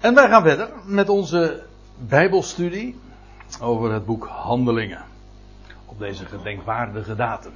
En 0.00 0.14
wij 0.14 0.28
gaan 0.28 0.42
verder 0.42 0.68
met 0.84 1.08
onze 1.08 1.62
Bijbelstudie 2.08 3.00
over 3.60 3.92
het 3.92 4.04
boek 4.04 4.26
Handelingen. 4.26 5.04
Op 5.86 5.98
deze 5.98 6.24
gedenkwaardige 6.24 7.14
datum. 7.14 7.52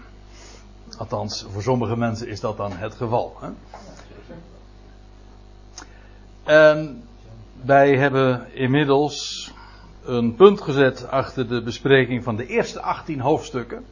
Althans, 0.99 1.47
voor 1.51 1.63
sommige 1.63 1.97
mensen 1.97 2.29
is 2.29 2.41
dat 2.41 2.57
dan 2.57 2.73
het 2.73 2.95
geval. 2.95 3.37
Hè? 3.41 3.49
En 6.45 7.03
wij 7.63 7.97
hebben 7.97 8.55
inmiddels 8.55 9.51
een 10.05 10.35
punt 10.35 10.61
gezet 10.61 11.09
achter 11.09 11.49
de 11.49 11.63
bespreking 11.63 12.25
van 12.25 12.37
de 12.37 12.47
eerste 12.47 12.81
18 12.81 13.21
hoofdstukken 13.21 13.85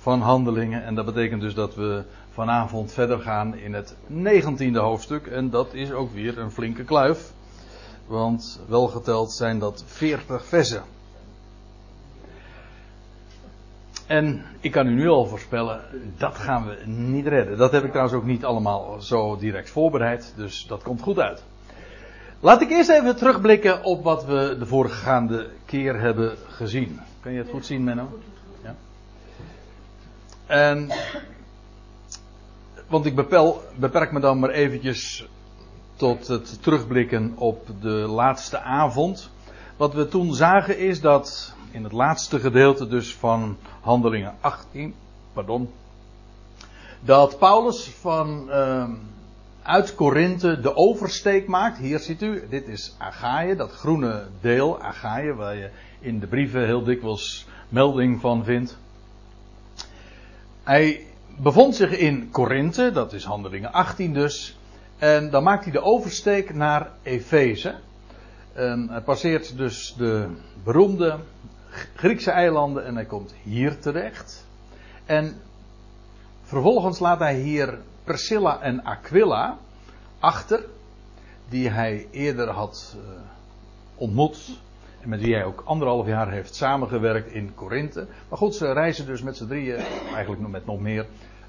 van 0.00 0.20
Handelingen. 0.20 0.84
En 0.84 0.94
dat 0.94 1.04
betekent 1.04 1.40
dus 1.40 1.54
dat 1.54 1.74
we 1.74 2.02
vanavond 2.32 2.92
verder 2.92 3.18
gaan 3.20 3.56
in 3.56 3.74
het 3.74 3.94
19e 4.12 4.72
hoofdstuk. 4.72 5.26
En 5.26 5.50
dat 5.50 5.74
is 5.74 5.92
ook 5.92 6.12
weer 6.12 6.38
een 6.38 6.50
flinke 6.50 6.84
kluif. 6.84 7.32
Want 8.08 8.60
welgeteld 8.66 9.32
zijn 9.32 9.58
dat 9.58 9.84
40 9.86 10.44
versen. 10.44 10.82
En 14.06 14.44
ik 14.60 14.70
kan 14.70 14.86
u 14.86 14.94
nu 14.94 15.08
al 15.08 15.26
voorspellen, 15.26 15.80
dat 16.16 16.34
gaan 16.34 16.66
we 16.66 16.86
niet 16.86 17.26
redden. 17.26 17.58
Dat 17.58 17.72
heb 17.72 17.84
ik 17.84 17.90
trouwens 17.90 18.16
ook 18.16 18.24
niet 18.24 18.44
allemaal 18.44 19.00
zo 19.00 19.36
direct 19.36 19.70
voorbereid, 19.70 20.32
dus 20.36 20.66
dat 20.66 20.82
komt 20.82 21.02
goed 21.02 21.18
uit. 21.18 21.42
Laat 22.40 22.60
ik 22.60 22.70
eerst 22.70 22.88
even 22.88 23.16
terugblikken 23.16 23.82
op 23.82 24.04
wat 24.04 24.24
we 24.24 24.56
de 24.58 24.66
voorgaande 24.66 25.50
keer 25.64 26.00
hebben 26.00 26.36
gezien. 26.48 27.00
Kan 27.20 27.32
je 27.32 27.38
het 27.38 27.50
goed 27.50 27.66
zien, 27.66 27.84
Menno? 27.84 28.18
Ja. 28.62 28.74
En, 30.46 30.90
want 32.86 33.06
ik 33.06 33.14
beperk 33.78 34.12
me 34.12 34.20
dan 34.20 34.38
maar 34.38 34.50
eventjes 34.50 35.28
tot 35.98 36.26
het 36.26 36.62
terugblikken 36.62 37.32
op 37.36 37.66
de 37.80 37.88
laatste 37.88 38.60
avond. 38.60 39.30
Wat 39.76 39.94
we 39.94 40.08
toen 40.08 40.34
zagen 40.34 40.78
is 40.78 41.00
dat 41.00 41.54
in 41.70 41.82
het 41.82 41.92
laatste 41.92 42.40
gedeelte 42.40 42.88
dus 42.88 43.14
van 43.14 43.56
Handelingen 43.80 44.34
18, 44.40 44.94
pardon, 45.32 45.70
dat 47.00 47.38
Paulus 47.38 47.84
van 48.00 48.44
uh, 48.48 48.88
uit 49.62 49.94
Korinthe 49.94 50.60
de 50.60 50.76
oversteek 50.76 51.46
maakt. 51.46 51.78
Hier 51.78 51.98
ziet 51.98 52.22
u, 52.22 52.46
dit 52.48 52.68
is 52.68 52.94
Agaïe, 52.98 53.56
dat 53.56 53.72
groene 53.72 54.26
deel 54.40 54.82
Agaïe, 54.82 55.34
waar 55.34 55.56
je 55.56 55.70
in 56.00 56.18
de 56.18 56.26
brieven 56.26 56.64
heel 56.64 56.84
dikwijls 56.84 57.46
melding 57.68 58.20
van 58.20 58.44
vindt. 58.44 58.78
Hij 60.62 61.06
bevond 61.36 61.76
zich 61.76 61.90
in 61.90 62.30
Korinthe, 62.30 62.90
dat 62.92 63.12
is 63.12 63.24
Handelingen 63.24 63.72
18 63.72 64.14
dus, 64.14 64.57
en 64.98 65.30
dan 65.30 65.42
maakt 65.42 65.64
hij 65.64 65.72
de 65.72 65.82
oversteek 65.82 66.54
naar 66.54 66.90
Efeze. 67.02 67.74
Hij 68.52 69.02
passeert 69.04 69.56
dus 69.56 69.94
de 69.98 70.28
beroemde 70.64 71.18
Griekse 71.94 72.30
eilanden 72.30 72.84
en 72.84 72.94
hij 72.94 73.04
komt 73.04 73.34
hier 73.42 73.78
terecht. 73.78 74.46
En 75.06 75.40
vervolgens 76.42 76.98
laat 76.98 77.18
hij 77.18 77.34
hier 77.34 77.78
Priscilla 78.04 78.60
en 78.60 78.84
Aquila 78.84 79.58
achter, 80.18 80.64
die 81.48 81.68
hij 81.68 82.06
eerder 82.10 82.48
had 82.48 82.96
uh, 82.96 83.02
ontmoet. 83.94 84.60
En 85.00 85.08
met 85.08 85.20
wie 85.20 85.34
hij 85.34 85.44
ook 85.44 85.62
anderhalf 85.64 86.06
jaar 86.06 86.30
heeft 86.30 86.54
samengewerkt 86.54 87.32
in 87.32 87.54
Korinthe. 87.54 88.06
Maar 88.28 88.38
goed, 88.38 88.54
ze 88.54 88.72
reizen 88.72 89.06
dus 89.06 89.22
met 89.22 89.36
z'n 89.36 89.46
drieën, 89.46 89.76
eigenlijk 90.14 90.48
met 90.48 90.66
nog 90.66 90.80
meer, 90.80 91.06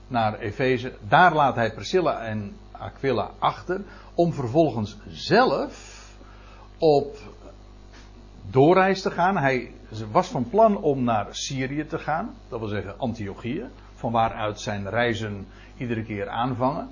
naar 0.08 0.39
Efeze. 0.39 0.94
Daar 1.08 1.33
laat 1.33 1.55
hij 1.55 1.73
Priscilla 1.73 2.22
en 2.22 2.55
Aquila 2.80 3.32
achter. 3.40 3.82
Om 4.14 4.34
vervolgens 4.34 4.98
zelf 5.08 6.04
op 6.78 7.18
doorreis 8.50 9.02
te 9.02 9.12
gaan. 9.12 9.38
Hij 9.38 9.72
was 10.12 10.28
van 10.28 10.50
plan 10.50 10.78
om 10.78 11.04
naar 11.04 11.28
Syrië 11.32 11.86
te 11.86 12.00
gaan. 12.00 12.34
Dat 12.48 12.60
wil 12.60 12.68
zeggen 12.68 13.00
Antiochië. 13.00 13.66
Van 13.96 14.12
waaruit 14.12 14.60
zijn 14.60 14.89
reizen 14.89 15.48
iedere 15.78 16.04
keer 16.04 16.30
aanvangen. 16.30 16.89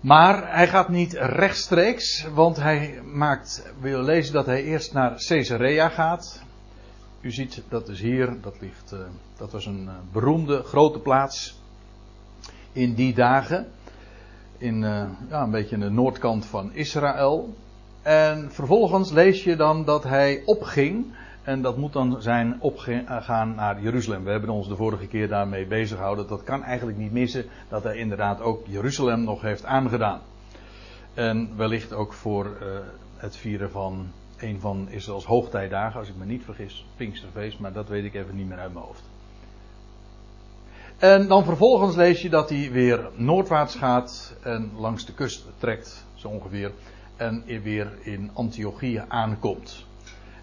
Maar 0.00 0.54
hij 0.54 0.68
gaat 0.68 0.88
niet 0.88 1.12
rechtstreeks, 1.12 2.26
want 2.34 2.56
hij 2.56 3.02
maakt, 3.02 3.72
wil 3.80 4.02
lezen 4.02 4.32
dat 4.32 4.46
hij 4.46 4.64
eerst 4.64 4.92
naar 4.92 5.24
Caesarea 5.26 5.88
gaat. 5.88 6.42
U 7.20 7.30
ziet, 7.30 7.62
dat 7.68 7.88
is 7.88 8.00
hier, 8.00 8.40
dat 8.40 8.60
ligt, 8.60 8.92
uh, 8.92 9.00
dat 9.36 9.52
was 9.52 9.66
een 9.66 9.84
uh, 9.84 9.92
beroemde 10.12 10.62
grote 10.62 10.98
plaats 10.98 11.60
in 12.72 12.94
die 12.94 13.14
dagen. 13.14 13.68
In 14.58 14.82
uh, 14.82 15.04
ja, 15.28 15.42
een 15.42 15.50
beetje 15.50 15.78
de 15.78 15.90
noordkant 15.90 16.46
van 16.46 16.72
Israël. 16.72 17.54
En 18.02 18.52
vervolgens 18.52 19.10
lees 19.10 19.44
je 19.44 19.56
dan 19.56 19.84
dat 19.84 20.04
hij 20.04 20.42
opging. 20.44 21.06
En 21.42 21.62
dat 21.62 21.76
moet 21.76 21.92
dan 21.92 22.22
zijn 22.22 22.56
opgaan 22.60 23.54
naar 23.54 23.82
Jeruzalem. 23.82 24.24
We 24.24 24.30
hebben 24.30 24.50
ons 24.50 24.68
de 24.68 24.76
vorige 24.76 25.06
keer 25.06 25.28
daarmee 25.28 25.66
bezig 25.66 25.96
gehouden. 25.96 26.26
Dat 26.26 26.44
kan 26.44 26.62
eigenlijk 26.62 26.98
niet 26.98 27.12
missen 27.12 27.44
dat 27.68 27.82
hij 27.82 27.96
inderdaad 27.96 28.40
ook 28.40 28.66
Jeruzalem 28.66 29.24
nog 29.24 29.40
heeft 29.40 29.64
aangedaan. 29.64 30.20
En 31.14 31.56
wellicht 31.56 31.92
ook 31.92 32.12
voor 32.12 32.44
uh, 32.46 32.78
het 33.16 33.36
vieren 33.36 33.70
van 33.70 34.06
een 34.38 34.60
van 34.60 34.86
Israëls 34.90 35.24
hoogtijdagen, 35.24 36.00
als 36.00 36.08
ik 36.08 36.16
me 36.16 36.24
niet 36.24 36.44
vergis, 36.44 36.86
Pinksterfeest, 36.96 37.58
maar 37.58 37.72
dat 37.72 37.88
weet 37.88 38.04
ik 38.04 38.14
even 38.14 38.36
niet 38.36 38.48
meer 38.48 38.58
uit 38.58 38.72
mijn 38.72 38.84
hoofd. 38.84 39.02
En 40.98 41.28
dan 41.28 41.44
vervolgens 41.44 41.96
lees 41.96 42.22
je 42.22 42.28
dat 42.28 42.48
hij 42.48 42.70
weer 42.72 43.10
noordwaarts 43.14 43.74
gaat 43.74 44.34
en 44.42 44.70
langs 44.76 45.06
de 45.06 45.12
kust 45.12 45.46
trekt, 45.58 46.04
zo 46.14 46.28
ongeveer, 46.28 46.72
en 47.16 47.44
weer 47.62 47.92
in 48.02 48.30
Antiochië 48.32 49.04
aankomt. 49.08 49.84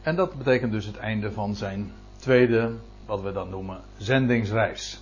En 0.02 0.16
dat 0.16 0.38
betekent 0.38 0.72
dus 0.72 0.86
het 0.86 0.98
einde 0.98 1.32
van 1.32 1.56
zijn 1.56 1.92
tweede, 2.18 2.72
wat 3.06 3.22
we 3.22 3.32
dan 3.32 3.50
noemen, 3.50 3.82
zendingsreis. 3.98 5.00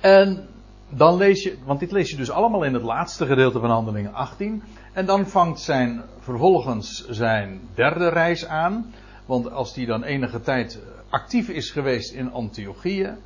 En 0.00 0.48
dan 0.88 1.16
lees 1.16 1.42
je, 1.42 1.56
want 1.64 1.80
dit 1.80 1.92
lees 1.92 2.10
je 2.10 2.16
dus 2.16 2.30
allemaal 2.30 2.64
in 2.64 2.74
het 2.74 2.82
laatste 2.82 3.26
gedeelte 3.26 3.60
van 3.60 3.70
Handelingen 3.70 4.14
18. 4.14 4.62
En 4.92 5.06
dan 5.06 5.26
vangt 5.26 5.60
zijn, 5.60 6.02
vervolgens 6.20 7.08
zijn 7.08 7.60
derde 7.74 8.08
reis 8.08 8.46
aan. 8.46 8.94
Want 9.26 9.50
als 9.50 9.74
hij 9.74 9.84
dan 9.84 10.02
enige 10.02 10.40
tijd 10.40 10.78
actief 11.08 11.48
is 11.48 11.70
geweest 11.70 12.12
in 12.12 12.32
Antiochië, 12.32 13.16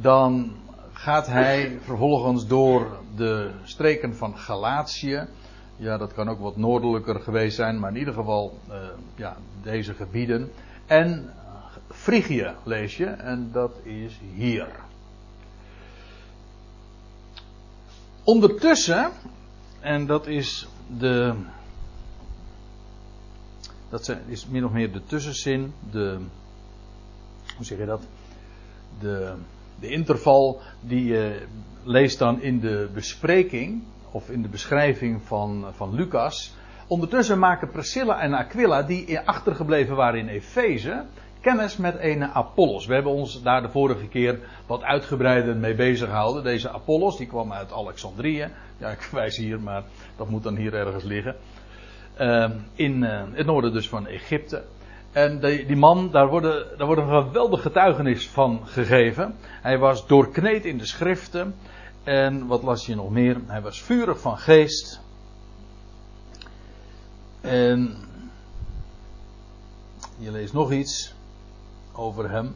dan 0.00 0.52
gaat 0.92 1.26
hij 1.26 1.78
vervolgens 1.84 2.46
door 2.46 2.98
de 3.16 3.50
streken 3.64 4.16
van 4.16 4.38
Galatië 4.38 5.26
ja, 5.76 5.96
dat 5.96 6.12
kan 6.12 6.28
ook 6.28 6.40
wat 6.40 6.56
noordelijker 6.56 7.20
geweest 7.20 7.56
zijn, 7.56 7.78
maar 7.78 7.90
in 7.90 7.98
ieder 7.98 8.14
geval 8.14 8.58
uh, 8.68 8.74
ja, 9.14 9.36
deze 9.62 9.94
gebieden. 9.94 10.50
En 10.86 11.32
Frigië 11.90 12.54
lees 12.64 12.96
je, 12.96 13.06
en 13.06 13.50
dat 13.52 13.72
is 13.82 14.20
hier. 14.34 14.68
Ondertussen, 18.24 19.10
en 19.80 20.06
dat 20.06 20.26
is 20.26 20.68
de. 20.98 21.34
Dat 23.88 24.16
is 24.26 24.46
min 24.46 24.64
of 24.64 24.72
meer 24.72 24.92
de 24.92 25.04
tussenzin, 25.04 25.72
de. 25.90 26.18
Hoe 27.56 27.64
zeg 27.64 27.78
je 27.78 27.86
dat? 27.86 28.02
De, 28.98 29.34
de 29.84 29.90
interval 29.90 30.60
die 30.80 31.04
je 31.04 31.46
leest 31.82 32.18
dan 32.18 32.42
in 32.42 32.60
de 32.60 32.88
bespreking 32.94 33.82
of 34.10 34.30
in 34.30 34.42
de 34.42 34.48
beschrijving 34.48 35.22
van, 35.22 35.64
van 35.72 35.94
Lucas. 35.94 36.54
Ondertussen 36.86 37.38
maken 37.38 37.70
Priscilla 37.70 38.20
en 38.20 38.34
Aquila, 38.34 38.82
die 38.82 39.18
achtergebleven 39.18 39.96
waren 39.96 40.20
in 40.20 40.28
Efeze, 40.28 41.04
kennis 41.40 41.76
met 41.76 41.96
een 41.98 42.24
Apollos. 42.24 42.86
We 42.86 42.94
hebben 42.94 43.12
ons 43.12 43.42
daar 43.42 43.62
de 43.62 43.68
vorige 43.68 44.08
keer 44.08 44.38
wat 44.66 44.82
uitgebreider 44.82 45.56
mee 45.56 45.74
bezig 45.74 46.08
gehouden. 46.08 46.42
Deze 46.42 46.70
Apollos, 46.70 47.16
die 47.16 47.26
kwam 47.26 47.52
uit 47.52 47.72
Alexandrië. 47.72 48.48
Ja, 48.78 48.88
ik 48.90 49.08
wijs 49.12 49.36
hier, 49.36 49.60
maar 49.60 49.82
dat 50.16 50.28
moet 50.28 50.42
dan 50.42 50.56
hier 50.56 50.74
ergens 50.74 51.04
liggen. 51.04 51.36
Uh, 52.20 52.50
in 52.74 53.02
uh, 53.02 53.22
het 53.32 53.46
noorden 53.46 53.72
dus 53.72 53.88
van 53.88 54.06
Egypte. 54.06 54.64
En 55.14 55.40
die, 55.40 55.66
die 55.66 55.76
man, 55.76 56.10
daar, 56.10 56.28
worden, 56.28 56.78
daar 56.78 56.86
wordt 56.86 57.02
een 57.02 57.24
geweldig 57.24 57.62
getuigenis 57.62 58.28
van 58.28 58.60
gegeven. 58.64 59.36
Hij 59.40 59.78
was 59.78 60.06
doorkneed 60.06 60.64
in 60.64 60.78
de 60.78 60.86
schriften. 60.86 61.54
En 62.02 62.46
wat 62.46 62.62
las 62.62 62.86
je 62.86 62.94
nog 62.94 63.10
meer? 63.10 63.40
Hij 63.46 63.60
was 63.62 63.82
vurig 63.82 64.20
van 64.20 64.38
geest. 64.38 65.00
En 67.40 67.96
je 70.18 70.30
leest 70.30 70.52
nog 70.52 70.72
iets 70.72 71.14
over 71.92 72.30
hem. 72.30 72.54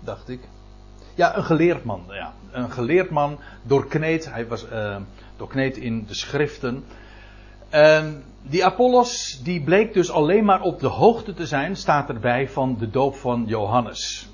Dacht 0.00 0.28
ik. 0.28 0.40
Ja, 1.14 1.36
een 1.36 1.44
geleerd 1.44 1.84
man. 1.84 2.04
Ja. 2.08 2.32
Een 2.50 2.70
geleerd 2.70 3.10
man, 3.10 3.38
doorkneed. 3.62 4.30
Hij 4.30 4.46
was 4.46 4.64
uh, 4.70 4.96
doorkneed 5.36 5.76
in 5.76 6.06
de 6.06 6.14
schriften. 6.14 6.84
En 7.68 8.24
die 8.42 8.64
Apollos, 8.64 9.40
die 9.42 9.62
bleek 9.62 9.92
dus 9.92 10.10
alleen 10.10 10.44
maar 10.44 10.60
op 10.60 10.80
de 10.80 10.86
hoogte 10.86 11.34
te 11.34 11.46
zijn, 11.46 11.76
staat 11.76 12.08
erbij, 12.08 12.48
van 12.48 12.76
de 12.78 12.90
doop 12.90 13.16
van 13.16 13.44
Johannes. 13.46 14.28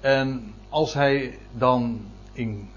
En 0.00 0.54
als 0.68 0.94
hij 0.94 1.38
dan 1.52 2.00
in 2.32 2.68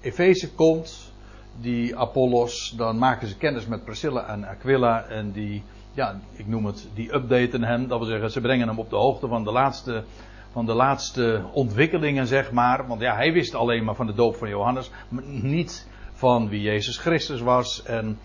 Efeze 0.00 0.52
komt, 0.52 1.12
die 1.60 1.96
Apollos, 1.96 2.74
dan 2.76 2.98
maken 2.98 3.28
ze 3.28 3.36
kennis 3.36 3.66
met 3.66 3.84
Priscilla 3.84 4.26
en 4.26 4.44
Aquila 4.44 5.04
en 5.04 5.32
die, 5.32 5.62
ja, 5.92 6.20
ik 6.32 6.46
noem 6.46 6.66
het, 6.66 6.88
die 6.94 7.14
updaten 7.14 7.64
hem. 7.64 7.88
Dat 7.88 7.98
wil 7.98 8.08
zeggen, 8.08 8.30
ze 8.30 8.40
brengen 8.40 8.68
hem 8.68 8.78
op 8.78 8.90
de 8.90 8.96
hoogte 8.96 9.28
van 9.28 9.44
de 9.44 9.52
laatste, 9.52 10.04
van 10.52 10.66
de 10.66 10.74
laatste 10.74 11.42
ontwikkelingen, 11.52 12.26
zeg 12.26 12.52
maar. 12.52 12.86
Want 12.86 13.00
ja, 13.00 13.14
hij 13.14 13.32
wist 13.32 13.54
alleen 13.54 13.84
maar 13.84 13.94
van 13.94 14.06
de 14.06 14.14
doop 14.14 14.36
van 14.36 14.48
Johannes, 14.48 14.90
niet 15.26 15.86
van 16.12 16.48
wie 16.48 16.60
Jezus 16.60 16.96
Christus 16.96 17.40
was 17.40 17.82
en 17.82 18.18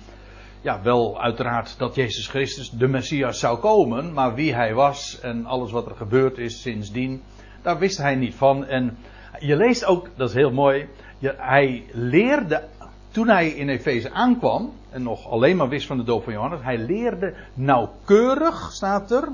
ja, 0.63 0.81
wel 0.81 1.21
uiteraard 1.21 1.77
dat 1.77 1.95
Jezus 1.95 2.27
Christus 2.27 2.69
de 2.69 2.87
Messias 2.87 3.39
zou 3.39 3.57
komen, 3.57 4.13
maar 4.13 4.35
wie 4.35 4.55
hij 4.55 4.73
was 4.73 5.19
en 5.19 5.45
alles 5.45 5.71
wat 5.71 5.85
er 5.85 5.95
gebeurd 5.95 6.37
is 6.37 6.61
sindsdien, 6.61 7.21
daar 7.61 7.79
wist 7.79 7.97
hij 7.97 8.15
niet 8.15 8.35
van. 8.35 8.65
En 8.65 8.97
je 9.39 9.55
leest 9.55 9.85
ook, 9.85 10.09
dat 10.15 10.29
is 10.29 10.35
heel 10.35 10.51
mooi, 10.51 10.87
hij 11.37 11.83
leerde, 11.91 12.63
toen 13.11 13.27
hij 13.27 13.47
in 13.47 13.69
Efeze 13.69 14.11
aankwam, 14.11 14.73
en 14.89 15.03
nog 15.03 15.29
alleen 15.29 15.57
maar 15.57 15.69
wist 15.69 15.87
van 15.87 15.97
de 15.97 16.03
doop 16.03 16.23
van 16.23 16.33
Johannes, 16.33 16.59
hij 16.61 16.77
leerde 16.77 17.33
nauwkeurig, 17.53 18.71
staat 18.71 19.11
er, 19.11 19.29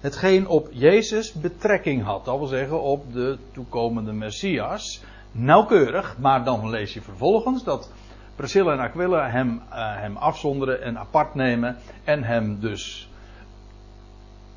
hetgeen 0.00 0.48
op 0.48 0.68
Jezus 0.70 1.32
betrekking 1.32 2.04
had. 2.04 2.24
Dat 2.24 2.38
wil 2.38 2.46
zeggen 2.46 2.82
op 2.82 3.12
de 3.12 3.38
toekomende 3.52 4.12
Messias. 4.12 5.02
Nauwkeurig, 5.32 6.16
maar 6.18 6.44
dan 6.44 6.70
lees 6.70 6.94
je 6.94 7.02
vervolgens 7.02 7.64
dat 7.64 7.90
Priscilla 8.38 8.72
en 8.72 8.78
Aquila 8.78 9.30
hem, 9.30 9.62
uh, 9.70 9.96
hem 10.00 10.16
afzonderen 10.16 10.82
en 10.82 10.98
apart 10.98 11.34
nemen. 11.34 11.76
En 12.04 12.22
hem 12.22 12.60
dus 12.60 13.08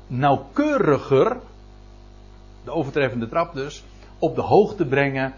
nauwkeuriger, 0.06 1.36
de 2.64 2.70
overtreffende 2.70 3.28
trap 3.28 3.54
dus, 3.54 3.84
op 4.18 4.34
de 4.34 4.40
hoogte 4.40 4.86
brengen 4.86 5.34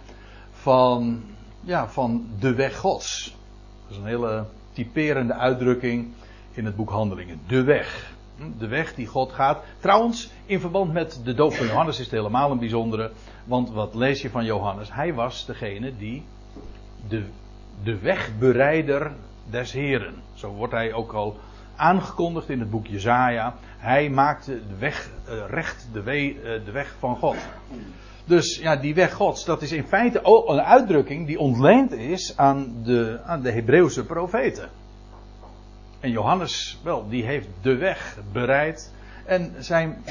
van, 0.53 1.23
ja, 1.61 1.89
van 1.89 2.27
de 2.39 2.55
weg 2.55 2.77
Gods. 2.77 3.37
Dat 3.83 3.91
is 3.91 3.97
een 3.97 4.09
hele 4.09 4.45
typerende 4.73 5.35
uitdrukking 5.35 6.13
in 6.53 6.65
het 6.65 6.77
boek 6.77 6.91
Handelingen. 6.91 7.41
De 7.47 7.63
weg. 7.63 8.13
De 8.59 8.67
weg 8.67 8.95
die 8.95 9.07
God 9.07 9.33
gaat. 9.33 9.63
Trouwens, 9.81 10.31
in 10.47 10.61
verband 10.61 10.93
met 10.93 11.21
de 11.25 11.35
doop 11.35 11.55
van 11.55 11.67
Johannes 11.67 11.99
is 11.99 12.05
het 12.05 12.15
helemaal 12.15 12.51
een 12.51 12.59
bijzondere. 12.59 13.11
Want 13.45 13.71
wat 13.71 13.95
lees 13.95 14.23
je 14.23 14.31
van 14.31 14.45
Johannes? 14.45 14.93
Hij 14.93 15.15
was 15.15 15.47
degene 15.47 15.97
die 15.97 16.23
de 17.09 17.25
de 17.83 17.99
wegbereider 17.99 19.13
des 19.51 19.73
Heren. 19.73 20.15
Zo 20.35 20.51
wordt 20.51 20.73
hij 20.73 20.93
ook 20.93 21.13
al 21.13 21.39
aangekondigd 21.77 22.49
in 22.49 22.61
het 22.61 22.71
boek 22.71 22.87
Jezaja. 22.87 23.55
Hij 23.79 24.11
maakte 24.11 24.61
de 24.69 24.77
weg 24.79 25.11
uh, 25.29 25.45
recht, 25.49 25.89
de, 25.93 26.03
we, 26.03 26.35
uh, 26.35 26.65
de 26.65 26.71
weg 26.73 26.95
van 26.99 27.17
God. 27.17 27.37
Dus 28.25 28.59
ja, 28.59 28.77
die 28.77 28.95
weg 28.95 29.13
Gods, 29.15 29.45
dat 29.45 29.63
is 29.63 29.73
in 29.73 29.85
feite 29.85 30.25
ook 30.25 30.49
een 30.49 30.61
uitdrukking 30.61 31.27
die 31.27 31.39
ontleend 31.39 31.93
is 31.93 32.37
aan 32.37 32.75
de, 32.83 33.21
aan 33.25 33.43
de 33.43 33.51
Hebreeuwse 33.51 34.05
profeten. 34.05 34.69
En 36.01 36.11
Johannes, 36.11 36.81
wel, 36.83 37.09
die 37.09 37.25
heeft 37.25 37.49
de 37.63 37.77
weg 37.77 38.19
bereid. 38.33 38.93
En 39.27 39.55
zijn 39.59 40.05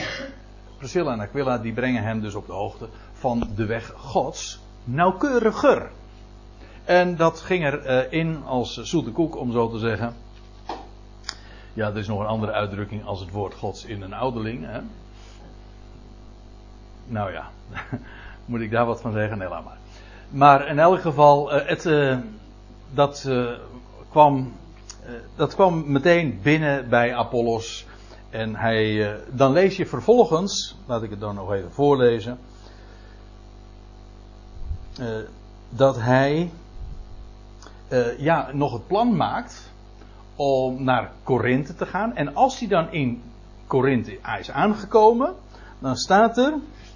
Priscilla 0.78 1.12
en 1.12 1.20
Aquila, 1.20 1.58
die 1.58 1.74
brengen 1.74 2.04
hem 2.04 2.22
dus 2.22 2.36
op 2.36 2.46
de 2.46 2.54
hoogte 2.54 2.88
van 3.14 3.50
de 3.56 3.66
weg 3.66 3.94
Gods 3.96 4.60
nauwkeuriger. 4.84 5.90
En 6.86 7.16
dat 7.16 7.40
ging 7.40 7.64
erin 7.64 8.30
uh, 8.32 8.48
als 8.48 8.82
zoete 8.82 9.12
koek, 9.12 9.38
om 9.38 9.52
zo 9.52 9.70
te 9.70 9.78
zeggen. 9.78 10.16
Ja, 11.74 11.88
er 11.88 11.98
is 11.98 12.08
nog 12.08 12.20
een 12.20 12.26
andere 12.26 12.52
uitdrukking 12.52 13.06
als 13.06 13.20
het 13.20 13.32
woord 13.32 13.54
Gods 13.54 13.86
in 13.86 14.02
een 14.02 14.14
ouderling. 14.14 14.66
Hè? 14.66 14.80
Nou 17.06 17.32
ja, 17.32 17.50
moet 18.46 18.62
ik 18.62 18.72
daar 18.72 18.86
wat 18.86 19.02
van 19.02 19.12
zeggen? 19.12 19.38
Nee, 19.38 19.50
laat 19.50 19.64
maar. 19.64 19.78
Maar 20.30 20.68
in 20.68 20.80
elk 20.80 21.02
geval, 21.02 21.56
uh, 21.56 21.68
het, 21.68 21.86
uh, 21.86 22.18
dat, 22.94 23.30
kwam, 24.10 24.54
dat 25.36 25.56
kwam 25.56 25.92
meteen 25.92 26.40
binnen 26.42 26.90
bij 26.90 27.16
Apollos. 27.16 27.86
En 28.30 28.56
hij, 28.56 29.16
dan 29.32 29.52
lees 29.52 29.78
je 29.78 29.86
vervolgens, 29.86 30.76
laat 30.86 31.04
ik 31.04 31.10
het 31.10 31.20
dan 31.20 31.36
nog 31.36 31.54
even 31.54 31.72
voorlezen. 31.72 32.40
dat 35.70 36.00
hij 36.00 36.52
uh, 37.94 38.20
ja, 38.20 38.50
nog 38.54 38.74
het 38.74 38.88
plan 38.88 39.16
maakt 39.16 39.72
om 40.36 40.84
naar 40.84 41.12
Korinthe 41.24 41.76
te 41.76 41.86
gaan. 41.86 42.16
En 42.16 42.36
als 42.36 42.60
hij 42.60 42.68
dan 42.68 42.92
in 42.92 43.22
Korinthe 43.68 44.20
is 44.40 44.52
aangekomen, 44.52 45.34
dan 45.80 45.96
staat 45.96 46.38
er 46.38 46.54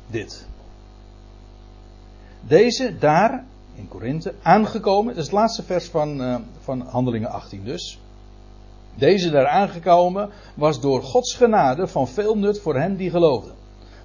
dit. 0.07 0.47
Deze 2.41 2.97
daar 2.97 3.45
in 3.75 3.88
Korinthe 3.88 4.33
aangekomen, 4.41 5.07
dat 5.07 5.17
is 5.17 5.29
het 5.29 5.39
laatste 5.39 5.63
vers 5.63 5.89
van, 5.89 6.21
uh, 6.21 6.35
van 6.59 6.81
Handelingen 6.81 7.29
18 7.29 7.63
dus. 7.63 8.00
Deze 8.95 9.29
daar 9.29 9.47
aangekomen 9.47 10.29
was 10.55 10.81
door 10.81 11.03
Gods 11.03 11.35
genade 11.35 11.88
van 11.88 12.07
veel 12.07 12.38
nut 12.38 12.59
voor 12.59 12.75
hen 12.75 12.95
die 12.95 13.09
geloofden. 13.09 13.53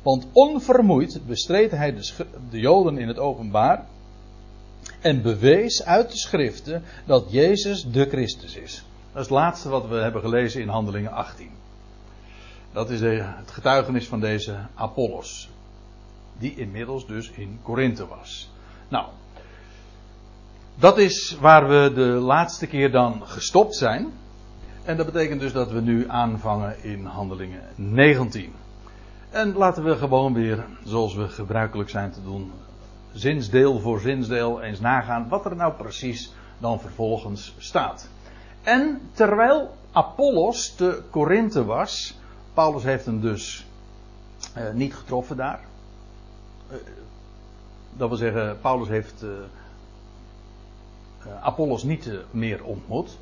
Want 0.02 0.26
onvermoeid 0.32 1.20
bestreed 1.26 1.70
hij 1.70 1.94
de 2.50 2.60
Joden 2.60 2.98
in 2.98 3.08
het 3.08 3.18
openbaar 3.18 3.86
en 5.02 5.22
bewees 5.22 5.84
uit 5.84 6.10
de 6.10 6.16
schriften 6.16 6.82
dat 7.06 7.26
Jezus 7.28 7.84
de 7.84 8.08
Christus 8.08 8.56
is. 8.56 8.84
Dat 9.12 9.22
is 9.22 9.28
het 9.28 9.38
laatste 9.38 9.69
wat 9.69 9.88
we 9.88 9.94
hebben 9.94 10.20
gelezen 10.20 10.60
in 10.60 10.69
Handelingen 10.69 11.12
18. 11.12 11.50
Dat 12.72 12.90
is 12.90 13.00
het 13.00 13.50
getuigenis 13.50 14.06
van 14.06 14.20
deze 14.20 14.56
Apollos. 14.75 15.50
Die 16.38 16.56
inmiddels 16.56 17.06
dus 17.06 17.31
in 17.31 17.58
Korinthe 17.62 18.06
was. 18.06 18.50
Nou, 18.88 19.06
dat 20.75 20.99
is 20.99 21.37
waar 21.40 21.69
we 21.69 21.93
de 21.94 22.06
laatste 22.06 22.66
keer 22.66 22.90
dan 22.90 23.22
gestopt 23.25 23.76
zijn. 23.76 24.12
En 24.84 24.96
dat 24.96 25.06
betekent 25.06 25.40
dus 25.40 25.52
dat 25.52 25.70
we 25.70 25.81
nu 25.81 26.08
aanvangen 26.08 26.84
in 26.84 27.05
Handelingen 27.05 27.62
19. 27.75 28.52
En 29.31 29.52
laten 29.52 29.84
we 29.84 29.96
gewoon 29.96 30.34
weer, 30.34 30.64
zoals 30.84 31.14
we 31.14 31.28
gebruikelijk 31.28 31.90
zijn 31.90 32.10
te 32.10 32.22
doen, 32.22 32.52
zinsdeel 33.12 33.78
voor 33.78 34.00
zinsdeel 34.00 34.62
eens 34.62 34.80
nagaan 34.80 35.28
wat 35.28 35.44
er 35.44 35.56
nou 35.56 35.72
precies 35.72 36.32
dan 36.58 36.80
vervolgens 36.80 37.54
staat. 37.58 38.08
En 38.62 39.00
terwijl 39.12 39.76
Apollos 39.92 40.74
te 40.74 41.02
Korinthe 41.10 41.64
was, 41.64 42.18
Paulus 42.54 42.82
heeft 42.82 43.04
hem 43.04 43.20
dus 43.20 43.66
uh, 44.56 44.70
niet 44.72 44.94
getroffen 44.94 45.36
daar. 45.36 45.60
Uh, 46.70 46.76
dat 47.96 48.08
wil 48.08 48.18
zeggen, 48.18 48.58
Paulus 48.60 48.88
heeft 48.88 49.22
uh, 49.22 49.30
Apollos 51.40 51.82
niet 51.82 52.10
meer 52.30 52.64
ontmoet. 52.64 53.18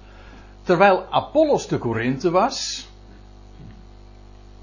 Terwijl 0.63 1.05
Apollos 1.11 1.67
te 1.67 1.79
Korinthe 1.79 2.31
was, 2.31 2.89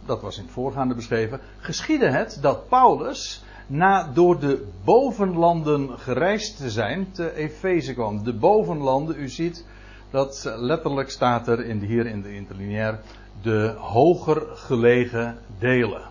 dat 0.05 0.21
was 0.21 0.37
in 0.37 0.43
het 0.43 0.51
voorgaande 0.51 0.93
beschreven, 0.93 1.39
geschiedde 1.59 2.09
het 2.09 2.37
dat 2.41 2.67
Paulus 2.67 3.43
na 3.67 4.03
door 4.13 4.39
de 4.39 4.67
bovenlanden 4.83 5.99
gereisd 5.99 6.57
te 6.57 6.69
zijn, 6.69 7.11
te 7.11 7.35
Efeze 7.35 7.93
kwam. 7.93 8.23
De 8.23 8.33
bovenlanden, 8.33 9.19
u 9.19 9.29
ziet 9.29 9.65
dat 10.09 10.53
letterlijk 10.55 11.09
staat 11.09 11.47
er 11.47 11.65
in 11.65 11.79
hier 11.79 12.05
in 12.05 12.21
de 12.21 12.35
interlineair 12.35 12.99
de 13.41 13.75
hoger 13.77 14.41
gelegen 14.53 15.37
delen. 15.59 16.01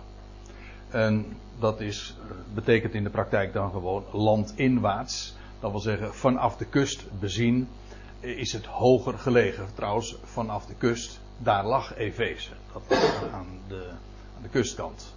En 0.89 1.25
dat 1.59 1.79
is, 1.81 2.15
betekent 2.53 2.93
in 2.93 3.03
de 3.03 3.09
praktijk 3.09 3.53
dan 3.53 3.71
gewoon 3.71 4.03
landinwaarts. 4.11 5.35
Dat 5.59 5.71
wil 5.71 5.79
zeggen, 5.79 6.13
vanaf 6.13 6.57
de 6.57 6.65
kust 6.65 7.05
bezien 7.19 7.67
is 8.19 8.53
het 8.53 8.65
hoger 8.65 9.17
gelegen. 9.17 9.65
Trouwens, 9.75 10.15
vanaf 10.23 10.65
de 10.65 10.75
kust, 10.75 11.19
daar 11.37 11.65
lag 11.65 11.95
Efeze. 11.95 12.51
Dat 12.73 12.81
was 12.87 13.31
aan 13.33 13.47
de, 13.67 13.89
aan 14.35 14.41
de 14.41 14.49
kustkant. 14.49 15.15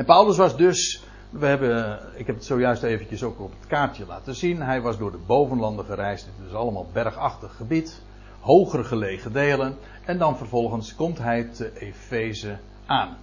En 0.00 0.06
Paulus 0.06 0.36
was 0.36 0.56
dus, 0.56 1.02
we 1.30 1.46
hebben, 1.46 2.00
ik 2.14 2.26
heb 2.26 2.36
het 2.36 2.44
zojuist 2.44 2.82
eventjes 2.82 3.22
ook 3.22 3.40
op 3.40 3.50
het 3.60 3.68
kaartje 3.68 4.06
laten 4.06 4.34
zien. 4.34 4.62
Hij 4.62 4.80
was 4.80 4.98
door 4.98 5.10
de 5.10 5.20
bovenlanden 5.26 5.84
gereisd. 5.84 6.26
Het 6.26 6.48
is 6.48 6.54
allemaal 6.54 6.86
bergachtig 6.92 7.56
gebied, 7.56 8.02
hoger 8.40 8.84
gelegen 8.84 9.32
delen. 9.32 9.76
En 10.04 10.18
dan 10.18 10.36
vervolgens 10.36 10.94
komt 10.94 11.18
hij 11.18 11.44
te 11.44 11.78
Efeze 11.78 12.58
aan. 12.86 13.16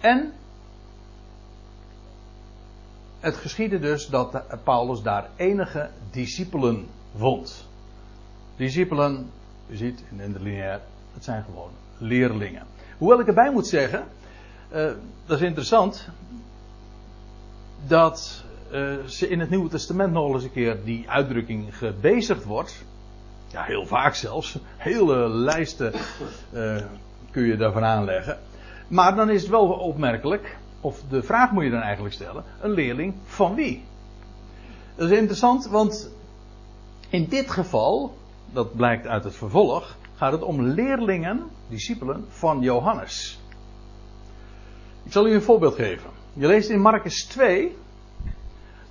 En 0.00 0.32
het 3.20 3.36
geschiedde 3.36 3.78
dus 3.78 4.06
dat 4.06 4.42
Paulus 4.64 5.02
daar 5.02 5.28
enige 5.36 5.90
discipelen 6.10 6.86
vond. 7.16 7.68
Discipelen, 8.56 9.30
u 9.68 9.76
ziet 9.76 10.04
in 10.10 10.32
de 10.32 10.40
lineair, 10.40 10.80
het 11.14 11.24
zijn 11.24 11.44
gewoon 11.44 11.70
leerlingen. 11.98 12.66
Hoewel 12.98 13.20
ik 13.20 13.26
erbij 13.26 13.52
moet 13.52 13.66
zeggen, 13.66 14.04
uh, 14.74 14.90
dat 15.26 15.40
is 15.40 15.46
interessant. 15.46 16.08
Dat 17.86 18.44
uh, 18.72 18.94
ze 19.06 19.28
in 19.28 19.40
het 19.40 19.50
Nieuwe 19.50 19.68
Testament 19.68 20.12
nog 20.12 20.34
eens 20.34 20.44
een 20.44 20.52
keer 20.52 20.84
die 20.84 21.10
uitdrukking 21.10 21.76
gebezigd 21.76 22.44
wordt. 22.44 22.84
Ja, 23.46 23.62
heel 23.62 23.86
vaak 23.86 24.14
zelfs. 24.14 24.58
Hele 24.76 25.28
lijsten 25.28 25.92
uh, 26.52 26.82
kun 27.30 27.42
je 27.42 27.56
daarvan 27.56 27.84
aanleggen. 27.84 28.38
Maar 28.88 29.14
dan 29.16 29.30
is 29.30 29.40
het 29.40 29.50
wel 29.50 29.66
opmerkelijk, 29.66 30.56
of 30.80 31.02
de 31.08 31.22
vraag 31.22 31.50
moet 31.50 31.64
je 31.64 31.70
dan 31.70 31.80
eigenlijk 31.80 32.14
stellen: 32.14 32.44
een 32.60 32.70
leerling 32.70 33.14
van 33.24 33.54
wie? 33.54 33.84
Dat 34.94 35.10
is 35.10 35.18
interessant, 35.18 35.66
want 35.66 36.10
In 37.12 37.28
dit 37.28 37.50
geval, 37.50 38.16
dat 38.52 38.76
blijkt 38.76 39.06
uit 39.06 39.24
het 39.24 39.36
vervolg, 39.36 39.96
gaat 40.14 40.32
het 40.32 40.42
om 40.42 40.62
leerlingen, 40.62 41.42
discipelen 41.68 42.24
van 42.28 42.60
Johannes. 42.60 43.41
Ik 45.04 45.12
zal 45.12 45.26
u 45.26 45.34
een 45.34 45.42
voorbeeld 45.42 45.74
geven. 45.74 46.10
Je 46.32 46.46
leest 46.46 46.70
in 46.70 46.80
Marcus 46.80 47.24
2, 47.24 47.76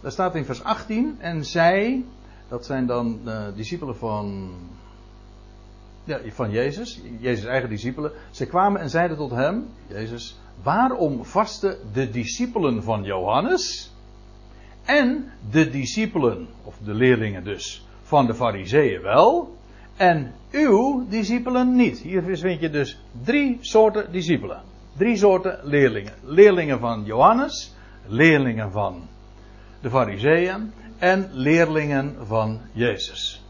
daar 0.02 0.12
staat 0.12 0.36
in 0.36 0.46
vers 0.46 0.64
18, 0.64 1.16
en 1.20 1.46
zij, 1.46 2.04
dat 2.48 2.66
zijn 2.66 2.86
dan 2.86 3.20
de 3.24 3.52
discipelen 3.56 3.98
van, 3.98 4.52
ja, 6.04 6.20
van 6.28 6.52
Jezus, 6.52 7.02
Jezus' 7.20 7.46
eigen 7.46 7.70
discipelen, 7.70 8.12
zij 8.32 8.46
kwamen 8.46 8.82
en 8.82 8.90
zeiden 8.90 9.18
tot 9.18 9.32
hem, 9.32 9.68
Jezus, 9.88 10.40
waarom 10.64 11.26
vasten 11.26 11.78
de 11.94 12.10
discipelen 12.10 12.84
van 12.84 13.04
Johannes 13.04 13.92
en 14.86 15.32
de 15.52 15.70
discipelen, 15.70 16.48
of 16.64 16.78
de 16.84 16.94
leerlingen 16.94 17.44
dus, 17.44 17.86
van 18.04 18.26
de 18.26 18.34
fariseeën 18.34 19.02
wel, 19.02 19.56
en 19.96 20.34
uw 20.52 21.06
discipelen 21.10 21.76
niet. 21.76 22.00
Hier 22.00 22.24
vind 22.24 22.60
je 22.60 22.70
dus 22.70 23.04
drie 23.24 23.58
soorten 23.62 24.12
discipelen. 24.12 24.71
Drie 24.98 25.18
soorten 25.18 25.60
leerlingen. 25.64 26.14
Leerlingen 26.24 26.80
van 26.80 27.04
Johannes, 27.04 27.74
leerlingen 28.06 28.72
van 28.72 29.08
de 29.82 29.90
Fariseeën 29.90 30.74
en 30.98 31.30
leerlingen 31.32 32.16
van 32.26 32.60
Jezus. 32.72 33.44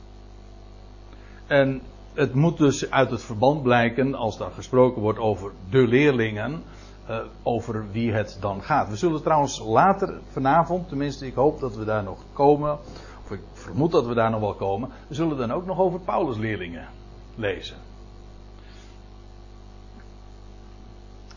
En 1.48 1.82
het 2.14 2.34
moet 2.34 2.58
dus 2.58 2.92
uit 2.92 3.12
het 3.12 3.22
verband 3.22 3.64
blijken, 3.64 4.16
als 4.16 4.38
daar 4.38 4.52
gesproken 4.52 5.02
wordt 5.02 5.20
over 5.20 5.52
de 5.70 5.88
leerlingen, 5.88 6.64
uh, 7.10 7.18
over 7.44 7.92
wie 7.92 8.12
het 8.12 8.38
dan 8.40 8.64
gaat. 8.64 8.90
We 8.90 8.96
zullen 8.96 9.22
trouwens 9.22 9.60
later 9.60 10.20
vanavond, 10.32 10.90
tenminste 10.90 11.26
ik 11.26 11.34
hoop 11.34 11.60
dat 11.60 11.76
we 11.76 11.86
daar 11.86 12.04
nog 12.04 12.20
komen, 12.34 12.80
of 13.24 13.32
ik 13.32 13.42
vermoed 13.54 13.92
dat 13.92 14.06
we 14.06 14.14
daar 14.14 14.32
nog 14.32 14.40
wel 14.40 14.54
komen, 14.54 14.90
we 15.08 15.16
zullen 15.16 15.38
dan 15.38 15.52
ook 15.52 15.66
nog 15.66 15.80
over 15.80 16.00
Paulus 16.00 16.38
leerlingen 16.38 16.88
lezen. 17.36 17.78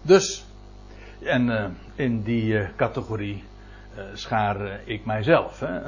Dus, 0.06 0.44
en 1.22 1.46
uh, 1.46 1.64
in 1.94 2.22
die 2.22 2.44
uh, 2.44 2.68
categorie 2.76 3.44
uh, 3.96 4.02
schaar 4.14 4.80
ik 4.84 5.04
mijzelf. 5.04 5.60
Hè? 5.60 5.78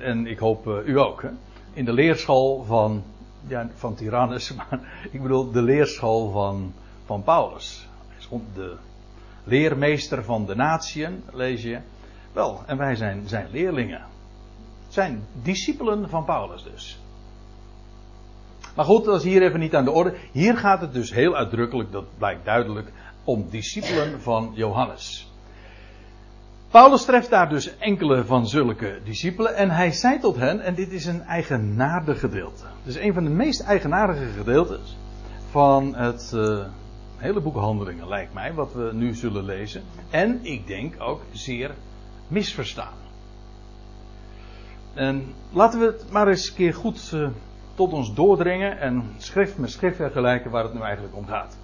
En 0.00 0.26
ik 0.26 0.38
hoop 0.38 0.66
u 0.84 0.98
ook. 0.98 1.22
Hè? 1.22 1.28
In 1.72 1.84
de 1.84 1.92
leerschool 1.92 2.64
van, 2.64 3.02
ja, 3.46 3.68
van 3.74 3.94
Tyrannus, 3.94 4.52
maar 4.56 5.08
ik 5.10 5.22
bedoel 5.22 5.50
de 5.50 5.62
leerschool 5.62 6.30
van, 6.30 6.72
van 7.04 7.22
Paulus. 7.22 7.88
De 8.54 8.76
leermeester 9.44 10.24
van 10.24 10.46
de 10.46 10.54
natieën, 10.54 11.22
lees 11.32 11.62
je. 11.62 11.78
Wel, 12.32 12.62
en 12.66 12.76
wij 12.76 12.94
zijn 12.94 13.28
zijn 13.28 13.48
leerlingen. 13.50 14.04
Zijn 14.88 15.22
discipelen 15.42 16.08
van 16.08 16.24
Paulus 16.24 16.62
dus. 16.62 16.98
Maar 18.76 18.84
goed, 18.84 19.04
dat 19.04 19.16
is 19.16 19.24
hier 19.24 19.42
even 19.42 19.60
niet 19.60 19.74
aan 19.74 19.84
de 19.84 19.90
orde. 19.90 20.14
Hier 20.32 20.56
gaat 20.56 20.80
het 20.80 20.92
dus 20.92 21.12
heel 21.12 21.36
uitdrukkelijk, 21.36 21.92
dat 21.92 22.04
blijkt 22.18 22.44
duidelijk, 22.44 22.92
om 23.26 23.46
discipelen 23.50 24.20
van 24.20 24.52
Johannes. 24.54 25.30
Paulus 26.70 27.04
treft 27.04 27.30
daar 27.30 27.48
dus 27.48 27.78
enkele 27.78 28.24
van 28.24 28.48
zulke 28.48 29.00
discipelen 29.04 29.56
en 29.56 29.70
hij 29.70 29.92
zei 29.92 30.20
tot 30.20 30.36
hen, 30.36 30.60
en 30.60 30.74
dit 30.74 30.92
is 30.92 31.06
een 31.06 31.22
eigenaardig 31.22 32.20
gedeelte. 32.20 32.64
Is 32.84 32.96
een 32.96 33.12
van 33.12 33.24
de 33.24 33.30
meest 33.30 33.60
eigenaardige 33.60 34.26
gedeeltes 34.36 34.96
van 35.50 35.94
het 35.94 36.32
uh, 36.34 36.64
hele 37.16 37.40
boek 37.40 37.56
Handelingen, 37.56 38.08
lijkt 38.08 38.34
mij, 38.34 38.54
wat 38.54 38.72
we 38.72 38.90
nu 38.92 39.14
zullen 39.14 39.44
lezen. 39.44 39.82
En 40.10 40.38
ik 40.42 40.66
denk 40.66 40.94
ook 40.98 41.22
zeer 41.32 41.70
misverstaan. 42.28 42.94
En 44.94 45.34
laten 45.52 45.80
we 45.80 45.86
het 45.86 46.10
maar 46.10 46.28
eens 46.28 46.48
een 46.48 46.54
keer 46.54 46.74
goed 46.74 47.10
uh, 47.14 47.28
tot 47.74 47.92
ons 47.92 48.14
doordringen 48.14 48.78
en 48.78 49.14
schrift 49.18 49.58
met 49.58 49.70
schrift 49.70 49.96
vergelijken 49.96 50.50
waar 50.50 50.64
het 50.64 50.74
nu 50.74 50.80
eigenlijk 50.80 51.16
om 51.16 51.26
gaat. 51.26 51.56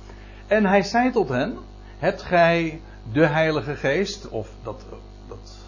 En 0.52 0.66
hij 0.66 0.82
zei 0.82 1.10
tot 1.10 1.28
hen: 1.28 1.56
Hebt 1.98 2.22
gij 2.22 2.80
de 3.12 3.26
Heilige 3.26 3.76
Geest, 3.76 4.28
of 4.28 4.50
dat, 4.62 4.86
dat 5.28 5.58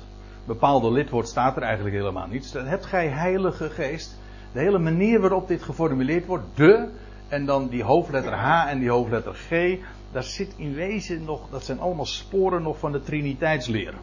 bepaalde 0.45 0.93
lidwoord 0.93 1.29
staat 1.29 1.57
er 1.57 1.63
eigenlijk 1.63 1.97
helemaal 1.97 2.27
niet. 2.27 2.53
Hebt 2.53 2.87
gij 2.87 3.09
Heilige 3.09 3.71
Geest? 3.71 4.19
De 4.53 4.61
hele 4.61 4.79
manier 4.79 5.21
waarop 5.21 5.49
dit 5.49 5.63
geformuleerd 5.63 6.27
wordt, 6.27 6.45
de, 6.55 6.89
en 7.29 7.47
dan 7.47 7.69
die 7.69 7.83
hoofdletter 7.83 8.33
H 8.33 8.69
en 8.69 8.79
die 8.79 8.91
hoofdletter 8.91 9.35
G, 9.35 9.79
daar 10.13 10.23
zit 10.23 10.55
in 10.57 10.75
wezen 10.75 11.25
nog, 11.25 11.41
dat 11.51 11.65
zijn 11.65 11.81
allemaal 11.81 12.07
sporen 12.07 12.63
nog 12.63 12.79
van 12.79 12.93
de 12.93 13.03
Triniteitsleer. 13.03 13.95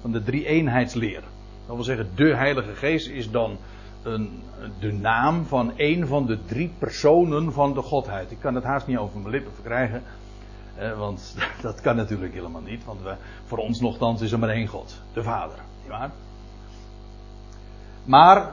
Van 0.00 0.12
de 0.12 0.22
drie-eenheidsleer. 0.22 1.22
Dat 1.66 1.74
wil 1.76 1.84
zeggen, 1.84 2.08
de 2.14 2.36
Heilige 2.36 2.74
Geest 2.74 3.08
is 3.08 3.30
dan 3.30 3.56
een, 4.02 4.42
de 4.80 4.92
naam 4.92 5.44
van 5.44 5.72
een 5.76 6.06
van 6.06 6.26
de 6.26 6.44
drie 6.44 6.70
personen 6.78 7.52
van 7.52 7.74
de 7.74 7.82
Godheid. 7.82 8.30
Ik 8.30 8.38
kan 8.40 8.54
het 8.54 8.64
haast 8.64 8.86
niet 8.86 8.98
over 8.98 9.18
mijn 9.18 9.30
lippen 9.30 9.52
verkrijgen. 9.54 10.02
Eh, 10.78 10.98
want 10.98 11.34
dat 11.62 11.80
kan 11.80 11.96
natuurlijk 11.96 12.34
helemaal 12.34 12.60
niet. 12.60 12.84
Want 12.84 13.02
we, 13.02 13.14
voor 13.46 13.58
ons 13.58 13.80
nogthans 13.80 14.20
is 14.20 14.32
er 14.32 14.38
maar 14.38 14.48
één 14.48 14.66
God. 14.66 15.00
De 15.12 15.22
Vader. 15.22 15.58
Nietwaar? 15.78 16.10
Maar 18.04 18.52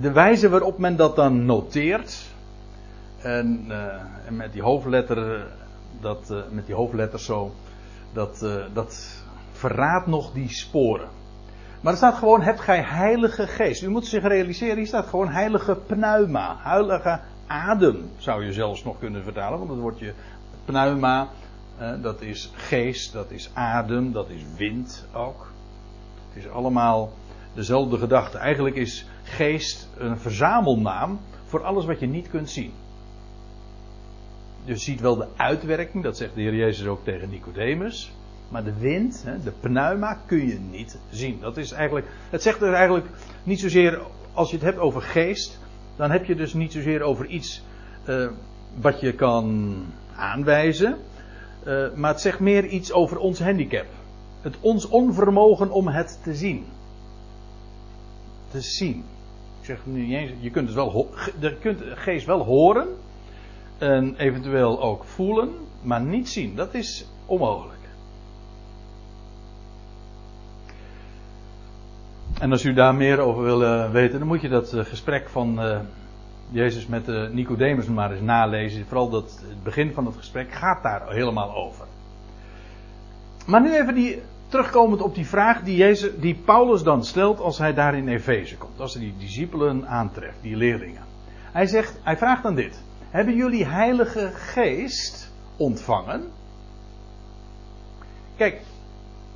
de 0.00 0.12
wijze 0.12 0.48
waarop 0.48 0.78
men 0.78 0.96
dat 0.96 1.16
dan 1.16 1.44
noteert. 1.44 2.30
En, 3.18 3.64
uh, 3.68 3.94
en 4.26 4.36
met 4.36 4.52
die 4.52 4.62
hoofdletter. 4.62 5.46
Dat, 6.00 6.28
uh, 6.30 6.38
met 6.50 6.66
die 6.66 6.74
hoofdletters 6.74 7.24
zo. 7.24 7.52
Dat, 8.12 8.46
dat 8.72 9.22
verraadt 9.52 10.06
nog 10.06 10.32
die 10.32 10.48
sporen. 10.48 11.08
Maar 11.80 11.92
er 11.92 11.98
staat 11.98 12.14
gewoon, 12.14 12.42
hebt 12.42 12.60
gij 12.60 12.82
heilige 12.82 13.46
geest. 13.46 13.82
U 13.82 13.90
moet 13.90 14.06
zich 14.06 14.22
realiseren, 14.22 14.76
hier 14.76 14.86
staat 14.86 15.06
gewoon 15.06 15.28
heilige 15.28 15.74
pneuma. 15.74 16.56
Heilige 16.58 17.20
adem, 17.46 18.10
zou 18.16 18.44
je 18.44 18.52
zelfs 18.52 18.84
nog 18.84 18.98
kunnen 18.98 19.22
vertalen. 19.22 19.58
Want 19.58 19.70
het 19.70 19.80
woordje 19.80 20.14
pneuma, 20.64 21.28
dat 22.00 22.20
is 22.20 22.50
geest, 22.54 23.12
dat 23.12 23.30
is 23.30 23.50
adem, 23.54 24.12
dat 24.12 24.30
is 24.30 24.42
wind 24.56 25.06
ook. 25.12 25.52
Het 26.28 26.44
is 26.44 26.50
allemaal 26.50 27.12
dezelfde 27.54 27.98
gedachte. 27.98 28.38
Eigenlijk 28.38 28.76
is 28.76 29.06
geest 29.22 29.88
een 29.96 30.18
verzamelnaam 30.18 31.20
voor 31.44 31.64
alles 31.64 31.84
wat 31.84 32.00
je 32.00 32.06
niet 32.06 32.28
kunt 32.28 32.50
zien. 32.50 32.72
Je 34.64 34.76
ziet 34.76 35.00
wel 35.00 35.16
de 35.16 35.26
uitwerking, 35.36 36.04
dat 36.04 36.16
zegt 36.16 36.34
de 36.34 36.40
Heer 36.40 36.54
Jezus 36.54 36.86
ook 36.86 37.04
tegen 37.04 37.30
Nicodemus. 37.30 38.12
Maar 38.48 38.64
de 38.64 38.78
wind, 38.78 39.24
de 39.44 39.52
pneuma, 39.60 40.18
kun 40.26 40.46
je 40.46 40.58
niet 40.58 40.98
zien. 41.10 41.38
Dat 41.40 41.56
is 41.56 41.72
eigenlijk, 41.72 42.06
het 42.30 42.42
zegt 42.42 42.62
er 42.62 42.72
eigenlijk 42.72 43.06
niet 43.42 43.60
zozeer, 43.60 44.00
als 44.32 44.50
je 44.50 44.56
het 44.56 44.64
hebt 44.64 44.78
over 44.78 45.02
geest, 45.02 45.58
dan 45.96 46.10
heb 46.10 46.24
je 46.24 46.34
dus 46.34 46.54
niet 46.54 46.72
zozeer 46.72 47.02
over 47.02 47.26
iets 47.26 47.62
uh, 48.08 48.30
wat 48.80 49.00
je 49.00 49.12
kan 49.12 49.74
aanwijzen. 50.22 50.96
Uh, 51.66 51.94
maar 51.94 52.10
het 52.10 52.20
zegt 52.20 52.40
meer 52.40 52.66
iets 52.66 52.92
over 52.92 53.18
ons 53.18 53.40
handicap. 53.40 53.86
Het 54.40 54.56
ons 54.60 54.88
onvermogen 54.88 55.70
om 55.70 55.88
het 55.88 56.18
te 56.22 56.34
zien. 56.34 56.64
Te 58.50 58.60
zien. 58.60 59.04
Ik 59.60 59.66
zeg 59.66 59.78
nu 59.84 60.06
je 60.40 60.50
kunt 60.50 60.66
het 60.66 60.74
wel, 60.74 61.10
je 61.40 61.56
kunt 61.56 61.78
de 61.78 61.96
geest 61.96 62.26
wel 62.26 62.44
horen. 62.44 62.88
En 63.78 64.14
eventueel 64.16 64.82
ook 64.82 65.04
voelen, 65.04 65.54
maar 65.82 66.00
niet 66.00 66.28
zien. 66.28 66.56
Dat 66.56 66.74
is 66.74 67.06
onmogelijk. 67.26 67.80
En 72.40 72.50
als 72.50 72.64
u 72.64 72.72
daar 72.72 72.94
meer 72.94 73.18
over 73.18 73.42
wil 73.42 73.62
uh, 73.62 73.90
weten, 73.90 74.18
dan 74.18 74.28
moet 74.28 74.40
je 74.40 74.48
dat 74.48 74.72
uh, 74.72 74.84
gesprek 74.84 75.28
van 75.28 75.60
Jezus 76.52 76.86
met 76.86 77.32
Nicodemus 77.32 77.86
maar 77.86 78.12
eens 78.12 78.20
nalezen. 78.20 78.86
Vooral 78.86 79.08
dat, 79.10 79.44
het 79.48 79.62
begin 79.62 79.92
van 79.92 80.06
het 80.06 80.16
gesprek 80.16 80.52
gaat 80.52 80.82
daar 80.82 81.12
helemaal 81.12 81.54
over. 81.54 81.86
Maar 83.46 83.62
nu 83.62 83.74
even 83.74 83.94
die, 83.94 84.22
terugkomend 84.48 85.02
op 85.02 85.14
die 85.14 85.26
vraag 85.26 85.62
die, 85.62 85.76
Jezus, 85.76 86.10
die 86.20 86.34
Paulus 86.34 86.82
dan 86.82 87.04
stelt 87.04 87.40
als 87.40 87.58
hij 87.58 87.74
daar 87.74 87.94
in 87.94 88.08
Efeze 88.08 88.56
komt. 88.56 88.80
Als 88.80 88.94
hij 88.94 89.02
die 89.02 89.14
discipelen 89.18 89.88
aantreft, 89.88 90.42
die 90.42 90.56
leerlingen. 90.56 91.02
Hij 91.52 91.66
zegt, 91.66 91.98
hij 92.02 92.16
vraagt 92.16 92.42
dan 92.42 92.54
dit. 92.54 92.82
Hebben 93.10 93.34
jullie 93.34 93.66
heilige 93.66 94.30
geest 94.34 95.32
ontvangen? 95.56 96.30
Kijk, 98.36 98.60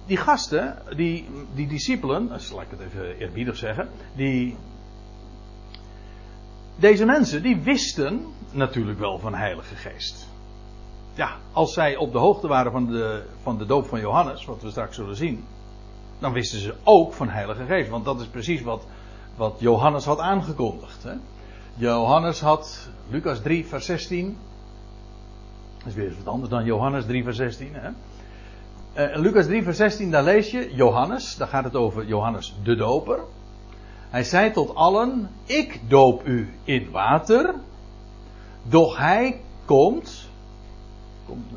die 0.06 0.16
gasten, 0.16 0.76
die, 0.96 1.28
die 1.54 1.66
discipelen, 1.66 2.28
laat 2.28 2.62
ik 2.62 2.70
het 2.70 2.80
even 2.80 3.16
eerbiedig 3.18 3.56
zeggen, 3.56 3.88
die, 4.14 4.56
deze 6.76 7.04
mensen, 7.04 7.42
die 7.42 7.56
wisten 7.56 8.26
natuurlijk 8.50 8.98
wel 8.98 9.18
van 9.18 9.34
Heilige 9.34 9.74
Geest. 9.74 10.28
Ja, 11.14 11.36
als 11.52 11.72
zij 11.72 11.96
op 11.96 12.12
de 12.12 12.18
hoogte 12.18 12.48
waren 12.48 12.72
van 12.72 12.86
de, 12.86 13.22
van 13.42 13.58
de 13.58 13.66
doop 13.66 13.86
van 13.86 14.00
Johannes, 14.00 14.44
wat 14.44 14.62
we 14.62 14.70
straks 14.70 14.96
zullen 14.96 15.16
zien, 15.16 15.44
dan 16.18 16.32
wisten 16.32 16.58
ze 16.58 16.74
ook 16.84 17.12
van 17.12 17.28
Heilige 17.28 17.64
Geest. 17.64 17.90
Want 17.90 18.04
dat 18.04 18.20
is 18.20 18.26
precies 18.26 18.62
wat, 18.62 18.86
wat 19.36 19.56
Johannes 19.58 20.04
had 20.04 20.18
aangekondigd. 20.18 21.02
Hè? 21.02 21.14
Johannes 21.74 22.40
had, 22.40 22.88
Lucas 23.08 23.40
3, 23.40 23.66
vers 23.66 23.86
16. 23.86 24.36
Dat 25.78 25.86
is 25.86 25.94
weer 25.94 26.06
eens 26.06 26.16
wat 26.16 26.32
anders 26.34 26.50
dan 26.50 26.64
Johannes 26.64 27.06
3, 27.06 27.24
vers 27.24 27.36
16. 27.36 27.70
Hè? 27.72 27.90
Uh, 28.96 29.16
Lucas 29.16 29.46
3, 29.46 29.62
vers 29.62 29.76
16, 29.76 30.10
daar 30.10 30.24
lees 30.24 30.50
je 30.50 30.74
Johannes. 30.74 31.36
Daar 31.36 31.48
gaat 31.48 31.64
het 31.64 31.76
over 31.76 32.06
Johannes 32.06 32.54
de 32.62 32.76
Doper. 32.76 33.20
Hij 34.10 34.24
zei 34.24 34.52
tot 34.52 34.74
allen: 34.74 35.30
Ik 35.44 35.80
doop 35.88 36.26
u 36.26 36.48
in 36.64 36.90
water, 36.90 37.54
doch 38.62 38.98
hij 38.98 39.40
komt. 39.64 40.28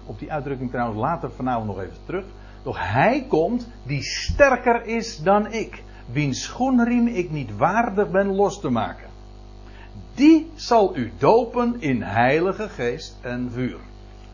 Op 0.06 0.20
die 0.20 0.32
uitdrukking 0.32 0.70
trouwens 0.72 1.00
later 1.00 1.32
vanavond 1.32 1.66
nog 1.66 1.80
even 1.80 1.98
terug. 2.06 2.26
Doch 2.64 2.92
hij 2.92 3.26
komt 3.28 3.68
die 3.84 4.02
sterker 4.02 4.86
is 4.86 5.18
dan 5.18 5.52
ik, 5.52 5.84
wiens 6.12 6.44
schoenriem 6.44 7.08
ik 7.08 7.32
niet 7.32 7.58
waardig 7.58 8.12
ben 8.12 8.36
los 8.36 8.60
te 8.60 8.70
maken. 8.70 9.10
Die 10.16 10.52
zal 10.56 10.98
u 10.98 11.12
dopen 11.18 11.82
in 11.82 12.02
heilige 12.02 12.70
geest 12.70 13.18
en 13.22 13.52
vuur. 13.52 13.80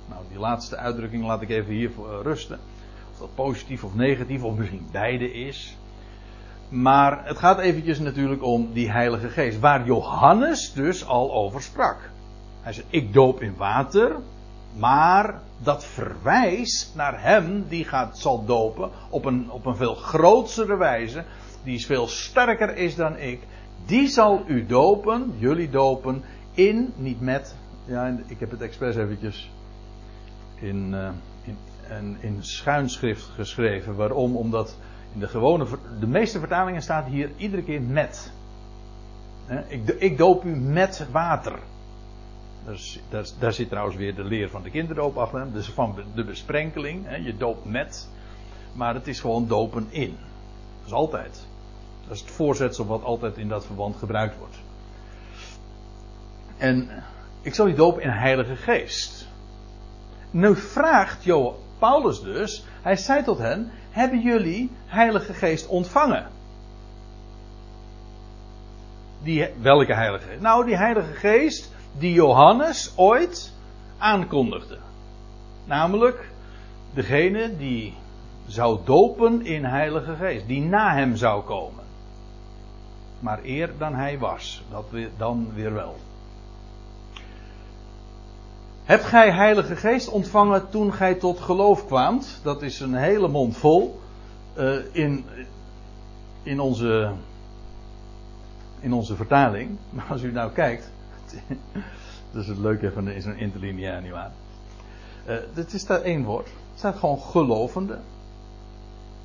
Nou, 0.09 0.21
die 0.29 0.39
laatste 0.39 0.77
uitdrukking 0.77 1.25
laat 1.25 1.41
ik 1.41 1.49
even 1.49 1.73
hier 1.73 1.91
rusten. 2.23 2.59
Of 3.11 3.19
dat 3.19 3.35
positief 3.35 3.83
of 3.83 3.95
negatief, 3.95 4.43
of 4.43 4.57
misschien 4.57 4.87
beide 4.91 5.31
is. 5.31 5.77
Maar 6.69 7.25
het 7.25 7.37
gaat 7.37 7.59
eventjes 7.59 7.99
natuurlijk 7.99 8.43
om 8.43 8.73
die 8.73 8.91
Heilige 8.91 9.29
Geest. 9.29 9.59
Waar 9.59 9.85
Johannes 9.85 10.73
dus 10.73 11.07
al 11.07 11.33
over 11.33 11.61
sprak. 11.61 12.09
Hij 12.61 12.73
zei: 12.73 12.85
Ik 12.89 13.13
doop 13.13 13.41
in 13.41 13.55
water. 13.57 14.15
Maar 14.77 15.41
dat 15.63 15.85
verwijst 15.85 16.91
naar 16.95 17.21
hem 17.21 17.65
die 17.67 17.85
gaat, 17.85 18.17
zal 18.17 18.45
dopen. 18.45 18.89
Op 19.09 19.25
een, 19.25 19.51
op 19.51 19.65
een 19.65 19.75
veel 19.75 19.95
grotere 19.95 20.77
wijze. 20.77 21.23
Die 21.63 21.75
is 21.75 21.85
veel 21.85 22.07
sterker 22.07 22.77
is 22.77 22.95
dan 22.95 23.17
ik. 23.17 23.41
Die 23.85 24.07
zal 24.07 24.43
u 24.47 24.65
dopen, 24.65 25.33
jullie 25.37 25.69
dopen. 25.69 26.23
In, 26.53 26.93
niet 26.95 27.21
met. 27.21 27.55
Ja, 27.85 28.17
ik 28.27 28.39
heb 28.39 28.51
het 28.51 28.61
expres 28.61 28.95
eventjes 28.95 29.51
in, 30.55 30.91
uh, 30.93 31.09
in, 31.97 32.17
in 32.19 32.37
schuinschrift 32.43 33.23
geschreven. 33.23 33.95
Waarom? 33.95 34.35
Omdat 34.35 34.77
in 35.15 35.21
de 35.21 35.27
gewone, 35.27 35.65
de 35.99 36.07
meeste 36.07 36.39
vertalingen 36.39 36.81
staat 36.81 37.05
hier 37.05 37.29
iedere 37.37 37.63
keer 37.63 37.81
met. 37.81 38.31
Ik, 39.97 40.17
doop 40.17 40.43
u 40.43 40.55
met 40.55 41.07
water. 41.11 41.59
Daar, 43.09 43.25
daar, 43.39 43.53
zit 43.53 43.69
trouwens 43.69 43.97
weer 43.97 44.15
de 44.15 44.23
leer 44.23 44.49
van 44.49 44.63
de 44.63 44.69
kinderdoop 44.69 45.17
achter. 45.17 45.53
Dus 45.53 45.69
van 45.69 45.95
de 46.15 46.23
besprenkeling. 46.23 47.05
Je 47.23 47.37
doopt 47.37 47.65
met. 47.65 48.09
Maar 48.73 48.93
het 48.93 49.07
is 49.07 49.19
gewoon 49.19 49.47
dopen 49.47 49.87
in. 49.89 50.17
Dat 50.77 50.85
is 50.85 50.91
altijd. 50.91 51.47
Dat 52.07 52.15
is 52.15 52.21
het 52.21 52.31
voorzetsel 52.31 52.85
wat 52.85 53.03
altijd 53.03 53.37
in 53.37 53.47
dat 53.47 53.65
verband 53.65 53.95
gebruikt 53.95 54.37
wordt. 54.37 54.57
En 56.57 57.03
ik 57.41 57.53
zal 57.53 57.67
u 57.67 57.73
dopen 57.73 58.01
in 58.01 58.09
Heilige 58.09 58.55
Geest. 58.55 59.27
Nu 60.31 60.55
vraagt 60.55 61.23
Jo 61.23 61.59
Paulus 61.79 62.21
dus. 62.21 62.65
Hij 62.81 62.95
zei 62.95 63.23
tot 63.23 63.37
hen: 63.37 63.71
hebben 63.95 64.19
jullie 64.19 64.69
Heilige 64.85 65.33
Geest 65.33 65.67
ontvangen? 65.67 66.27
Die, 69.23 69.47
welke 69.61 69.93
Heilige 69.93 70.27
Geest? 70.27 70.41
Nou, 70.41 70.65
die 70.65 70.77
Heilige 70.77 71.13
Geest 71.13 71.71
die 71.97 72.13
Johannes 72.13 72.93
ooit 72.95 73.53
aankondigde. 73.97 74.77
Namelijk 75.65 76.29
degene 76.93 77.57
die 77.57 77.93
zou 78.47 78.79
dopen 78.85 79.45
in 79.45 79.65
Heilige 79.65 80.15
Geest, 80.15 80.47
die 80.47 80.61
na 80.61 80.93
hem 80.93 81.15
zou 81.15 81.43
komen. 81.43 81.83
Maar 83.19 83.39
eer 83.43 83.69
dan 83.77 83.95
hij 83.95 84.19
was, 84.19 84.63
dat 84.71 84.85
dan 85.17 85.51
weer 85.53 85.73
wel. 85.73 85.95
Hebt 88.85 89.03
gij 89.03 89.31
Heilige 89.31 89.75
Geest 89.75 90.09
ontvangen 90.09 90.69
toen 90.69 90.93
gij 90.93 91.15
tot 91.15 91.39
geloof 91.39 91.85
kwaamt? 91.85 92.39
Dat 92.43 92.61
is 92.61 92.79
een 92.79 92.93
hele 92.93 93.27
mond 93.27 93.57
vol. 93.57 93.99
Uh, 94.57 94.75
in, 94.91 95.25
in, 96.43 96.59
onze, 96.59 97.11
in 98.79 98.93
onze 98.93 99.15
vertaling. 99.15 99.77
Maar 99.89 100.05
als 100.09 100.21
u 100.21 100.31
nou 100.31 100.51
kijkt. 100.51 100.91
dat 102.31 102.41
is 102.41 102.47
het 102.47 102.57
leuke 102.57 102.91
van 102.91 103.09
is 103.09 103.25
een 103.25 103.37
interlineair 103.37 104.01
nietwaar. 104.01 104.31
Uh, 105.27 105.35
het 105.53 105.73
is 105.73 105.85
daar 105.85 106.01
één 106.01 106.23
woord. 106.23 106.45
Het 106.45 106.79
staat 106.79 106.97
gewoon 106.97 107.19
gelovende. 107.19 107.97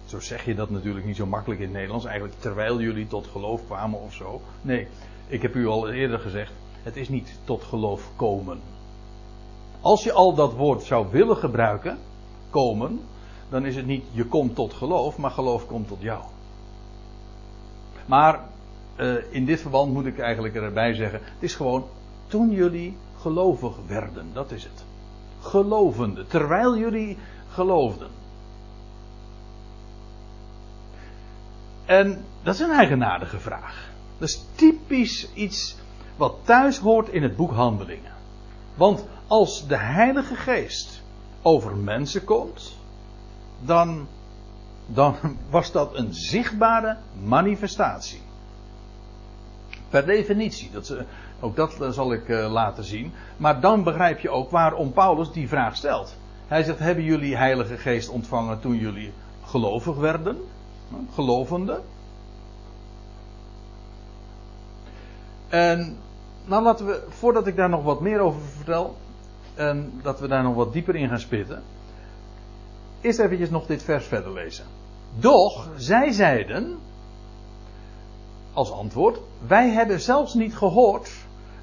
Zo 0.04 0.20
zeg 0.20 0.44
je 0.44 0.54
dat 0.54 0.70
natuurlijk 0.70 1.06
niet 1.06 1.16
zo 1.16 1.26
makkelijk 1.26 1.61
in 1.61 1.66
het 1.66 1.74
Nederlands. 1.74 2.04
Eigenlijk 2.04 2.40
terwijl 2.40 2.80
jullie 2.80 3.06
tot 3.06 3.26
geloof 3.26 3.66
kwamen 3.66 4.00
of 4.00 4.14
zo. 4.14 4.40
Nee, 4.62 4.88
ik 5.26 5.42
heb 5.42 5.54
u 5.54 5.66
al 5.66 5.90
eerder 5.90 6.18
gezegd. 6.18 6.52
Het 6.82 6.96
is 6.96 7.08
niet 7.08 7.38
tot 7.44 7.62
geloof 7.62 8.11
komen. 8.16 8.61
Als 9.80 10.04
je 10.04 10.12
al 10.12 10.34
dat 10.34 10.52
woord 10.52 10.82
zou 10.82 11.06
willen 11.10 11.36
gebruiken, 11.36 11.98
komen, 12.50 13.00
dan 13.48 13.64
is 13.66 13.76
het 13.76 13.86
niet 13.86 14.04
je 14.10 14.24
komt 14.24 14.54
tot 14.54 14.72
geloof, 14.72 15.16
maar 15.16 15.30
geloof 15.30 15.66
komt 15.66 15.88
tot 15.88 16.00
jou. 16.00 16.22
Maar 18.06 18.40
uh, 18.96 19.14
in 19.30 19.44
dit 19.44 19.60
verband 19.60 19.92
moet 19.92 20.06
ik 20.06 20.18
eigenlijk 20.18 20.54
erbij 20.54 20.94
zeggen: 20.94 21.20
het 21.22 21.42
is 21.42 21.54
gewoon 21.54 21.84
toen 22.26 22.50
jullie 22.50 22.96
gelovig 23.20 23.76
werden, 23.86 24.30
dat 24.32 24.50
is 24.50 24.62
het. 24.62 24.84
Gelovende, 25.40 26.26
terwijl 26.26 26.76
jullie 26.76 27.18
geloofden. 27.48 28.08
En 31.84 32.24
dat 32.42 32.54
is 32.54 32.60
een 32.60 32.70
eigenaardige 32.70 33.38
vraag. 33.38 33.90
Dat 34.18 34.28
is 34.28 34.44
typisch 34.54 35.32
iets 35.34 35.76
wat 36.16 36.36
thuis 36.44 36.78
hoort 36.78 37.08
in 37.08 37.22
het 37.22 37.36
boek 37.36 37.52
Handelingen. 37.52 38.12
Want 38.74 39.04
als 39.30 39.66
de 39.66 39.76
Heilige 39.76 40.34
Geest 40.34 41.02
over 41.42 41.76
mensen 41.76 42.24
komt, 42.24 42.76
dan, 43.60 44.06
dan 44.86 45.16
was 45.50 45.72
dat 45.72 45.94
een 45.94 46.14
zichtbare 46.14 46.96
manifestatie. 47.22 48.20
Per 49.88 50.06
definitie, 50.06 50.70
dat, 50.70 50.94
ook 51.40 51.56
dat 51.56 51.76
zal 51.90 52.12
ik 52.12 52.28
uh, 52.28 52.52
laten 52.52 52.84
zien. 52.84 53.12
Maar 53.36 53.60
dan 53.60 53.82
begrijp 53.82 54.18
je 54.18 54.30
ook 54.30 54.50
waarom 54.50 54.92
Paulus 54.92 55.32
die 55.32 55.48
vraag 55.48 55.76
stelt. 55.76 56.16
Hij 56.46 56.62
zegt: 56.62 56.78
Hebben 56.78 57.04
jullie 57.04 57.36
Heilige 57.36 57.76
Geest 57.76 58.08
ontvangen 58.08 58.60
toen 58.60 58.76
jullie 58.76 59.12
gelovig 59.44 59.96
werden? 59.96 60.36
Gelovende. 61.14 61.80
En 65.48 65.96
nou 66.44 66.62
laten 66.62 66.86
we, 66.86 67.06
voordat 67.08 67.46
ik 67.46 67.56
daar 67.56 67.68
nog 67.68 67.82
wat 67.82 68.00
meer 68.00 68.20
over 68.20 68.40
vertel, 68.40 68.96
en 69.61 70.01
dat 70.03 70.20
we 70.20 70.29
daar 70.29 70.42
nog 70.42 70.55
wat 70.55 70.73
dieper 70.73 70.96
in 70.96 71.09
gaan 71.09 71.20
spitten. 71.20 71.62
Eerst 73.01 73.18
eventjes 73.18 73.51
nog 73.51 73.66
dit 73.66 73.83
vers 73.83 74.07
verder 74.07 74.33
lezen. 74.33 74.64
Doch, 75.18 75.68
zij 75.77 76.12
zeiden, 76.12 76.79
als 78.53 78.73
antwoord, 78.73 79.20
wij 79.46 79.70
hebben 79.70 80.01
zelfs 80.01 80.35
niet 80.35 80.57
gehoord 80.57 81.11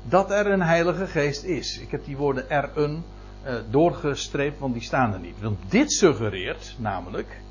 dat 0.03 0.31
er 0.31 0.47
een 0.47 0.61
heilige 0.61 1.07
geest 1.07 1.43
is. 1.43 1.79
Ik 1.79 1.91
heb 1.91 2.05
die 2.05 2.17
woorden 2.17 2.49
er 2.49 2.69
een 2.75 3.03
uh, 3.45 3.53
doorgestreept, 3.69 4.59
want 4.59 4.73
die 4.73 4.83
staan 4.83 5.13
er 5.13 5.19
niet. 5.19 5.41
Want 5.41 5.59
dit 5.69 5.91
suggereert 5.91 6.75
namelijk 6.79 7.41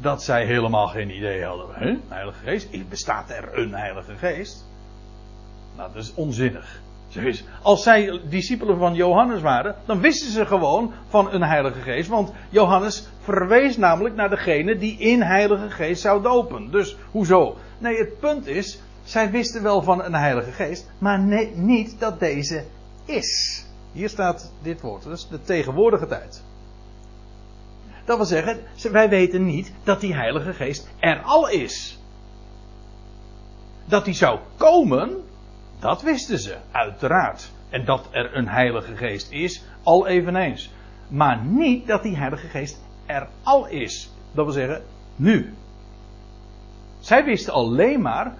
dat 0.00 0.22
zij 0.22 0.46
helemaal 0.46 0.88
geen 0.88 1.10
idee 1.16 1.44
hadden. 1.44 1.66
Hè? 1.72 1.96
Heilige 2.08 2.44
geest? 2.44 2.88
Bestaat 2.88 3.30
er 3.30 3.58
een 3.58 3.74
heilige 3.74 4.14
geest? 4.16 4.64
Nou, 5.76 5.92
dat 5.92 6.02
is 6.02 6.14
onzinnig. 6.14 6.80
Als 7.62 7.82
zij 7.82 8.20
discipelen 8.28 8.78
van 8.78 8.94
Johannes 8.94 9.40
waren, 9.40 9.74
dan 9.86 10.00
wisten 10.00 10.30
ze 10.30 10.46
gewoon 10.46 10.92
van 11.08 11.32
een 11.32 11.42
Heilige 11.42 11.80
Geest. 11.80 12.08
Want 12.08 12.32
Johannes 12.48 13.08
verwees 13.20 13.76
namelijk 13.76 14.14
naar 14.14 14.30
degene 14.30 14.76
die 14.76 14.98
in 14.98 15.22
Heilige 15.22 15.70
Geest 15.70 16.02
zou 16.02 16.22
dopen. 16.22 16.70
Dus 16.70 16.96
hoezo? 17.10 17.56
Nee, 17.78 17.96
het 17.96 18.20
punt 18.20 18.46
is, 18.46 18.80
zij 19.04 19.30
wisten 19.30 19.62
wel 19.62 19.82
van 19.82 20.02
een 20.02 20.14
Heilige 20.14 20.52
Geest, 20.52 20.90
maar 20.98 21.20
nee, 21.20 21.52
niet 21.56 22.00
dat 22.00 22.20
deze 22.20 22.64
is. 23.04 23.64
Hier 23.92 24.08
staat 24.08 24.52
dit 24.62 24.80
woord, 24.80 25.06
is 25.06 25.28
de 25.28 25.42
tegenwoordige 25.42 26.06
tijd. 26.06 26.42
Dat 28.04 28.16
wil 28.16 28.26
zeggen, 28.26 28.60
wij 28.92 29.08
weten 29.08 29.44
niet 29.44 29.72
dat 29.84 30.00
die 30.00 30.14
Heilige 30.14 30.52
Geest 30.52 30.88
er 30.98 31.22
al 31.22 31.48
is. 31.48 31.98
Dat 33.84 34.04
die 34.04 34.14
zou 34.14 34.38
komen, 34.56 35.24
dat 35.80 36.02
wisten 36.02 36.38
ze, 36.38 36.56
uiteraard. 36.70 37.50
En 37.70 37.84
dat 37.84 38.08
er 38.10 38.36
een 38.36 38.48
Heilige 38.48 38.96
Geest 38.96 39.32
is, 39.32 39.64
al 39.82 40.06
eveneens. 40.06 40.70
Maar 41.08 41.44
niet 41.44 41.86
dat 41.86 42.02
die 42.02 42.16
Heilige 42.16 42.46
Geest 42.46 42.80
er 43.06 43.28
al 43.42 43.66
is. 43.66 44.10
Dat 44.32 44.44
wil 44.44 44.54
zeggen, 44.54 44.82
nu. 45.16 45.54
Zij 46.98 47.24
wisten 47.24 47.52
alleen 47.52 48.00
maar 48.00 48.34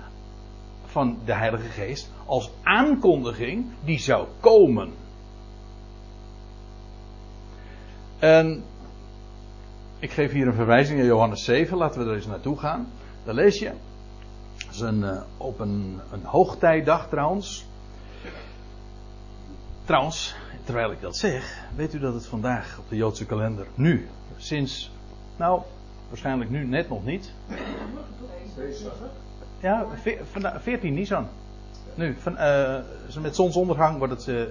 van 0.87 1.18
de 1.24 1.35
Heilige 1.35 1.68
Geest 1.68 2.11
als 2.26 2.50
aankondiging 2.62 3.66
die 3.85 3.98
zou 3.98 4.26
komen. 4.40 4.92
En 8.18 8.64
ik 9.98 10.11
geef 10.11 10.33
hier 10.33 10.46
een 10.46 10.55
verwijzing 10.55 10.98
naar 10.98 11.07
Johannes 11.07 11.44
7, 11.44 11.76
laten 11.76 12.00
we 12.05 12.11
er 12.11 12.16
eens 12.16 12.26
naartoe 12.26 12.59
gaan. 12.59 12.87
Daar 13.24 13.35
lees 13.35 13.59
je. 13.59 13.72
Is 14.70 14.80
een, 14.80 15.00
uh, 15.00 15.20
op 15.37 15.59
een, 15.59 16.00
een 16.12 16.24
hoogtijdag 16.24 17.09
trouwens. 17.09 17.66
Trouwens, 19.85 20.35
terwijl 20.64 20.92
ik 20.92 21.00
dat 21.00 21.16
zeg, 21.16 21.64
weet 21.76 21.94
u 21.94 21.98
dat 21.98 22.14
het 22.14 22.26
vandaag 22.26 22.78
op 22.78 22.88
de 22.88 22.96
Joodse 22.96 23.26
kalender 23.26 23.66
nu, 23.74 24.09
sinds, 24.37 24.90
nou, 25.37 25.62
waarschijnlijk 26.09 26.50
nu 26.50 26.64
net 26.64 26.88
nog 26.88 27.04
niet. 27.04 27.33
Ja, 29.61 29.87
14 30.61 30.94
Nisan. 30.94 31.28
Nu, 31.94 32.16
van, 32.18 32.33
uh, 32.33 32.76
met 33.20 33.37
zonsondergang 33.37 33.98
wordt 33.98 34.12
het 34.12 34.26
uh, 34.26 34.42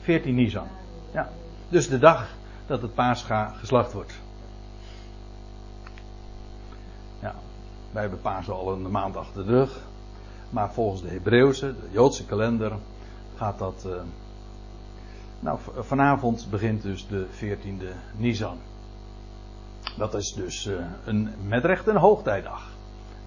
14 0.00 0.34
Nisan. 0.34 0.66
Ja. 1.12 1.28
Dus 1.68 1.88
de 1.88 1.98
dag 1.98 2.28
dat 2.66 2.82
het 2.82 2.94
paascha 2.94 3.52
geslacht 3.58 3.92
wordt. 3.92 4.12
Ja, 7.20 7.34
wij 7.94 8.02
hebben 8.02 8.20
paas 8.20 8.48
al 8.48 8.72
een 8.72 8.90
maand 8.90 9.16
achter 9.16 9.46
de 9.46 9.52
rug. 9.52 9.80
Maar 10.50 10.72
volgens 10.72 11.02
de 11.02 11.08
Hebreeuwse, 11.08 11.66
de 11.66 11.88
Joodse 11.90 12.24
kalender, 12.24 12.72
gaat 13.36 13.58
dat. 13.58 13.84
Uh, 13.86 13.92
nou, 15.40 15.58
vanavond 15.78 16.46
begint 16.50 16.82
dus 16.82 17.06
de 17.08 17.26
14e 17.26 18.16
Nisan. 18.16 18.58
Dat 19.96 20.14
is 20.14 20.32
dus 20.32 20.66
uh, 20.66 20.84
een, 21.04 21.30
met 21.46 21.64
recht 21.64 21.86
een 21.86 21.96
hoogtijdag. 21.96 22.68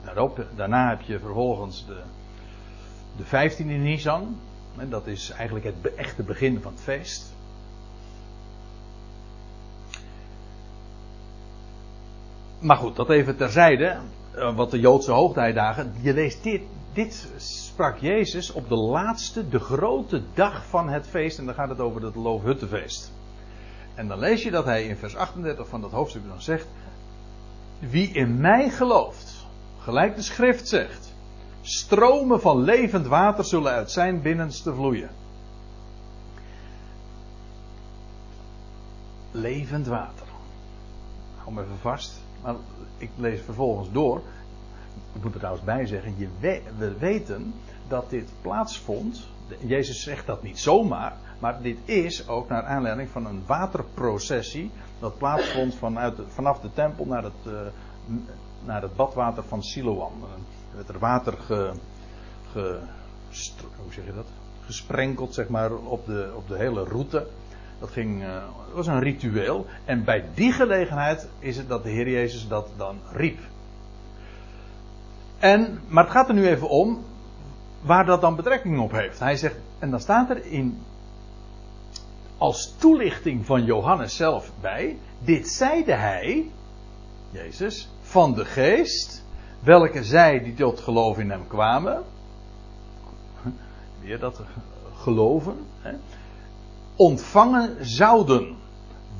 Daarop, 0.03 0.45
daarna 0.55 0.89
heb 0.89 1.01
je 1.01 1.19
vervolgens 1.19 1.85
de, 1.85 2.01
de 3.17 3.25
15e 3.25 3.65
Nisan. 3.65 4.37
En 4.77 4.89
dat 4.89 5.07
is 5.07 5.29
eigenlijk 5.29 5.65
het 5.65 5.95
echte 5.95 6.23
begin 6.23 6.61
van 6.61 6.71
het 6.71 6.81
feest. 6.81 7.33
Maar 12.59 12.77
goed, 12.77 12.95
dat 12.95 13.09
even 13.09 13.37
terzijde. 13.37 13.99
Uh, 14.37 14.55
wat 14.55 14.71
de 14.71 14.79
Joodse 14.79 15.11
hoogtijdagen. 15.11 15.93
Je 16.01 16.13
leest 16.13 16.43
dit, 16.43 16.61
dit 16.93 17.27
sprak 17.37 17.97
Jezus 17.97 18.51
op 18.51 18.69
de 18.69 18.75
laatste, 18.75 19.49
de 19.49 19.59
grote 19.59 20.21
dag 20.33 20.65
van 20.65 20.89
het 20.89 21.07
feest. 21.07 21.39
En 21.39 21.45
dan 21.45 21.53
gaat 21.53 21.69
het 21.69 21.79
over 21.79 22.03
het 22.03 22.15
Loofhuttenfeest. 22.15 23.11
En 23.95 24.07
dan 24.07 24.19
lees 24.19 24.43
je 24.43 24.51
dat 24.51 24.65
hij 24.65 24.83
in 24.83 24.97
vers 24.97 25.15
38 25.15 25.67
van 25.67 25.81
dat 25.81 25.91
hoofdstuk 25.91 26.27
dan 26.27 26.41
zegt: 26.41 26.67
Wie 27.79 28.11
in 28.11 28.39
mij 28.41 28.69
gelooft, 28.69 29.45
gelijk 29.79 30.15
de 30.15 30.21
schrift 30.21 30.67
zegt, 30.67 31.13
stromen 31.61 32.41
van 32.41 32.61
levend 32.61 33.07
water 33.07 33.45
zullen 33.45 33.71
uit 33.71 33.91
zijn 33.91 34.21
binnenste 34.21 34.73
vloeien. 34.73 35.09
Levend 39.31 39.87
water. 39.87 40.27
Hou 41.37 41.53
me 41.53 41.63
even 41.63 41.77
vast. 41.81 42.25
Maar 42.47 42.55
ik 42.97 43.09
lees 43.15 43.41
vervolgens 43.41 43.91
door. 43.91 44.21
Ik 45.13 45.23
moet 45.23 45.33
er 45.33 45.39
trouwens 45.39 45.65
bij 45.65 45.85
zeggen, 45.85 46.13
je 46.17 46.27
we 46.77 46.97
weten 46.97 47.53
dat 47.87 48.09
dit 48.09 48.29
plaatsvond. 48.41 49.27
Jezus 49.59 50.03
zegt 50.03 50.25
dat 50.25 50.43
niet 50.43 50.59
zomaar, 50.59 51.13
maar 51.39 51.61
dit 51.61 51.77
is 51.85 52.27
ook 52.27 52.49
naar 52.49 52.63
aanleiding 52.63 53.09
van 53.09 53.25
een 53.25 53.43
waterprocessie. 53.45 54.71
Dat 54.99 55.17
plaatsvond 55.17 55.75
vanuit 55.75 56.19
vanaf 56.27 56.59
de 56.59 56.69
tempel 56.73 57.05
naar 57.05 57.23
het, 57.23 57.45
uh, 57.47 57.59
naar 58.65 58.81
het 58.81 58.95
badwater 58.95 59.43
van 59.43 59.63
Siloam. 59.63 60.23
Er 60.23 60.75
werd 60.75 60.89
er 60.89 60.99
water 60.99 61.33
ge, 61.33 61.73
ge, 62.51 62.79
zeg 63.89 64.05
je 64.05 64.13
dat? 64.13 64.27
gesprenkeld 64.67 65.33
zeg 65.33 65.47
maar, 65.47 65.71
op, 65.73 66.05
de, 66.05 66.31
op 66.35 66.47
de 66.47 66.57
hele 66.57 66.83
route. 66.83 67.27
Dat, 67.79 67.89
ging, 67.89 68.23
dat 68.23 68.73
was 68.73 68.87
een 68.87 68.99
ritueel. 68.99 69.65
En 69.85 70.03
bij 70.03 70.25
die 70.33 70.51
gelegenheid 70.51 71.27
is 71.39 71.57
het 71.57 71.69
dat 71.69 71.83
de 71.83 71.89
Heer 71.89 72.09
Jezus 72.09 72.47
dat 72.47 72.69
dan 72.77 72.99
riep. 73.11 73.39
En, 75.39 75.81
maar 75.87 76.03
het 76.03 76.13
gaat 76.13 76.27
er 76.27 76.33
nu 76.33 76.47
even 76.47 76.69
om 76.69 77.05
waar 77.81 78.05
dat 78.05 78.21
dan 78.21 78.35
betrekking 78.35 78.79
op 78.79 78.91
heeft. 78.91 79.19
Hij 79.19 79.35
zegt, 79.35 79.55
en 79.79 79.89
dan 79.91 79.99
staat 79.99 80.29
er 80.29 80.45
in 80.45 80.81
als 82.37 82.73
toelichting 82.77 83.45
van 83.45 83.63
Johannes 83.63 84.15
zelf 84.15 84.51
bij. 84.61 84.97
Dit 85.19 85.47
zeide 85.47 85.93
hij, 85.93 86.51
Jezus, 87.31 87.89
van 88.01 88.33
de 88.33 88.45
geest, 88.45 89.25
welke 89.59 90.03
zij 90.03 90.43
die 90.43 90.53
tot 90.53 90.79
geloof 90.79 91.17
in 91.17 91.29
hem 91.29 91.47
kwamen. 91.47 92.03
Weer 94.01 94.19
dat 94.19 94.41
geloven. 94.95 95.57
Hè, 95.81 95.95
ontvangen 96.97 97.85
zouden. 97.85 98.55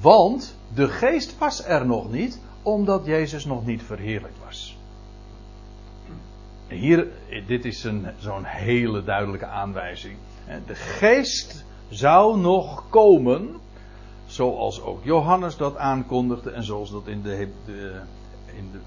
Want 0.02 0.58
de 0.74 0.88
geest 0.88 1.38
was 1.38 1.66
er 1.66 1.86
nog 1.86 2.12
niet, 2.12 2.40
omdat 2.62 3.06
Jezus 3.06 3.46
nog 3.46 3.66
niet 3.66 3.84
verheerlijkt 3.84 4.38
was. 4.46 4.78
Hier, 6.68 7.08
dit 7.48 7.66
is 7.66 7.88
zo'n 8.18 8.44
hele 8.44 9.04
duidelijke 9.04 9.46
aanwijzing. 9.46 10.18
De 10.66 10.76
geest 10.76 11.66
zou 11.90 12.38
nog 12.38 12.84
komen, 12.90 13.56
zoals 14.26 14.82
ook 14.82 15.04
Johannes 15.04 15.58
dat 15.58 15.78
aankondigde 15.78 16.52
en 16.52 16.64
zoals 16.64 16.92
dat 16.92 17.08
in, 17.08 17.22
de, 17.22 17.48
in, 18.58 18.70
de, 18.72 18.80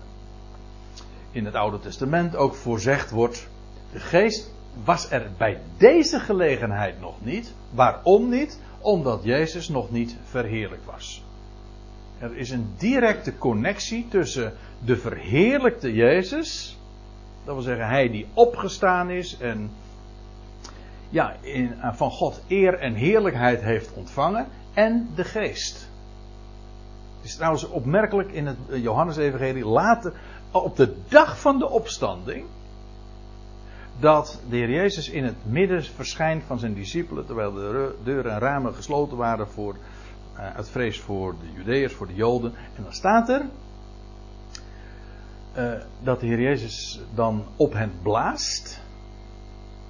in 1.30 1.44
het 1.44 1.54
Oude 1.54 1.80
Testament 1.80 2.36
ook 2.36 2.54
voorzegd 2.54 3.10
wordt. 3.10 3.48
De 3.92 4.00
geest 4.00 4.52
was 4.84 5.10
er 5.10 5.30
bij 5.36 5.60
deze 5.76 6.20
gelegenheid 6.20 7.00
nog 7.00 7.14
niet. 7.24 7.54
Waarom 7.70 8.28
niet? 8.28 8.60
Omdat 8.80 9.20
Jezus 9.24 9.68
nog 9.68 9.90
niet 9.90 10.16
verheerlijkt 10.24 10.84
was. 10.84 11.24
Er 12.18 12.36
is 12.36 12.50
een 12.50 12.74
directe 12.78 13.38
connectie 13.38 14.06
tussen 14.08 14.52
de 14.84 14.96
verheerlijkte 14.96 15.94
Jezus, 15.94 16.78
dat 17.44 17.54
wil 17.54 17.64
zeggen 17.64 17.86
hij 17.86 18.10
die 18.10 18.26
opgestaan 18.34 19.10
is 19.10 19.36
en 19.38 19.70
ja, 21.08 21.36
in, 21.40 21.80
eh, 21.80 21.92
van 21.94 22.10
God 22.10 22.42
eer 22.48 22.78
en 22.78 22.94
heerlijkheid 22.94 23.62
heeft 23.62 23.92
ontvangen 23.92 24.46
en 24.74 25.08
de 25.14 25.24
geest. 25.24 25.88
Het 27.16 27.28
is 27.28 27.36
trouwens 27.36 27.68
opmerkelijk 27.68 28.32
in 28.32 28.46
het 28.46 28.56
Johannes-evangelie 28.70 29.66
later, 29.66 30.12
op 30.50 30.76
de 30.76 30.96
dag 31.08 31.40
van 31.40 31.58
de 31.58 31.68
opstanding, 31.68 32.44
dat 34.00 34.40
de 34.48 34.56
Heer 34.56 34.70
Jezus 34.70 35.08
in 35.08 35.24
het 35.24 35.36
midden 35.42 35.84
verschijnt 35.84 36.42
van 36.44 36.58
zijn 36.58 36.74
discipelen, 36.74 37.26
terwijl 37.26 37.52
de 37.52 37.94
deuren 38.04 38.32
en 38.32 38.38
ramen 38.38 38.74
gesloten 38.74 39.16
waren 39.16 39.48
voor, 39.48 39.76
uh, 40.34 40.54
uit 40.56 40.70
vrees 40.70 41.00
voor 41.00 41.34
de 41.40 41.52
Judeërs, 41.56 41.92
voor 41.92 42.06
de 42.06 42.14
Joden. 42.14 42.52
En 42.76 42.82
dan 42.82 42.92
staat 42.92 43.28
er 43.28 43.42
uh, 45.56 45.80
dat 46.02 46.20
de 46.20 46.26
Heer 46.26 46.40
Jezus 46.40 47.00
dan 47.14 47.44
op 47.56 47.72
hen 47.72 47.92
blaast, 48.02 48.82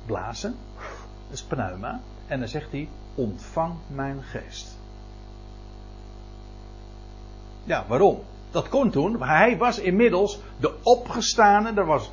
blazen, 0.06 0.54
is 1.30 1.42
pneuma. 1.42 2.00
En 2.26 2.38
dan 2.38 2.48
zegt 2.48 2.70
hij: 2.70 2.88
Ontvang 3.14 3.74
mijn 3.86 4.22
geest. 4.22 4.78
Ja, 7.64 7.84
waarom? 7.88 8.20
Dat 8.50 8.68
kon 8.68 8.90
toen. 8.90 9.22
Hij 9.22 9.56
was 9.58 9.78
inmiddels 9.78 10.40
de 10.56 10.74
opgestane. 10.82 11.72
Er 11.72 11.86
was, 11.86 12.10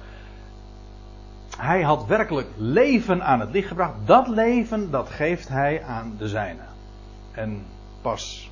hij 1.58 1.82
had 1.82 2.06
werkelijk 2.06 2.48
leven 2.56 3.24
aan 3.24 3.40
het 3.40 3.52
licht 3.52 3.68
gebracht. 3.68 3.94
Dat 4.06 4.28
leven, 4.28 4.92
dat 4.92 5.10
geeft 5.10 5.48
hij 5.48 5.84
aan 5.84 6.16
de 6.18 6.28
zijnen. 6.28 6.68
En 7.32 7.66
pas 8.02 8.52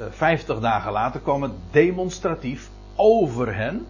uh, 0.00 0.06
50 0.10 0.60
dagen 0.60 0.92
later 0.92 1.20
kwam 1.20 1.42
het 1.42 1.52
demonstratief 1.70 2.70
over 2.96 3.54
hen. 3.54 3.86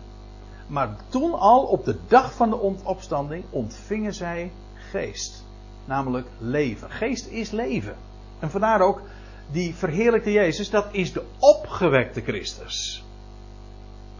Maar 0.66 0.96
toen 1.08 1.34
al, 1.34 1.62
op 1.62 1.84
de 1.84 1.96
dag 2.08 2.34
van 2.34 2.50
de 2.50 2.56
opstanding, 2.84 3.44
ontvingen 3.50 4.14
zij 4.14 4.50
geest 4.74 5.44
namelijk 5.84 6.26
leven. 6.38 6.90
Geest 6.90 7.26
is 7.26 7.50
leven. 7.50 7.96
En 8.38 8.50
vandaar 8.50 8.80
ook 8.80 9.02
die 9.50 9.74
verheerlijkte 9.74 10.32
Jezus, 10.32 10.70
dat 10.70 10.86
is 10.90 11.12
de 11.12 11.24
opgewekte 11.38 12.20
Christus. 12.20 13.04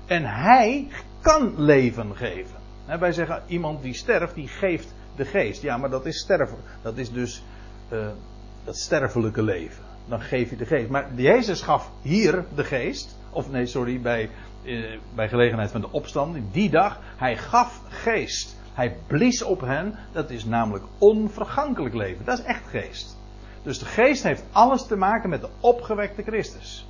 En 0.07 0.25
hij 0.25 0.89
kan 1.21 1.55
leven 1.57 2.17
geven. 2.17 2.66
Wij 2.87 3.13
zeggen 3.13 3.43
iemand 3.47 3.83
die 3.83 3.95
sterft, 3.95 4.35
die 4.35 4.49
geeft 4.49 4.95
de 5.17 5.25
geest. 5.25 5.63
Ja, 5.63 5.77
maar 5.77 5.91
dat 5.91 6.07
is 6.07 6.19
sterven. 6.19 6.59
Dat 6.83 6.97
is 6.97 7.13
dus 7.13 7.43
uh, 7.93 8.07
dat 8.65 8.77
sterfelijke 8.77 9.43
leven. 9.43 9.85
Dan 10.09 10.21
geef 10.21 10.51
je 10.51 10.57
de 10.57 10.67
geest. 10.67 10.89
Maar 10.89 11.15
Jezus 11.15 11.63
gaf 11.63 11.91
hier 12.03 12.45
de 12.55 12.65
geest. 12.65 13.17
Of 13.31 13.51
nee, 13.51 13.67
sorry, 13.67 14.01
bij, 14.01 14.31
uh, 14.63 14.99
bij 15.15 15.29
gelegenheid 15.29 15.71
van 15.71 15.81
de 15.81 15.91
opstand. 15.93 16.39
Die 16.53 16.71
dag. 16.71 17.01
Hij 17.17 17.37
gaf 17.37 17.83
geest. 17.89 18.57
Hij 18.73 18.97
blies 19.07 19.43
op 19.43 19.61
hen. 19.61 19.99
Dat 20.13 20.31
is 20.31 20.45
namelijk 20.45 20.85
onvergankelijk 20.99 21.95
leven. 21.95 22.25
Dat 22.25 22.39
is 22.39 22.45
echt 22.45 22.69
geest. 22.69 23.17
Dus 23.63 23.79
de 23.79 23.85
geest 23.85 24.23
heeft 24.23 24.45
alles 24.53 24.87
te 24.87 24.97
maken 24.97 25.29
met 25.29 25.41
de 25.41 25.49
opgewekte 25.61 26.23
Christus. 26.23 26.87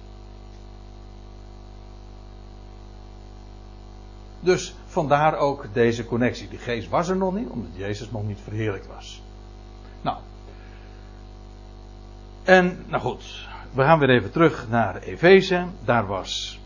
Dus 4.41 4.75
vandaar 4.87 5.37
ook 5.37 5.67
deze 5.73 6.07
connectie. 6.07 6.49
Die 6.49 6.59
geest 6.59 6.89
was 6.89 7.09
er 7.09 7.17
nog 7.17 7.35
niet, 7.35 7.49
omdat 7.49 7.71
Jezus 7.77 8.11
nog 8.11 8.27
niet 8.27 8.41
verheerlijkt 8.45 8.87
was. 8.87 9.23
Nou. 10.01 10.17
En, 12.43 12.85
nou 12.87 13.03
goed. 13.03 13.49
We 13.73 13.83
gaan 13.83 13.99
weer 13.99 14.11
even 14.11 14.31
terug 14.31 14.69
naar 14.69 14.97
Efeze. 14.97 15.67
Daar 15.85 16.07
was 16.07 16.61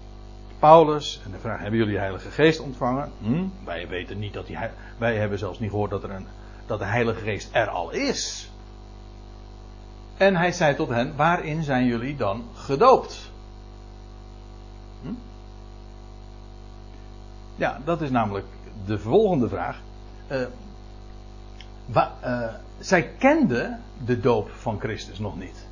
Paulus. 0.58 1.20
En 1.24 1.30
de 1.30 1.38
vraag: 1.38 1.60
hebben 1.60 1.78
jullie 1.78 1.94
de 1.94 2.00
Heilige 2.00 2.30
Geest 2.30 2.60
ontvangen? 2.60 3.12
Hm? 3.20 3.44
Wij 3.64 3.88
weten 3.88 4.18
niet 4.18 4.32
dat 4.32 4.46
die. 4.46 4.58
Wij 4.98 5.16
hebben 5.16 5.38
zelfs 5.38 5.58
niet 5.58 5.70
gehoord 5.70 5.90
dat, 5.90 6.02
er 6.02 6.10
een, 6.10 6.26
dat 6.66 6.78
de 6.78 6.84
Heilige 6.84 7.20
Geest 7.20 7.48
er 7.52 7.68
al 7.68 7.90
is. 7.90 8.50
En 10.16 10.36
hij 10.36 10.52
zei 10.52 10.74
tot 10.74 10.88
hen: 10.88 11.16
waarin 11.16 11.62
zijn 11.62 11.86
jullie 11.86 12.16
dan 12.16 12.44
gedoopt? 12.54 13.30
Hm? 15.02 15.12
Ja, 17.60 17.80
dat 17.84 18.00
is 18.00 18.10
namelijk 18.10 18.46
de 18.86 18.98
volgende 18.98 19.48
vraag. 19.48 19.80
Wa, 21.86 22.12
uh, 22.24 22.54
zij 22.78 23.08
kenden 23.18 23.80
de 24.04 24.20
doop 24.20 24.50
van 24.50 24.80
Christus 24.80 25.18
nog 25.18 25.38
niet. 25.38 25.66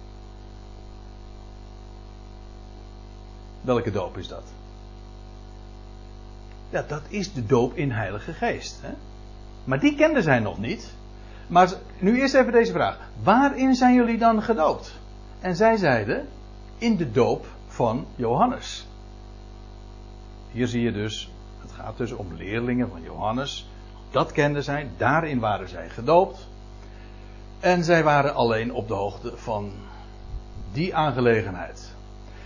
Welke 3.61 3.91
doop 3.91 4.17
is 4.17 4.29
dat? 4.29 4.43
Ja, 6.71 6.85
dat 6.89 7.03
is 7.09 7.33
de 7.33 7.47
doop 7.47 7.75
in 7.75 7.91
Heilige 7.91 8.33
Geest. 8.33 8.79
Hè? 8.83 8.93
Maar 9.65 9.81
die 9.81 9.95
kenden 9.95 10.23
zij 10.23 10.39
nog 10.39 10.59
niet. 10.59 10.95
Maar 11.47 11.73
nu 11.99 12.21
eerst 12.21 12.35
even 12.35 12.53
deze 12.53 12.73
vraag. 12.73 12.99
Waarin 13.23 13.75
zijn 13.75 13.95
jullie 13.95 14.19
dan 14.19 14.43
gedoopt? 14.43 14.99
En 15.41 15.57
zij 15.57 15.77
zeiden, 15.77 16.29
in 16.79 16.97
de 16.97 17.11
doop 17.11 17.47
van 17.67 18.07
Johannes. 18.17 18.87
Hier 20.51 20.67
zie 20.67 20.83
je 20.83 20.93
dus, 20.93 21.31
gaat 21.79 21.97
dus 21.97 22.13
om 22.13 22.27
leerlingen 22.37 22.89
van 22.91 23.03
Johannes. 23.03 23.69
Dat 24.11 24.33
kenden 24.33 24.65
zij, 24.65 24.89
daarin 24.97 25.39
waren 25.39 25.69
zij 25.69 25.89
gedoopt. 25.89 26.49
En 27.61 27.85
zij 27.85 28.05
waren 28.05 28.35
alleen 28.35 28.73
op 28.73 28.89
de 28.89 28.95
hoogte 28.95 29.33
van 29.37 29.73
die 30.73 30.95
aangelegenheid. 30.95 31.95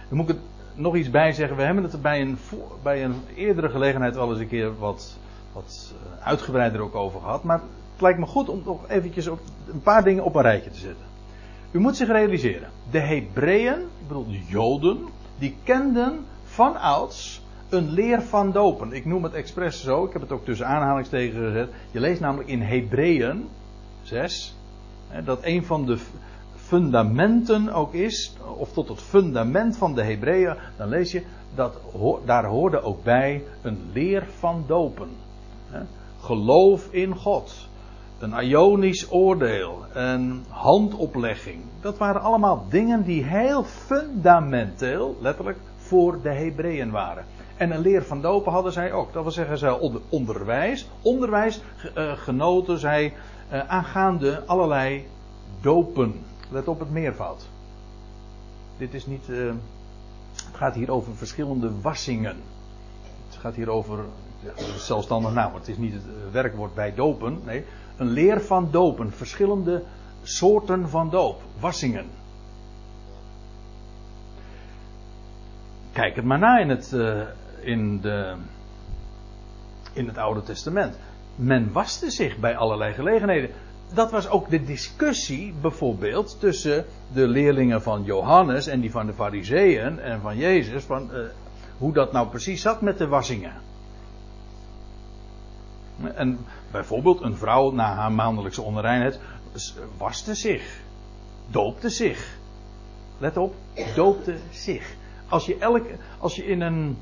Dan 0.09 0.17
moet 0.17 0.29
ik 0.29 0.35
het 0.35 0.45
nog 0.75 0.97
iets 0.97 1.11
bij 1.11 1.33
zeggen. 1.33 1.57
We 1.57 1.63
hebben 1.63 1.83
het 1.83 1.93
er 1.93 2.01
bij 2.01 2.21
een, 2.21 2.39
bij 2.83 3.05
een 3.05 3.15
eerdere 3.35 3.69
gelegenheid 3.69 4.15
wel 4.15 4.31
eens 4.31 4.41
een 4.41 4.49
keer 4.49 4.79
wat, 4.79 5.17
wat 5.53 5.93
eh, 5.93 6.27
uitgebreider 6.27 6.81
ook 6.81 6.95
over 6.95 7.21
gehad. 7.21 7.43
Maar 7.43 7.61
het 7.93 8.01
lijkt 8.01 8.19
me 8.19 8.27
goed 8.27 8.49
om 8.49 8.63
nog 8.65 8.89
eventjes 8.89 9.27
op 9.27 9.41
een 9.73 9.83
paar 9.83 10.05
dingen 10.05 10.25
op 10.25 10.35
een 10.35 10.43
rijtje 10.43 10.71
te 10.71 10.79
zetten. 10.79 11.07
U 11.71 11.79
moet 11.79 11.97
zich 11.97 12.09
realiseren. 12.09 12.71
De 12.91 13.01
Hebreeën, 13.01 13.81
ik 13.81 14.09
bedoel 14.09 14.27
de 14.27 14.45
Joden, 14.47 15.07
die 15.39 15.57
kenden 15.65 16.25
van 16.45 16.77
ouds 16.77 17.42
een 17.73 17.91
leer 17.91 18.23
van 18.23 18.53
dopen. 18.53 18.93
Ik 18.93 19.05
noem 19.05 19.23
het 19.23 19.33
expres 19.33 19.83
zo, 19.83 20.05
ik 20.05 20.13
heb 20.13 20.23
het 20.23 20.33
ook 20.33 20.45
tussen 20.45 20.67
aanhalingstekens 20.67 21.37
gezet. 21.37 21.69
Je 21.91 22.01
leest 22.01 22.21
namelijk 22.21 22.49
in 22.49 22.61
Hebreeën 22.61 23.49
6, 24.03 24.57
dat 25.25 25.39
een 25.43 25.65
van 25.65 25.87
de 25.87 25.99
fundamenten 26.57 27.73
ook 27.73 27.95
is, 27.95 28.37
of 28.57 28.73
tot 28.73 28.89
het 28.89 29.01
fundament 29.01 29.77
van 29.77 29.95
de 29.95 30.03
Hebreeën, 30.03 30.57
dan 30.77 30.89
lees 30.89 31.13
je 31.13 31.23
dat 31.55 31.81
daar 32.25 32.45
hoorde 32.45 32.83
ook 32.83 33.05
bij 33.05 33.43
een 33.63 33.79
leer 33.93 34.27
van 34.39 34.65
dopen. 34.67 35.09
Geloof 36.21 36.89
in 36.91 37.17
God, 37.17 37.69
een 38.19 38.33
ionisch 38.33 39.11
oordeel, 39.11 39.85
een 39.93 40.45
handoplegging. 40.49 41.61
Dat 41.81 41.99
waren 41.99 42.21
allemaal 42.21 42.67
dingen 42.69 43.03
die 43.03 43.25
heel 43.25 43.65
fundamenteel, 43.65 45.17
letterlijk, 45.21 45.59
voor 45.77 46.23
de 46.23 46.35
Hebreeën 46.35 46.91
waren. 46.91 47.25
En 47.63 47.71
een 47.71 47.81
leer 47.81 48.05
van 48.05 48.21
dopen 48.21 48.53
hadden 48.53 48.73
zij 48.73 48.93
ook. 48.93 49.13
Dat 49.13 49.23
wil 49.23 49.33
zeggen, 49.33 49.59
zij 49.59 49.79
onderwijs, 50.09 50.89
onderwijs 51.03 51.61
uh, 51.97 52.13
genoten 52.13 52.79
zij 52.79 53.15
uh, 53.53 53.69
aangaande 53.69 54.43
allerlei 54.47 55.07
dopen. 55.61 56.25
Let 56.51 56.69
op 56.69 56.79
het 56.79 56.91
meervoud. 56.91 57.49
Dit 58.77 58.95
is 58.95 59.07
niet. 59.07 59.29
Uh, 59.29 59.53
het 60.35 60.57
gaat 60.57 60.75
hier 60.75 60.91
over 60.91 61.17
verschillende 61.17 61.81
wassingen. 61.81 62.37
Het 63.29 63.37
gaat 63.37 63.55
hier 63.55 63.71
over. 63.71 63.99
zelfstandig 64.77 65.33
naam, 65.33 65.55
het 65.55 65.69
is 65.69 65.77
niet 65.77 65.93
het 65.93 66.33
werkwoord 66.33 66.75
bij 66.75 66.95
dopen. 66.95 67.41
Nee, 67.45 67.65
een 67.97 68.11
leer 68.11 68.41
van 68.41 68.69
dopen. 68.71 69.13
Verschillende 69.13 69.83
soorten 70.23 70.89
van 70.89 71.11
doop. 71.11 71.43
Wassingen. 71.61 72.07
Kijk 75.93 76.17
het 76.17 76.25
maar 76.25 76.39
na 76.39 76.59
in 76.59 76.69
het, 76.69 76.93
in 77.63 78.01
de, 78.01 78.35
in 79.93 80.07
het 80.07 80.19
Oude 80.19 80.43
Testament. 80.43 80.97
Men 81.37 81.73
waste 81.73 82.11
zich 82.11 82.39
bij 82.39 82.57
allerlei 82.57 82.93
gelegenheden. 82.93 83.51
Dat 83.95 84.11
was 84.11 84.29
ook 84.29 84.51
de 84.51 84.65
discussie 84.65 85.55
bijvoorbeeld 85.61 86.41
tussen 86.41 86.85
de 87.13 87.27
leerlingen 87.27 87.83
van 87.83 88.05
Johannes 88.05 88.67
en 88.67 88.81
die 88.81 88.91
van 88.91 89.07
de 89.07 89.13
Fariseeën 89.13 89.99
en 89.99 90.21
van 90.21 90.37
Jezus. 90.37 90.85
Van, 90.85 91.11
uh, 91.13 91.19
hoe 91.79 91.93
dat 91.93 92.13
nou 92.13 92.29
precies 92.29 92.63
zat 92.63 92.81
met 92.81 92.99
de 92.99 93.07
wassingen. 93.07 93.53
En 96.15 96.39
bijvoorbeeld 96.71 97.21
een 97.21 97.37
vrouw 97.37 97.71
na 97.71 97.95
haar 97.95 98.13
maandelijkse 98.13 98.63
onreinheid 98.63 99.21
waste 99.99 100.35
zich, 100.35 100.81
doopte 101.51 101.89
zich. 101.89 102.39
Let 103.19 103.37
op, 103.37 103.55
doopte 103.95 104.37
zich. 104.51 104.95
Als 105.29 105.47
je, 105.47 105.59
elk, 105.59 105.87
als 106.19 106.37
je 106.37 106.45
in 106.45 106.61
een, 106.61 106.99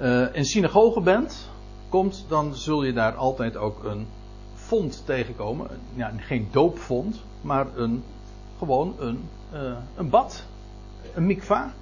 uh, 0.00 0.34
een 0.34 0.44
synagoge 0.44 1.00
bent, 1.00 1.48
komt, 1.88 2.24
dan 2.28 2.54
zul 2.54 2.84
je 2.84 2.92
daar 2.92 3.14
altijd 3.14 3.56
ook 3.56 3.84
een 3.84 4.06
fond 4.54 5.02
tegenkomen. 5.06 5.68
Ja, 5.94 6.12
geen 6.16 6.48
doopvond, 6.50 7.22
maar 7.40 7.66
een, 7.76 8.04
gewoon 8.58 8.94
een, 8.98 9.28
uh, 9.54 9.76
een 9.96 10.08
bad. 10.08 10.44
Een 11.14 11.26
mikva. 11.26 11.72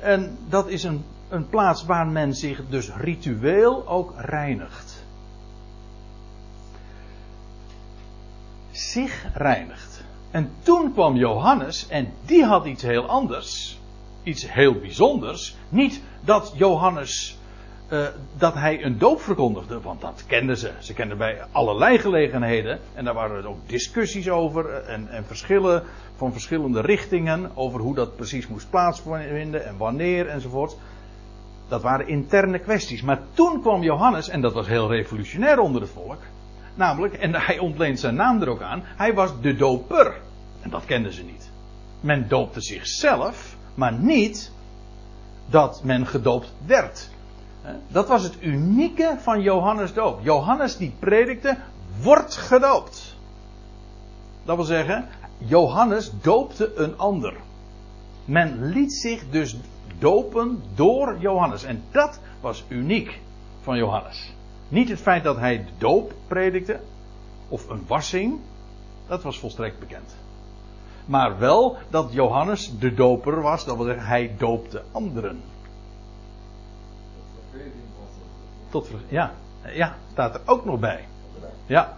En 0.00 0.38
dat 0.48 0.68
is 0.68 0.82
een 0.82 1.04
een 1.34 1.48
plaats 1.48 1.84
waar 1.84 2.06
men 2.06 2.34
zich 2.34 2.68
dus 2.68 2.90
ritueel 2.96 3.88
ook 3.88 4.12
reinigt. 4.16 5.04
Zich 8.70 9.26
reinigt. 9.34 10.04
En 10.30 10.50
toen 10.62 10.92
kwam 10.92 11.16
Johannes 11.16 11.88
en 11.88 12.12
die 12.24 12.44
had 12.44 12.66
iets 12.66 12.82
heel 12.82 13.06
anders. 13.06 13.78
Iets 14.24 14.52
heel 14.52 14.74
bijzonders. 14.74 15.56
Niet 15.68 16.02
dat 16.20 16.52
Johannes 16.56 17.38
uh, 17.88 18.06
dat 18.38 18.54
hij 18.54 18.84
een 18.84 18.98
doop 18.98 19.20
verkondigde, 19.20 19.80
want 19.80 20.00
dat 20.00 20.24
kenden 20.26 20.56
ze. 20.56 20.72
Ze 20.78 20.94
kenden 20.94 21.18
bij 21.18 21.44
allerlei 21.52 21.98
gelegenheden. 21.98 22.78
En 22.94 23.04
daar 23.04 23.14
waren 23.14 23.36
er 23.36 23.48
ook 23.48 23.68
discussies 23.68 24.28
over 24.28 24.70
eh, 24.70 24.94
en, 24.94 25.08
en 25.08 25.24
verschillen 25.24 25.82
van 26.16 26.32
verschillende 26.32 26.80
richtingen 26.80 27.50
over 27.54 27.80
hoe 27.80 27.94
dat 27.94 28.16
precies 28.16 28.46
moest 28.46 28.70
plaatsvinden 28.70 29.66
en 29.66 29.76
wanneer 29.76 30.28
enzovoort. 30.28 30.76
Dat 31.68 31.82
waren 31.82 32.08
interne 32.08 32.58
kwesties. 32.58 33.02
Maar 33.02 33.20
toen 33.32 33.60
kwam 33.60 33.82
Johannes, 33.82 34.28
en 34.28 34.40
dat 34.40 34.52
was 34.52 34.66
heel 34.66 34.90
revolutionair 34.90 35.58
onder 35.58 35.80
het 35.80 35.90
volk. 35.90 36.20
Namelijk, 36.74 37.14
en 37.14 37.34
hij 37.34 37.58
ontleent 37.58 38.00
zijn 38.00 38.14
naam 38.14 38.42
er 38.42 38.48
ook 38.48 38.62
aan, 38.62 38.82
hij 38.84 39.14
was 39.14 39.40
de 39.40 39.56
doper. 39.56 40.14
En 40.60 40.70
dat 40.70 40.84
kenden 40.84 41.12
ze 41.12 41.24
niet. 41.24 41.50
Men 42.00 42.28
doopte 42.28 42.60
zichzelf, 42.60 43.56
maar 43.74 43.92
niet 43.92 44.52
dat 45.46 45.80
men 45.84 46.06
gedoopt 46.06 46.52
werd. 46.66 47.10
Dat 47.88 48.08
was 48.08 48.22
het 48.22 48.42
unieke 48.42 49.16
van 49.18 49.40
Johannes 49.40 49.92
doop. 49.92 50.20
Johannes 50.22 50.76
die 50.76 50.92
predikte, 50.98 51.56
wordt 52.02 52.36
gedoopt. 52.36 53.16
Dat 54.44 54.56
wil 54.56 54.64
zeggen, 54.64 55.08
Johannes 55.38 56.12
doopte 56.20 56.72
een 56.74 56.98
ander. 56.98 57.36
Men 58.24 58.64
liet 58.64 58.92
zich 58.92 59.30
dus 59.30 59.56
dopen 59.98 60.62
door 60.74 61.18
Johannes. 61.18 61.64
En 61.64 61.82
dat 61.90 62.20
was 62.40 62.64
uniek 62.68 63.20
van 63.62 63.76
Johannes. 63.76 64.32
Niet 64.68 64.88
het 64.88 65.00
feit 65.00 65.24
dat 65.24 65.36
hij 65.36 65.66
doop 65.78 66.12
predikte, 66.26 66.80
of 67.48 67.68
een 67.68 67.84
wassing, 67.86 68.38
dat 69.06 69.22
was 69.22 69.38
volstrekt 69.38 69.78
bekend. 69.78 70.14
Maar 71.06 71.38
wel 71.38 71.76
dat 71.90 72.12
Johannes 72.12 72.78
de 72.78 72.94
doper 72.94 73.40
was, 73.40 73.64
dat 73.64 73.76
wil 73.76 73.84
zeggen, 73.84 74.06
hij 74.06 74.34
doopte 74.38 74.82
anderen. 74.92 75.40
Tot, 78.68 78.90
ja, 79.08 79.32
ja, 79.72 79.94
staat 80.12 80.34
er 80.34 80.40
ook 80.44 80.64
nog 80.64 80.80
bij. 80.80 81.04
Ja. 81.66 81.96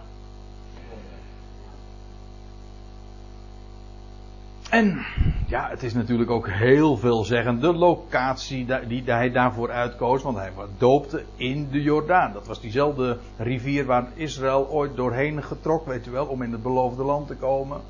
En 4.69 5.05
ja, 5.47 5.69
het 5.69 5.83
is 5.83 5.93
natuurlijk 5.93 6.29
ook 6.29 6.49
heel 6.49 6.97
veelzeggend 6.97 7.61
de 7.61 7.73
locatie 7.73 8.65
die 8.87 9.03
hij 9.05 9.31
daarvoor 9.31 9.71
uitkoos. 9.71 10.23
Want 10.23 10.37
hij 10.37 10.51
doopte 10.77 11.23
in 11.35 11.67
de 11.71 11.81
Jordaan. 11.81 12.33
Dat 12.33 12.47
was 12.47 12.61
diezelfde 12.61 13.17
rivier 13.37 13.85
waar 13.85 14.07
Israël 14.13 14.67
ooit 14.69 14.95
doorheen 14.95 15.43
getrok, 15.43 15.85
weet 15.85 16.07
u 16.07 16.11
wel, 16.11 16.25
om 16.25 16.41
in 16.41 16.51
het 16.51 16.63
beloofde 16.63 17.03
land 17.03 17.27
te 17.27 17.35
komen. 17.35 17.81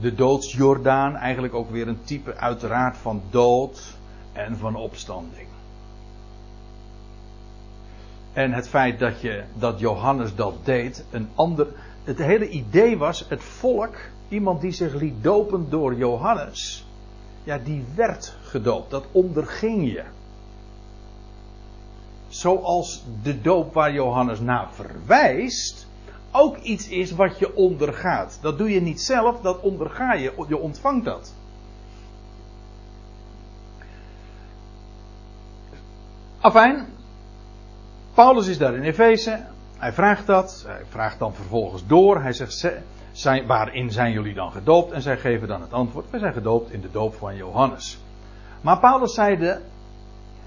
De 0.00 0.14
doodsjordaan, 0.14 1.16
eigenlijk 1.16 1.54
ook 1.54 1.70
weer 1.70 1.88
een 1.88 2.04
type 2.04 2.36
uiteraard 2.36 2.96
van 2.96 3.22
dood 3.30 3.96
en 4.32 4.56
van 4.56 4.76
opstanding. 4.76 5.46
En 8.32 8.52
het 8.52 8.68
feit 8.68 8.98
dat, 8.98 9.20
je, 9.20 9.44
dat 9.54 9.78
Johannes 9.78 10.34
dat 10.34 10.54
deed, 10.64 11.04
een 11.10 11.28
ander. 11.34 11.66
Het 12.04 12.18
hele 12.18 12.48
idee 12.48 12.98
was, 12.98 13.28
het 13.28 13.42
volk 13.42 13.96
Iemand 14.28 14.60
die 14.60 14.72
zich 14.72 14.94
liet 14.94 15.22
dopen 15.22 15.70
door 15.70 15.94
Johannes, 15.94 16.86
ja, 17.44 17.58
die 17.58 17.84
werd 17.94 18.36
gedoopt. 18.42 18.90
Dat 18.90 19.04
onderging 19.12 19.92
je. 19.92 20.02
Zoals 22.28 23.04
de 23.22 23.40
doop 23.40 23.74
waar 23.74 23.92
Johannes 23.92 24.40
naar 24.40 24.72
verwijst, 24.72 25.86
ook 26.36 26.56
iets 26.56 26.88
is 26.88 27.10
wat 27.10 27.38
je 27.38 27.54
ondergaat. 27.56 28.38
Dat 28.40 28.58
doe 28.58 28.70
je 28.70 28.80
niet 28.80 29.00
zelf, 29.00 29.40
dat 29.40 29.60
onderga 29.60 30.12
je, 30.12 30.32
je 30.48 30.58
ontvangt 30.58 31.04
dat. 31.04 31.34
Afijn, 36.40 36.86
Paulus 38.14 38.46
is 38.46 38.58
daar 38.58 38.74
in 38.74 38.82
Efeze. 38.82 39.44
Hij 39.76 39.92
vraagt 39.92 40.26
dat. 40.26 40.64
Hij 40.66 40.82
vraagt 40.88 41.18
dan 41.18 41.34
vervolgens 41.34 41.86
door. 41.86 42.22
Hij 42.22 42.32
zegt: 42.32 42.72
zijn, 43.12 43.46
Waarin 43.46 43.90
zijn 43.90 44.12
jullie 44.12 44.34
dan 44.34 44.52
gedoopt? 44.52 44.92
En 44.92 45.02
zij 45.02 45.16
geven 45.16 45.48
dan 45.48 45.60
het 45.60 45.72
antwoord: 45.72 46.10
Wij 46.10 46.20
zijn 46.20 46.32
gedoopt 46.32 46.72
in 46.72 46.80
de 46.80 46.90
doop 46.90 47.14
van 47.14 47.36
Johannes. 47.36 47.98
Maar 48.60 48.78
Paulus 48.78 49.14
zeide: 49.14 49.60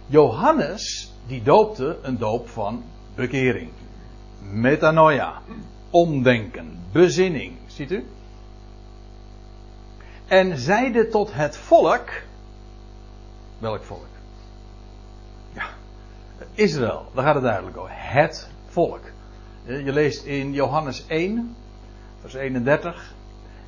Johannes, 0.08 1.14
die 1.28 1.44
doopte 1.44 1.98
een 2.02 2.18
doop 2.18 2.50
van 2.50 2.84
bekering. 3.16 3.70
Metanoia. 4.42 5.42
Omdenken. 5.98 6.80
Bezinning. 6.92 7.54
Ziet 7.68 7.92
u? 7.92 8.06
En 10.28 10.58
zeide 10.58 11.08
tot 11.08 11.34
het 11.34 11.58
volk. 11.58 12.10
Welk 13.58 13.84
volk? 13.84 14.06
Ja, 15.54 15.66
Israël. 16.54 17.06
Daar 17.14 17.24
gaat 17.24 17.36
het 17.36 17.44
duidelijk 17.44 17.78
over. 17.78 17.92
Het 17.94 18.50
volk. 18.68 19.02
Je 19.66 19.92
leest 19.92 20.24
in 20.24 20.54
Johannes 20.54 21.08
1, 21.08 21.56
vers 22.20 22.34
31. 22.34 23.14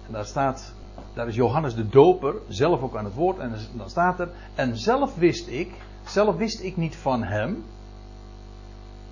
En 0.08 0.13
daar 0.13 0.26
staat, 0.26 0.74
daar 1.13 1.28
is 1.28 1.36
Johannes 1.36 1.76
de 1.76 1.89
Doper 1.89 2.36
zelf 2.48 2.82
ook 2.82 2.96
aan 2.96 3.06
het 3.06 3.13
woord. 3.13 3.38
En 3.38 3.56
dan 3.74 3.89
staat 3.89 4.20
er, 4.20 4.30
en 4.56 4.78
zelf 4.78 5.15
wist 5.15 5.48
ik, 5.48 5.74
zelf 6.06 6.36
wist 6.36 6.62
ik 6.62 6.78
niet 6.78 6.96
van 6.96 7.24
hem, 7.24 7.63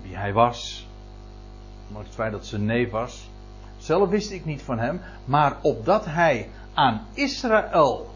wie 0.02 0.16
hij 0.16 0.32
was, 0.32 0.87
maar 1.92 2.02
het 2.02 2.14
feit 2.14 2.32
dat 2.32 2.46
zijn 2.46 2.64
neef 2.64 2.90
was. 2.90 3.30
Zelf 3.76 4.08
wist 4.08 4.30
ik 4.30 4.44
niet 4.44 4.62
van 4.62 4.78
hem, 4.78 5.00
maar 5.24 5.56
opdat 5.62 6.04
hij 6.04 6.48
aan 6.74 7.06
Israël 7.12 8.10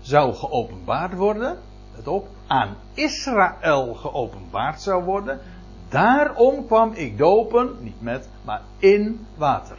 zou 0.00 0.34
geopenbaard 0.34 1.14
worden, 1.14 1.58
het 1.92 2.08
op, 2.08 2.28
aan 2.46 2.76
Israël 2.94 3.94
geopenbaard 3.94 4.80
zou 4.80 5.04
worden, 5.04 5.40
daarom 5.88 6.66
kwam 6.66 6.92
ik 6.92 7.18
dopen, 7.18 7.76
niet 7.80 8.00
met, 8.02 8.28
maar 8.44 8.62
in 8.78 9.26
water. 9.34 9.76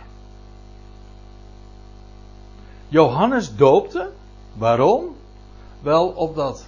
Johannes 2.87 3.55
doopte, 3.55 4.11
waarom? 4.53 5.15
Wel 5.81 6.07
opdat 6.07 6.67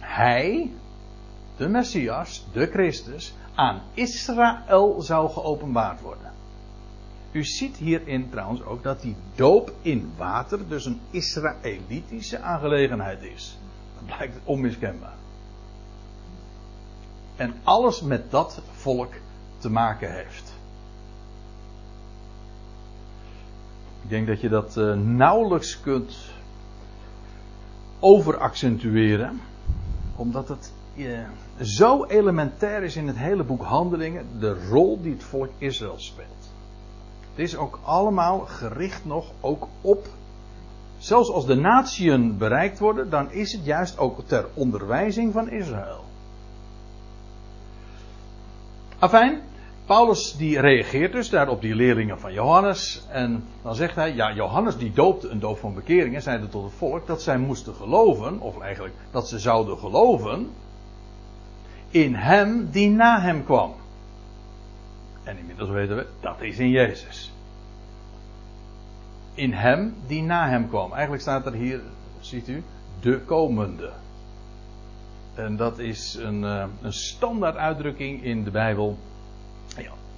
hij, 0.00 0.70
de 1.56 1.68
Messias, 1.68 2.46
de 2.52 2.66
Christus, 2.66 3.34
aan 3.54 3.82
Israël 3.94 5.02
zou 5.02 5.30
geopenbaard 5.30 6.00
worden. 6.00 6.32
U 7.32 7.44
ziet 7.44 7.76
hierin 7.76 8.30
trouwens 8.30 8.62
ook 8.62 8.82
dat 8.82 9.00
die 9.00 9.16
doop 9.34 9.72
in 9.82 10.12
water 10.16 10.68
dus 10.68 10.84
een 10.84 11.00
Israëlitische 11.10 12.40
aangelegenheid 12.40 13.22
is. 13.22 13.58
Dat 13.94 14.16
blijkt 14.16 14.38
onmiskenbaar. 14.44 15.16
En 17.36 17.54
alles 17.62 18.00
met 18.02 18.30
dat 18.30 18.62
volk 18.72 19.12
te 19.58 19.70
maken 19.70 20.12
heeft. 20.12 20.52
Ik 24.02 24.10
denk 24.10 24.26
dat 24.26 24.40
je 24.40 24.48
dat 24.48 24.76
uh, 24.76 24.94
nauwelijks 24.94 25.80
kunt 25.80 26.16
overaccentueren, 28.00 29.40
omdat 30.16 30.48
het 30.48 30.72
zo 31.60 32.04
elementair 32.04 32.82
is 32.82 32.96
in 32.96 33.06
het 33.06 33.16
hele 33.16 33.44
boek 33.44 33.62
Handelingen 33.62 34.26
de 34.38 34.66
rol 34.68 35.00
die 35.02 35.12
het 35.12 35.24
volk 35.24 35.50
Israël 35.58 35.98
speelt. 35.98 36.52
Het 37.30 37.38
is 37.38 37.56
ook 37.56 37.78
allemaal 37.82 38.38
gericht 38.38 39.04
nog 39.04 39.30
ook 39.40 39.66
op. 39.80 40.06
Zelfs 40.98 41.30
als 41.30 41.46
de 41.46 41.54
natieën 41.54 42.38
bereikt 42.38 42.78
worden, 42.78 43.10
dan 43.10 43.32
is 43.32 43.52
het 43.52 43.64
juist 43.64 43.98
ook 43.98 44.20
ter 44.26 44.46
onderwijzing 44.54 45.32
van 45.32 45.50
Israël. 45.50 46.04
Afijn, 48.98 49.40
Paulus 49.86 50.36
die 50.36 50.60
reageert 50.60 51.12
dus 51.12 51.30
daar 51.30 51.48
op 51.48 51.60
die 51.60 51.74
leerlingen 51.74 52.20
van 52.20 52.32
Johannes. 52.32 53.06
En 53.08 53.44
dan 53.62 53.74
zegt 53.74 53.94
hij, 53.94 54.14
ja, 54.14 54.32
Johannes 54.32 54.76
die 54.76 54.92
doopte 54.92 55.28
een 55.28 55.40
doop 55.40 55.58
van 55.58 55.74
bekering 55.74 56.14
en 56.14 56.22
zeide 56.22 56.48
tot 56.48 56.64
het 56.64 56.72
volk 56.72 57.06
dat 57.06 57.22
zij 57.22 57.38
moesten 57.38 57.74
geloven, 57.74 58.40
of 58.40 58.60
eigenlijk 58.60 58.94
dat 59.10 59.28
ze 59.28 59.38
zouden 59.38 59.78
geloven, 59.78 60.50
in 61.94 62.14
hem 62.14 62.70
die 62.70 62.90
na 62.90 63.20
hem 63.20 63.44
kwam. 63.44 63.74
En 65.22 65.38
inmiddels 65.38 65.70
weten 65.70 65.96
we, 65.96 66.06
dat 66.20 66.40
is 66.40 66.58
in 66.58 66.70
Jezus. 66.70 67.32
In 69.34 69.52
hem 69.52 69.94
die 70.06 70.22
na 70.22 70.48
hem 70.48 70.68
kwam. 70.68 70.92
Eigenlijk 70.92 71.22
staat 71.22 71.46
er 71.46 71.52
hier, 71.52 71.80
ziet 72.20 72.48
u, 72.48 72.62
de 73.00 73.20
komende. 73.20 73.90
En 75.34 75.56
dat 75.56 75.78
is 75.78 76.14
een, 76.14 76.44
eh, 76.44 76.64
een 76.82 76.92
standaard 76.92 77.56
uitdrukking 77.56 78.22
in 78.22 78.44
de 78.44 78.50
Bijbel. 78.50 78.98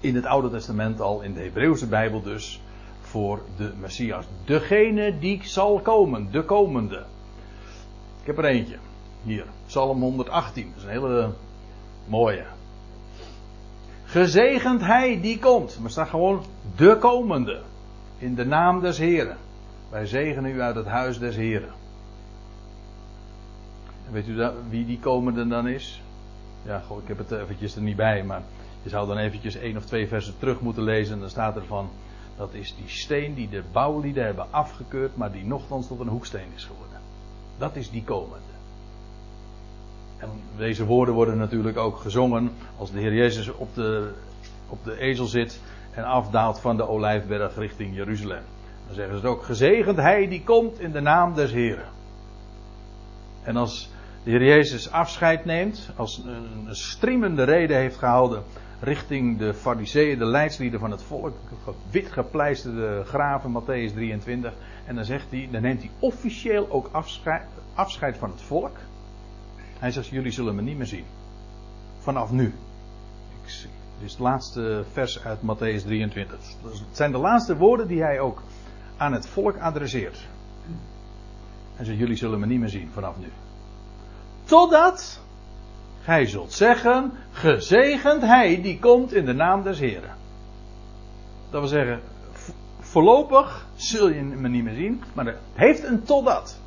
In 0.01 0.15
het 0.15 0.25
Oude 0.25 0.51
Testament 0.51 1.01
al, 1.01 1.21
in 1.21 1.35
de 1.35 1.41
Hebreeuwse 1.41 1.87
Bijbel 1.87 2.23
dus. 2.23 2.61
Voor 3.01 3.41
de 3.57 3.73
Messias. 3.81 4.25
Degene 4.45 5.19
die 5.19 5.41
zal 5.45 5.81
komen, 5.81 6.31
de 6.31 6.45
komende. 6.45 7.05
Ik 8.21 8.27
heb 8.27 8.39
er 8.39 8.45
eentje. 8.45 8.77
Hier, 9.23 9.45
Psalm 9.67 10.01
118. 10.01 10.67
Dat 10.75 10.77
is 10.77 10.83
een 10.83 10.91
hele 10.91 11.33
mooie. 12.09 12.45
Gezegend 14.05 14.81
hij 14.81 15.21
die 15.21 15.39
komt. 15.39 15.79
Maar 15.81 15.91
staat 15.91 16.09
gewoon 16.09 16.45
de 16.77 16.97
komende. 17.01 17.61
In 18.19 18.35
de 18.35 18.45
naam 18.45 18.81
des 18.81 18.99
Heren. 18.99 19.37
Wij 19.91 20.07
zegenen 20.07 20.55
u 20.55 20.61
uit 20.61 20.75
het 20.75 20.87
huis 20.87 21.19
des 21.19 21.37
Heren. 21.37 21.73
En 24.07 24.13
weet 24.13 24.29
u 24.29 24.51
wie 24.69 24.87
die 24.87 24.99
komende 24.99 25.47
dan 25.47 25.69
is? 25.69 26.03
Ja, 26.63 26.83
ik 27.03 27.09
heb 27.09 27.19
het 27.19 27.31
eventjes 27.31 27.77
er 27.77 27.83
niet 27.83 27.97
bij, 27.97 28.25
maar 28.25 28.43
je 28.83 28.89
zou 28.89 29.07
dan 29.07 29.17
eventjes 29.17 29.57
één 29.57 29.77
of 29.77 29.85
twee 29.85 30.09
versen 30.09 30.39
terug 30.39 30.61
moeten 30.61 30.83
lezen. 30.83 31.15
En 31.15 31.21
dan 31.21 31.31
staat 31.31 31.57
er 31.57 31.65
van, 31.65 31.89
dat 32.37 32.55
is 32.55 32.75
die 32.77 32.89
steen 32.89 33.35
die 33.35 33.49
de 33.49 33.63
bouwlieden 33.73 34.25
hebben 34.25 34.47
afgekeurd, 34.51 35.17
maar 35.17 35.33
die 35.33 35.45
nogthans 35.45 35.87
tot 35.87 36.01
een 36.01 36.09
hoeksteen 36.09 36.49
is 36.55 36.65
geworden. 36.65 37.01
Dat 37.59 37.77
is 37.77 37.91
die 37.91 38.05
komende. 38.05 38.46
En 40.19 40.29
deze 40.57 40.85
woorden 40.85 41.15
worden 41.15 41.39
natuurlijk 41.39 41.77
ook 41.77 41.97
gezongen 41.97 42.53
als 42.79 42.91
de 42.91 43.01
Heer 43.01 43.15
Jezus 43.15 43.53
op 43.53 43.75
de, 43.75 44.13
op 44.69 44.85
de 44.85 44.99
ezel 44.99 45.27
zit 45.27 45.61
en 45.91 46.05
afdaalt 46.05 46.61
van 46.61 46.77
de 46.77 46.89
olijfberg 46.89 47.57
richting 47.57 47.95
Jeruzalem. 47.95 48.43
Dan 48.87 48.95
zeggen 48.95 49.19
ze 49.19 49.27
het 49.27 49.31
ook, 49.31 49.43
gezegend 49.43 49.97
hij 49.97 50.29
die 50.29 50.43
komt 50.45 50.81
in 50.81 50.93
de 50.93 51.01
naam 51.01 51.35
des 51.35 51.53
Heren. 51.53 51.89
En 53.43 53.57
als 53.57 53.91
de 54.25 54.31
Heer 54.31 54.45
Jezus 54.45 54.91
afscheid 54.91 55.45
neemt, 55.45 55.91
als 55.97 56.23
een 56.27 56.75
streamende 56.75 57.45
reden 57.45 57.77
heeft 57.77 57.97
gehouden 57.97 58.43
richting 58.81 59.39
de 59.39 59.55
fariseeën, 59.55 60.19
de 60.19 60.25
leidslieden 60.25 60.81
van 60.81 60.91
het 60.91 61.03
volk, 61.03 61.35
wit 61.91 62.13
gepleisterde 62.13 63.03
graven, 63.05 63.63
Matthäus 63.63 63.95
23, 63.95 64.53
en 64.87 64.95
dan 64.95 65.05
zegt 65.05 65.31
hij, 65.31 65.49
dan 65.51 65.63
neemt 65.63 65.81
hij 65.81 65.91
officieel 65.99 66.71
ook 66.71 66.89
afscheid, 66.93 67.43
afscheid 67.75 68.17
van 68.17 68.31
het 68.31 68.43
volk. 68.43 68.77
Hij 69.79 69.91
zegt, 69.91 70.07
jullie 70.07 70.33
zullen 70.33 70.55
me 70.55 70.63
niet 70.63 70.77
meer 70.77 70.87
zien. 70.87 71.05
Vanaf 71.99 72.31
nu. 72.31 72.47
Ik, 73.45 73.69
dit 73.99 74.05
is 74.05 74.11
het 74.11 74.21
laatste 74.21 74.85
vers 74.93 75.25
uit 75.25 75.39
Matthäus 75.41 75.85
23. 75.85 76.39
Het 76.63 76.97
zijn 76.97 77.13
de 77.13 77.19
laatste 77.19 77.57
woorden 77.57 77.89
die 77.89 78.03
hij 78.03 78.21
ook 78.21 78.43
aan 78.97 79.13
het 79.13 79.27
volk 79.27 79.59
adresseert. 79.59 80.19
Hij 81.75 81.85
zegt, 81.85 81.99
jullie 81.99 82.17
zullen 82.17 82.41
me 82.41 82.47
niet 82.47 82.61
meer 82.61 82.69
zien 82.69 82.91
vanaf 82.93 83.19
nu. 83.19 83.29
Totdat 84.45 85.21
gij 86.03 86.27
zult 86.27 86.53
zeggen, 86.53 87.13
gezegend 87.31 88.23
hij 88.23 88.63
die 88.63 88.79
komt 88.79 89.13
in 89.13 89.25
de 89.25 89.33
naam 89.33 89.63
des 89.63 89.79
Heren. 89.79 90.17
Dat 91.51 91.61
wil 91.61 91.69
zeggen, 91.69 92.01
voorlopig 92.81 93.67
zul 93.75 94.09
je 94.09 94.23
me 94.23 94.49
niet 94.49 94.65
meer 94.65 94.75
zien, 94.75 95.03
maar 95.15 95.27
het 95.27 95.39
heeft 95.53 95.85
een 95.85 96.03
totdat. 96.03 96.61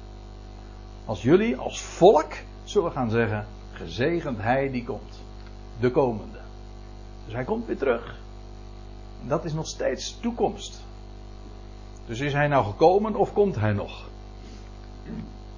Als 1.06 1.22
jullie 1.22 1.58
als 1.58 1.82
volk 1.82 2.34
zullen 2.70 2.92
gaan 2.92 3.10
zeggen: 3.10 3.46
Gezegend 3.72 4.42
hij 4.42 4.72
die 4.72 4.84
komt. 4.84 5.22
De 5.80 5.92
komende. 5.92 6.40
Dus 7.26 7.34
hij 7.34 7.44
komt 7.44 7.66
weer 7.66 7.78
terug. 7.78 8.16
Dat 9.28 9.46
is 9.46 9.54
nog 9.54 9.68
steeds 9.68 10.20
toekomst. 10.20 10.82
Dus 12.06 12.20
is 12.20 12.34
hij 12.34 12.48
nou 12.48 12.66
gekomen 12.66 13.16
of 13.16 13.34
komt 13.34 13.56
hij 13.56 13.72
nog? 13.72 14.08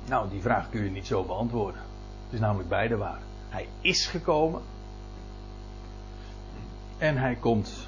Nou, 0.06 0.30
die 0.30 0.42
vraag 0.42 0.70
kun 0.70 0.84
je 0.84 0.90
niet 0.90 1.08
zo 1.08 1.24
beantwoorden. 1.24 1.82
Het 2.24 2.34
is 2.34 2.40
namelijk 2.40 2.70
beide 2.70 2.98
waar. 2.98 3.20
Hij 3.50 3.68
is 3.82 4.06
gekomen. 4.06 4.62
En 6.98 7.18
hij 7.18 7.36
komt. 7.36 7.88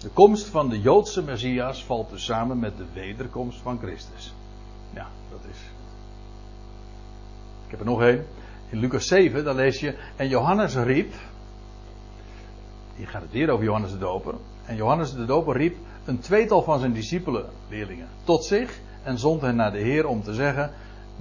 De 0.00 0.08
komst 0.08 0.46
van 0.46 0.68
de 0.68 0.80
Joodse 0.80 1.22
Messias 1.22 1.84
valt 1.84 2.10
dus 2.10 2.24
samen 2.24 2.58
met 2.58 2.76
de 2.76 2.86
wederkomst 2.92 3.60
van 3.60 3.78
Christus. 3.78 4.34
Ja, 4.94 5.06
dat 5.30 5.40
is 5.50 5.71
heb 7.72 7.80
er 7.80 7.86
nog 7.86 8.02
één. 8.02 8.24
In 8.70 8.78
Lucas 8.78 9.06
7, 9.06 9.44
dan 9.44 9.56
lees 9.56 9.80
je. 9.80 9.94
En 10.16 10.28
Johannes 10.28 10.76
riep. 10.76 11.12
Hier 12.96 13.08
gaat 13.08 13.22
het 13.22 13.32
weer 13.32 13.50
over 13.50 13.64
Johannes 13.64 13.90
de 13.90 13.98
Doper. 13.98 14.34
En 14.64 14.76
Johannes 14.76 15.14
de 15.14 15.24
Doper 15.24 15.56
riep 15.56 15.76
een 16.04 16.18
tweetal 16.18 16.62
van 16.62 16.78
zijn 16.78 16.92
discipelen, 16.92 17.44
leerlingen, 17.68 18.08
tot 18.24 18.44
zich. 18.44 18.80
En 19.02 19.18
zond 19.18 19.40
hen 19.40 19.56
naar 19.56 19.72
de 19.72 19.78
Heer 19.78 20.06
om 20.06 20.22
te 20.22 20.34
zeggen: 20.34 20.70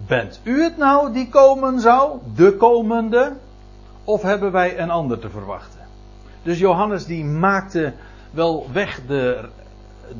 Bent 0.07 0.39
u 0.43 0.63
het 0.63 0.77
nou 0.77 1.13
die 1.13 1.29
komen 1.29 1.79
zou? 1.79 2.19
De 2.35 2.55
komende? 2.55 3.37
Of 4.03 4.21
hebben 4.21 4.51
wij 4.51 4.79
een 4.79 4.89
ander 4.89 5.19
te 5.19 5.29
verwachten? 5.29 5.79
Dus 6.43 6.59
Johannes 6.59 7.05
die 7.05 7.23
maakte 7.25 7.93
wel 8.31 8.67
weg 8.71 9.01
de, 9.07 9.49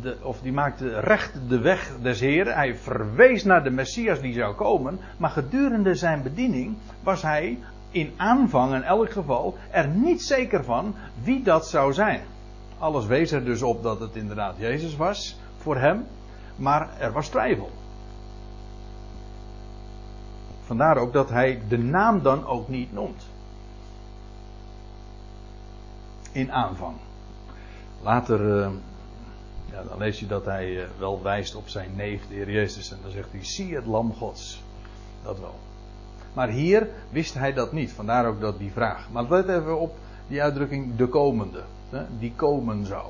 de, 0.01 0.17
of 0.21 0.41
die 0.41 0.51
maakte 0.51 0.99
recht 0.99 1.39
de 1.47 1.59
weg 1.59 1.91
des 2.01 2.19
Heren. 2.19 2.53
Hij 2.53 2.75
verwees 2.75 3.43
naar 3.43 3.63
de 3.63 3.69
Messias 3.69 4.19
die 4.19 4.33
zou 4.33 4.55
komen. 4.55 4.99
Maar 5.17 5.29
gedurende 5.29 5.95
zijn 5.95 6.23
bediening 6.23 6.75
was 7.03 7.21
hij 7.21 7.57
in 7.91 8.13
aanvang 8.17 8.73
in 8.73 8.83
elk 8.83 9.11
geval 9.11 9.57
er 9.71 9.87
niet 9.87 10.21
zeker 10.21 10.63
van 10.63 10.95
wie 11.23 11.43
dat 11.43 11.67
zou 11.67 11.93
zijn. 11.93 12.21
Alles 12.79 13.05
wees 13.05 13.31
er 13.31 13.45
dus 13.45 13.61
op 13.61 13.83
dat 13.83 13.99
het 13.99 14.15
inderdaad 14.15 14.57
Jezus 14.57 14.95
was 14.95 15.39
voor 15.57 15.77
hem. 15.77 16.05
Maar 16.55 16.89
er 16.99 17.11
was 17.11 17.27
twijfel. 17.27 17.71
Vandaar 20.61 20.97
ook 20.97 21.13
dat 21.13 21.29
hij 21.29 21.61
de 21.67 21.77
naam 21.77 22.21
dan 22.21 22.45
ook 22.45 22.67
niet 22.67 22.93
noemt. 22.93 23.27
In 26.31 26.51
aanvang. 26.51 26.95
Later, 28.01 28.41
uh, 28.41 28.67
dan 29.71 29.97
lees 29.97 30.19
je 30.19 30.27
dat 30.27 30.45
hij 30.45 30.69
uh, 30.69 30.83
wel 30.97 31.21
wijst 31.23 31.55
op 31.55 31.69
zijn 31.69 31.95
neef, 31.95 32.27
de 32.27 32.33
Heer 32.33 32.51
Jezus. 32.51 32.91
En 32.91 32.97
dan 33.01 33.11
zegt 33.11 33.31
hij: 33.31 33.45
Zie 33.45 33.75
het 33.75 33.85
Lam 33.85 34.13
Gods. 34.13 34.63
Dat 35.23 35.39
wel. 35.39 35.59
Maar 36.33 36.49
hier 36.49 36.87
wist 37.09 37.33
hij 37.33 37.53
dat 37.53 37.71
niet. 37.71 37.91
Vandaar 37.91 38.25
ook 38.25 38.41
dat 38.41 38.57
die 38.57 38.71
vraag. 38.71 39.09
Maar 39.11 39.25
let 39.29 39.47
even 39.47 39.79
op 39.79 39.95
die 40.27 40.41
uitdrukking: 40.41 40.95
de 40.95 41.07
komende. 41.07 41.63
Hè, 41.89 42.03
die 42.19 42.33
komen 42.35 42.85
zou. 42.85 43.03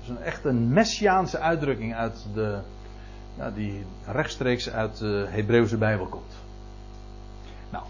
Dat 0.00 0.02
is 0.02 0.08
een 0.08 0.22
echt 0.22 0.44
een 0.44 0.72
messiaanse 0.72 1.38
uitdrukking 1.38 1.94
uit 1.94 2.26
de, 2.34 2.58
ja, 3.36 3.50
die 3.50 3.84
rechtstreeks 4.06 4.70
uit 4.70 4.98
de 4.98 5.26
Hebreeuwse 5.28 5.76
Bijbel 5.76 6.06
komt. 6.06 6.32
Nou, 7.70 7.84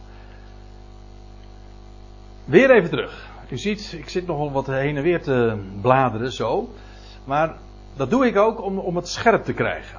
weer 2.44 2.70
even 2.70 2.90
terug. 2.90 3.32
U 3.50 3.58
ziet, 3.58 3.94
ik 3.98 4.08
zit 4.08 4.26
nogal 4.26 4.52
wat 4.52 4.66
heen 4.66 4.96
en 4.96 5.02
weer 5.02 5.22
te 5.22 5.56
bladeren 5.80 6.32
zo. 6.32 6.68
Maar 7.24 7.56
dat 7.96 8.10
doe 8.10 8.26
ik 8.26 8.36
ook 8.36 8.62
om, 8.62 8.78
om 8.78 8.96
het 8.96 9.08
scherp 9.08 9.44
te 9.44 9.52
krijgen. 9.52 9.98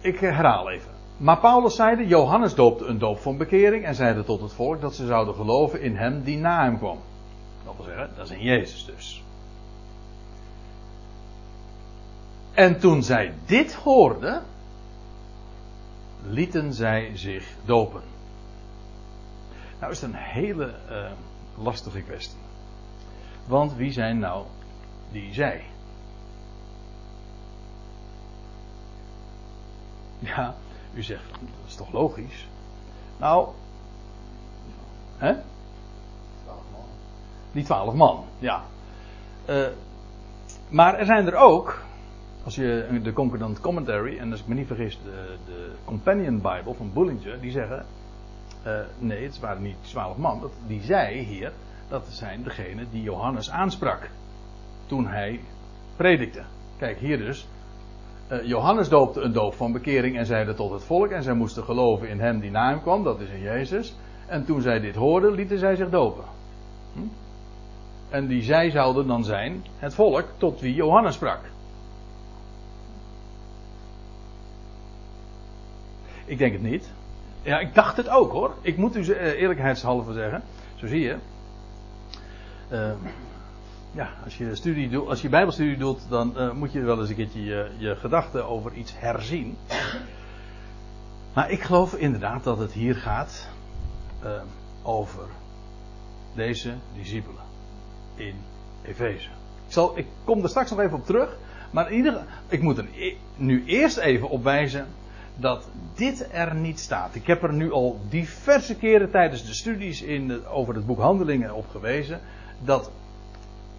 Ik 0.00 0.18
herhaal 0.18 0.70
even. 0.70 0.90
Maar 1.16 1.38
Paulus 1.38 1.74
zeide, 1.74 2.06
Johannes 2.06 2.54
doopte 2.54 2.84
een 2.84 2.98
doop 2.98 3.18
van 3.18 3.36
bekering 3.36 3.84
en 3.84 3.94
zeide 3.94 4.24
tot 4.24 4.40
het 4.40 4.52
volk 4.52 4.80
dat 4.80 4.94
ze 4.94 5.06
zouden 5.06 5.34
geloven 5.34 5.80
in 5.80 5.96
hem 5.96 6.22
die 6.22 6.38
na 6.38 6.62
hem 6.62 6.78
kwam. 6.78 6.98
Dat 7.64 7.74
wil 7.76 7.84
zeggen, 7.84 8.10
dat 8.16 8.24
is 8.24 8.36
in 8.36 8.42
Jezus 8.42 8.84
dus. 8.84 9.24
En 12.52 12.78
toen 12.78 13.02
zij 13.02 13.34
dit 13.46 13.74
hoorden, 13.74 14.42
lieten 16.22 16.72
zij 16.72 17.10
zich 17.14 17.48
dopen. 17.64 18.00
Nou 19.80 19.92
is 19.92 20.00
het 20.00 20.10
een 20.10 20.16
hele 20.16 20.74
uh, 20.90 21.10
lastige 21.58 22.00
kwestie. 22.00 22.38
Want 23.46 23.74
wie 23.74 23.92
zijn 23.92 24.18
nou 24.18 24.44
die 25.10 25.34
zij? 25.34 25.64
Ja, 30.18 30.54
u 30.94 31.02
zegt, 31.02 31.30
dat 31.30 31.66
is 31.66 31.74
toch 31.74 31.92
logisch? 31.92 32.46
Nou, 33.16 33.48
hè? 35.16 35.34
Die 37.52 37.64
twaalf 37.64 37.94
man, 37.94 38.24
ja. 38.38 38.64
Uh, 39.48 39.66
maar 40.68 40.98
er 40.98 41.04
zijn 41.04 41.26
er 41.26 41.36
ook, 41.36 41.82
als 42.44 42.54
je 42.54 43.00
de 43.02 43.12
Concordant 43.12 43.60
Commentary, 43.60 44.18
en 44.18 44.30
als 44.30 44.40
ik 44.40 44.46
me 44.46 44.54
niet 44.54 44.66
vergis, 44.66 44.98
de, 45.04 45.36
de 45.46 45.72
Companion 45.84 46.34
Bible 46.34 46.74
van 46.74 46.92
Bullinger, 46.92 47.40
die 47.40 47.50
zeggen, 47.50 47.86
uh, 48.66 48.78
nee, 48.98 49.24
het 49.24 49.40
waren 49.40 49.62
niet 49.62 49.76
twaalf 49.80 50.16
man, 50.16 50.40
dat, 50.40 50.52
die 50.66 50.82
zei 50.82 51.18
hier, 51.18 51.52
dat 51.88 52.06
zijn 52.08 52.42
degenen 52.42 52.88
die 52.90 53.02
Johannes 53.02 53.50
aansprak 53.50 54.10
toen 54.86 55.06
hij 55.06 55.40
predikte. 55.96 56.42
Kijk, 56.78 56.98
hier 56.98 57.18
dus, 57.18 57.46
uh, 58.32 58.44
Johannes 58.44 58.88
doopte 58.88 59.20
een 59.20 59.32
doop 59.32 59.54
van 59.54 59.72
bekering 59.72 60.16
en 60.16 60.26
zeide 60.26 60.54
tot 60.54 60.70
het 60.70 60.84
volk. 60.84 61.10
En 61.10 61.22
zij 61.22 61.34
moesten 61.34 61.64
geloven 61.64 62.08
in 62.08 62.20
hem 62.20 62.40
die 62.40 62.50
na 62.50 62.68
hem 62.68 62.82
kwam, 62.82 63.04
dat 63.04 63.20
is 63.20 63.28
in 63.28 63.40
Jezus. 63.40 63.94
En 64.26 64.44
toen 64.44 64.60
zij 64.60 64.80
dit 64.80 64.94
hoorden, 64.94 65.32
lieten 65.32 65.58
zij 65.58 65.76
zich 65.76 65.90
dopen. 65.90 66.24
Hm? 66.92 67.00
En 68.08 68.26
die 68.26 68.42
zij 68.42 68.70
zouden 68.70 69.06
dan 69.06 69.24
zijn 69.24 69.64
het 69.78 69.94
volk 69.94 70.24
tot 70.36 70.60
wie 70.60 70.74
Johannes 70.74 71.14
sprak. 71.14 71.40
Ik 76.24 76.38
denk 76.38 76.52
het 76.52 76.62
niet. 76.62 76.90
Ja, 77.46 77.58
ik 77.58 77.74
dacht 77.74 77.96
het 77.96 78.08
ook 78.08 78.32
hoor. 78.32 78.54
Ik 78.60 78.76
moet 78.76 78.96
u 78.96 79.12
eh, 79.12 79.40
eerlijkheidshalve 79.40 80.12
zeggen. 80.12 80.42
Zo 80.74 80.86
zie 80.86 81.00
je. 81.00 81.16
Uh, 82.72 82.90
ja, 83.92 84.08
als 84.24 84.38
je, 84.38 84.54
studie 84.54 84.98
als 84.98 85.22
je 85.22 85.28
bijbelstudie 85.28 85.76
doet, 85.76 86.00
dan 86.08 86.34
uh, 86.36 86.52
moet 86.52 86.72
je 86.72 86.80
wel 86.80 87.00
eens 87.00 87.08
een 87.08 87.14
keertje 87.14 87.44
je, 87.44 87.70
je 87.78 87.96
gedachten 87.96 88.46
over 88.48 88.72
iets 88.72 88.92
herzien. 88.98 89.56
Maar 91.34 91.50
ik 91.50 91.62
geloof 91.62 91.94
inderdaad 91.94 92.44
dat 92.44 92.58
het 92.58 92.72
hier 92.72 92.94
gaat 92.94 93.48
uh, 94.24 94.30
over 94.82 95.24
deze 96.34 96.74
discipelen 96.94 97.44
in 98.14 98.34
Efeze. 98.82 99.28
Ik, 99.68 99.90
ik 99.94 100.06
kom 100.24 100.42
er 100.42 100.48
straks 100.48 100.70
nog 100.70 100.80
even 100.80 100.98
op 100.98 101.06
terug. 101.06 101.36
Maar 101.70 101.90
in 101.90 101.96
ieder, 101.96 102.24
ik 102.48 102.62
moet 102.62 102.78
er 102.78 102.86
e- 102.94 103.16
nu 103.36 103.64
eerst 103.66 103.96
even 103.96 104.28
op 104.28 104.44
wijzen 104.44 104.86
dat 105.36 105.68
dit 105.94 106.28
er 106.32 106.54
niet 106.54 106.80
staat. 106.80 107.14
Ik 107.14 107.26
heb 107.26 107.42
er 107.42 107.52
nu 107.52 107.72
al 107.72 108.00
diverse 108.08 108.76
keren 108.76 109.10
tijdens 109.10 109.46
de 109.46 109.54
studies 109.54 110.02
in, 110.02 110.46
over 110.46 110.74
het 110.74 110.86
boek 110.86 110.98
Handelingen 110.98 111.54
op 111.54 111.68
gewezen. 111.70 112.20
Dat 112.64 112.90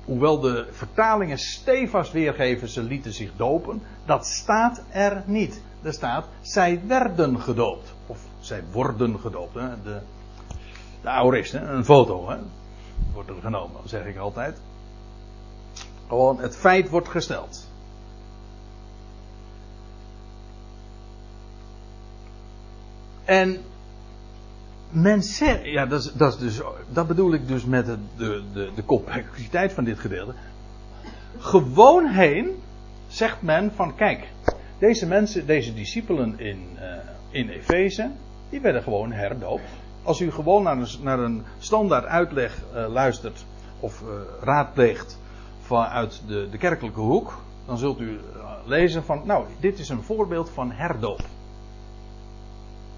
hoewel 0.05 0.39
de 0.39 0.67
vertalingen 0.71 1.37
stevast 1.37 2.11
weergeven, 2.11 2.67
ze 2.67 2.83
lieten 2.83 3.13
zich 3.13 3.31
dopen, 3.35 3.81
dat 4.05 4.25
staat 4.25 4.83
er 4.89 5.23
niet. 5.25 5.61
Er 5.81 5.93
staat, 5.93 6.25
zij 6.41 6.81
werden 6.87 7.39
gedoopt. 7.39 7.93
Of 8.07 8.19
zij 8.39 8.63
worden 8.71 9.19
gedoopt. 9.19 9.53
Hè? 9.53 9.81
De, 9.83 9.99
de 11.01 11.09
aorist, 11.09 11.51
hè? 11.51 11.59
een 11.59 11.85
foto, 11.85 12.29
hè? 12.29 12.37
wordt 13.13 13.29
er 13.29 13.41
genomen, 13.41 13.81
zeg 13.85 14.05
ik 14.05 14.17
altijd. 14.17 14.57
Gewoon 16.07 16.39
het 16.39 16.57
feit 16.57 16.89
wordt 16.89 17.09
gesteld. 17.09 17.67
En 23.27 23.57
men 24.89 25.23
zegt, 25.23 25.65
ja, 25.65 25.85
dat, 25.85 26.13
dat, 26.15 26.33
is 26.33 26.39
dus, 26.39 26.61
dat 26.89 27.07
bedoel 27.07 27.33
ik 27.33 27.47
dus 27.47 27.65
met 27.65 27.85
de, 27.85 27.97
de, 28.17 28.69
de, 28.75 28.85
complexiteit 28.85 29.73
van 29.73 29.83
dit 29.83 29.99
gedeelte. 29.99 30.33
Gewoon 31.37 32.05
heen 32.05 32.61
zegt 33.07 33.41
men 33.41 33.71
van, 33.75 33.95
kijk, 33.95 34.27
deze 34.79 35.07
mensen, 35.07 35.45
deze 35.45 35.73
discipelen 35.73 36.39
in, 36.39 36.77
uh, 36.79 36.81
in 37.29 37.49
Efeze, 37.49 38.11
die 38.49 38.61
werden 38.61 38.83
gewoon 38.83 39.11
herdoopt. 39.11 39.69
Als 40.03 40.19
u 40.19 40.31
gewoon 40.31 40.63
naar 40.63 40.77
een, 40.77 40.87
naar 41.01 41.19
een 41.19 41.43
standaard 41.59 42.05
uitleg 42.05 42.61
uh, 42.73 42.87
luistert 42.89 43.45
of 43.79 44.01
uh, 44.01 44.07
raadpleegt 44.41 45.19
vanuit 45.61 46.21
de, 46.27 46.47
de 46.51 46.57
kerkelijke 46.57 46.99
hoek, 46.99 47.41
dan 47.65 47.77
zult 47.77 47.99
u 47.99 48.19
lezen 48.65 49.03
van, 49.03 49.21
nou, 49.25 49.45
dit 49.59 49.79
is 49.79 49.89
een 49.89 50.03
voorbeeld 50.03 50.49
van 50.49 50.71
herdoop. 50.71 51.21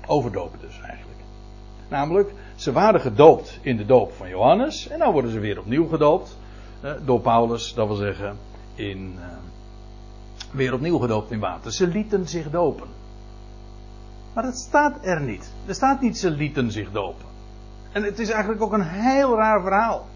Overdopen 0.10 0.60
dus 0.60 0.80
eigenlijk. 0.82 1.20
Namelijk, 1.88 2.34
ze 2.55 2.72
waren 2.72 3.01
gedoopt 3.01 3.60
in 3.62 3.78
de 3.78 3.86
doop 3.86 4.14
van 4.14 4.30
Johannes. 4.30 4.88
En 4.88 4.99
dan 4.99 5.12
worden 5.12 5.32
ze 5.32 5.39
weer 5.39 5.60
opnieuw 5.60 5.88
gedoopt. 5.88 6.38
Eh, 6.82 6.91
door 7.05 7.20
Paulus, 7.20 7.74
dat 7.74 7.88
wil 7.88 7.95
zeggen, 7.95 8.38
in, 8.76 9.16
eh, 9.20 9.28
weer 10.51 10.74
opnieuw 10.74 10.97
gedoopt 10.97 11.32
in 11.32 11.39
water. 11.39 11.72
Ze 11.72 11.88
lieten 11.88 12.28
zich 12.28 12.49
dopen. 12.49 12.88
Maar 14.34 14.43
dat 14.43 14.57
staat 14.57 15.05
er 15.05 15.22
niet. 15.22 15.51
Er 15.66 15.76
staat 15.76 16.01
niet 16.01 16.18
ze 16.18 16.32
lieten 16.32 16.72
zich 16.72 16.91
dopen. 16.91 17.26
En 17.91 18.03
het 18.03 18.20
is 18.20 18.30
eigenlijk 18.30 18.62
ook 18.62 18.74
een 18.74 18.88
heel 18.88 19.36
raar 19.36 19.62
verhaal. 19.62 20.07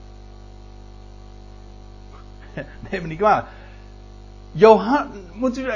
Neem 2.89 3.01
me 3.01 3.07
niet 3.07 3.17
kwalijk. 3.17 3.47
Johan, 4.51 5.07
moet 5.33 5.57
u, 5.57 5.71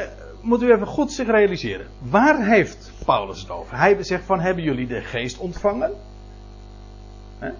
moet 0.47 0.61
u 0.61 0.71
even 0.71 0.87
goed 0.87 1.11
zich 1.11 1.27
realiseren. 1.27 1.87
Waar 1.99 2.45
heeft 2.45 2.91
Paulus 3.05 3.41
het 3.41 3.49
over? 3.49 3.77
Hij 3.77 4.03
zegt 4.03 4.23
van, 4.23 4.39
hebben 4.39 4.63
jullie 4.63 4.87
de 4.87 5.01
geest 5.01 5.37
ontvangen? 5.37 5.91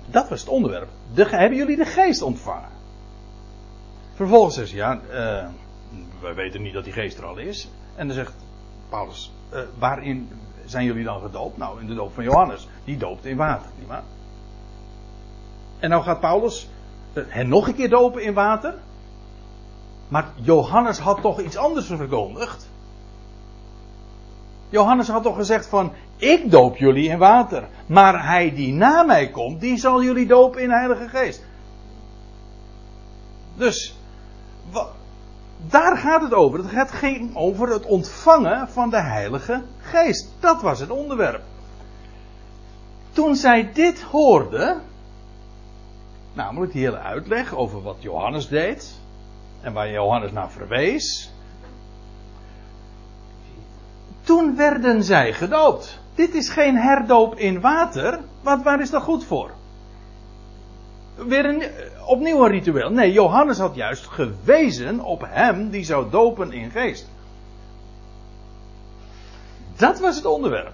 Dat 0.05 0.29
was 0.29 0.39
het 0.39 0.49
onderwerp. 0.49 0.87
De, 1.13 1.25
hebben 1.29 1.57
jullie 1.57 1.75
de 1.75 1.85
geest 1.85 2.21
ontvangen? 2.21 2.69
Vervolgens 4.13 4.55
zegt 4.55 4.69
hij, 4.69 4.79
ja, 4.79 4.93
uh, 4.93 5.49
wij 6.21 6.33
weten 6.33 6.61
niet 6.61 6.73
dat 6.73 6.83
die 6.83 6.93
geest 6.93 7.17
er 7.17 7.25
al 7.25 7.37
is. 7.37 7.69
En 7.95 8.07
dan 8.07 8.15
zegt 8.15 8.33
Paulus, 8.89 9.31
uh, 9.53 9.59
waarin 9.77 10.29
zijn 10.65 10.85
jullie 10.85 11.03
dan 11.03 11.21
gedoopt? 11.21 11.57
Nou, 11.57 11.79
in 11.81 11.87
de 11.87 11.95
doop 11.95 12.13
van 12.13 12.23
Johannes. 12.23 12.67
Die 12.83 12.97
doopt 12.97 13.25
in 13.25 13.37
water, 13.37 13.69
nietwaar? 13.77 14.03
En 15.79 15.89
nou 15.89 16.03
gaat 16.03 16.19
Paulus 16.19 16.67
uh, 17.13 17.23
hen 17.27 17.47
nog 17.47 17.67
een 17.67 17.75
keer 17.75 17.89
dopen 17.89 18.23
in 18.23 18.33
water. 18.33 18.73
Maar 20.07 20.31
Johannes 20.35 20.99
had 20.99 21.21
toch 21.21 21.41
iets 21.41 21.57
anders 21.57 21.85
verkondigd? 21.85 22.69
Johannes 24.69 25.07
had 25.07 25.23
toch 25.23 25.35
gezegd 25.35 25.67
van, 25.67 25.91
ik 26.17 26.51
doop 26.51 26.77
jullie 26.77 27.09
in 27.09 27.17
water. 27.17 27.67
Maar 27.85 28.25
hij 28.25 28.53
die 28.53 28.73
na 28.73 29.03
mij 29.03 29.29
komt, 29.29 29.61
die 29.61 29.77
zal 29.77 30.03
jullie 30.03 30.27
dopen 30.27 30.61
in 30.61 30.69
Heilige 30.69 31.09
Geest. 31.09 31.43
Dus, 33.55 33.95
daar 35.57 35.97
gaat 35.97 36.21
het 36.21 36.33
over. 36.33 36.75
Het 36.75 36.91
ging 36.91 37.35
over 37.35 37.69
het 37.69 37.85
ontvangen 37.85 38.69
van 38.69 38.89
de 38.89 39.01
Heilige 39.01 39.63
Geest. 39.81 40.29
Dat 40.39 40.61
was 40.61 40.79
het 40.79 40.89
onderwerp. 40.89 41.41
Toen 43.11 43.35
zij 43.35 43.71
dit 43.73 44.01
hoorden, 44.01 44.81
namelijk 46.33 46.71
die 46.71 46.83
hele 46.83 46.99
uitleg 46.99 47.55
over 47.55 47.81
wat 47.81 47.95
Johannes 47.99 48.47
deed 48.47 48.99
en 49.61 49.73
waar 49.73 49.89
Johannes 49.89 50.31
naar 50.31 50.51
verwees, 50.51 51.31
toen 54.27 54.55
werden 54.55 55.03
zij 55.03 55.33
gedoopt. 55.33 55.99
Dit 56.15 56.33
is 56.33 56.49
geen 56.49 56.75
herdoop 56.75 57.35
in 57.35 57.61
water, 57.61 58.19
want 58.41 58.63
waar 58.63 58.81
is 58.81 58.89
dat 58.89 59.03
goed 59.03 59.25
voor? 59.25 59.51
Weer 61.15 61.45
een, 61.45 61.63
opnieuw 62.05 62.43
een 62.43 62.51
ritueel. 62.51 62.89
Nee, 62.89 63.11
Johannes 63.11 63.57
had 63.57 63.75
juist 63.75 64.07
gewezen 64.07 64.99
op 64.99 65.25
hem 65.29 65.69
die 65.69 65.83
zou 65.83 66.09
dopen 66.09 66.51
in 66.51 66.71
geest. 66.71 67.09
Dat 69.75 69.99
was 69.99 70.15
het 70.15 70.25
onderwerp. 70.25 70.73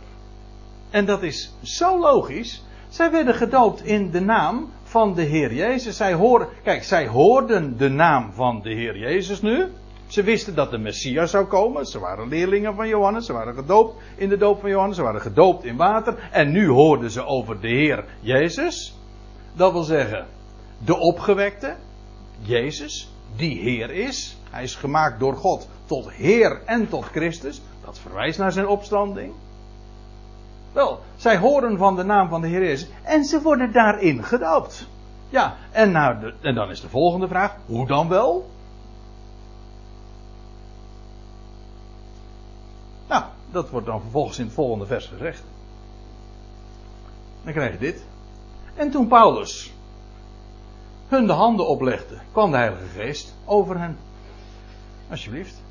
En 0.89 1.05
dat 1.05 1.23
is 1.23 1.53
zo 1.61 1.99
logisch. 1.99 2.63
Zij 2.89 3.11
werden 3.11 3.35
gedoopt 3.35 3.83
in 3.83 4.11
de 4.11 4.21
naam 4.21 4.69
van 4.83 5.13
de 5.13 5.21
Heer 5.21 5.53
Jezus. 5.53 5.97
Zij 5.97 6.13
hoorden, 6.13 6.47
kijk, 6.63 6.83
zij 6.83 7.07
hoorden 7.07 7.77
de 7.77 7.89
naam 7.89 8.31
van 8.33 8.61
de 8.61 8.73
Heer 8.73 8.97
Jezus 8.97 9.41
nu. 9.41 9.67
Ze 10.13 10.23
wisten 10.23 10.55
dat 10.55 10.71
de 10.71 10.77
Messias 10.77 11.31
zou 11.31 11.45
komen. 11.45 11.85
Ze 11.85 11.99
waren 11.99 12.27
leerlingen 12.27 12.75
van 12.75 12.87
Johannes. 12.87 13.25
Ze 13.25 13.33
waren 13.33 13.53
gedoopt 13.53 14.01
in 14.15 14.29
de 14.29 14.37
doop 14.37 14.59
van 14.59 14.69
Johannes. 14.69 14.95
Ze 14.95 15.03
waren 15.03 15.21
gedoopt 15.21 15.63
in 15.63 15.75
water. 15.75 16.29
En 16.31 16.51
nu 16.51 16.67
hoorden 16.67 17.11
ze 17.11 17.25
over 17.25 17.59
de 17.59 17.67
Heer 17.67 18.05
Jezus. 18.19 18.97
Dat 19.53 19.71
wil 19.71 19.83
zeggen, 19.83 20.27
de 20.77 20.97
opgewekte, 20.97 21.75
Jezus, 22.39 23.11
die 23.35 23.59
Heer 23.59 23.89
is. 23.91 24.37
Hij 24.49 24.63
is 24.63 24.75
gemaakt 24.75 25.19
door 25.19 25.35
God 25.35 25.67
tot 25.85 26.11
Heer 26.11 26.61
en 26.65 26.89
tot 26.89 27.05
Christus. 27.05 27.61
Dat 27.85 27.99
verwijst 27.99 28.39
naar 28.39 28.51
zijn 28.51 28.67
opstanding. 28.67 29.33
Wel, 30.71 30.99
zij 31.15 31.37
horen 31.37 31.77
van 31.77 31.95
de 31.95 32.03
naam 32.03 32.29
van 32.29 32.41
de 32.41 32.47
Heer 32.47 32.63
Jezus 32.63 32.89
en 33.03 33.23
ze 33.23 33.41
worden 33.41 33.71
daarin 33.71 34.23
gedoopt. 34.23 34.87
Ja, 35.29 35.55
en, 35.71 35.91
nou 35.91 36.33
en 36.41 36.55
dan 36.55 36.69
is 36.69 36.81
de 36.81 36.89
volgende 36.89 37.27
vraag: 37.27 37.55
hoe 37.65 37.87
dan 37.87 38.07
wel? 38.07 38.51
Nou, 43.13 43.25
dat 43.51 43.69
wordt 43.69 43.85
dan 43.85 44.01
vervolgens 44.01 44.39
in 44.39 44.45
het 44.45 44.53
volgende 44.53 44.85
vers 44.85 45.05
gezegd. 45.05 45.43
Dan 47.43 47.53
krijg 47.53 47.71
je 47.71 47.77
dit. 47.77 48.05
En 48.75 48.91
toen 48.91 49.07
Paulus 49.07 49.73
hun 51.07 51.27
de 51.27 51.33
handen 51.33 51.67
oplegde, 51.67 52.17
kwam 52.31 52.51
de 52.51 52.57
Heilige 52.57 52.85
Geest 52.85 53.35
over 53.45 53.79
hen. 53.79 53.97
Alsjeblieft. 55.09 55.61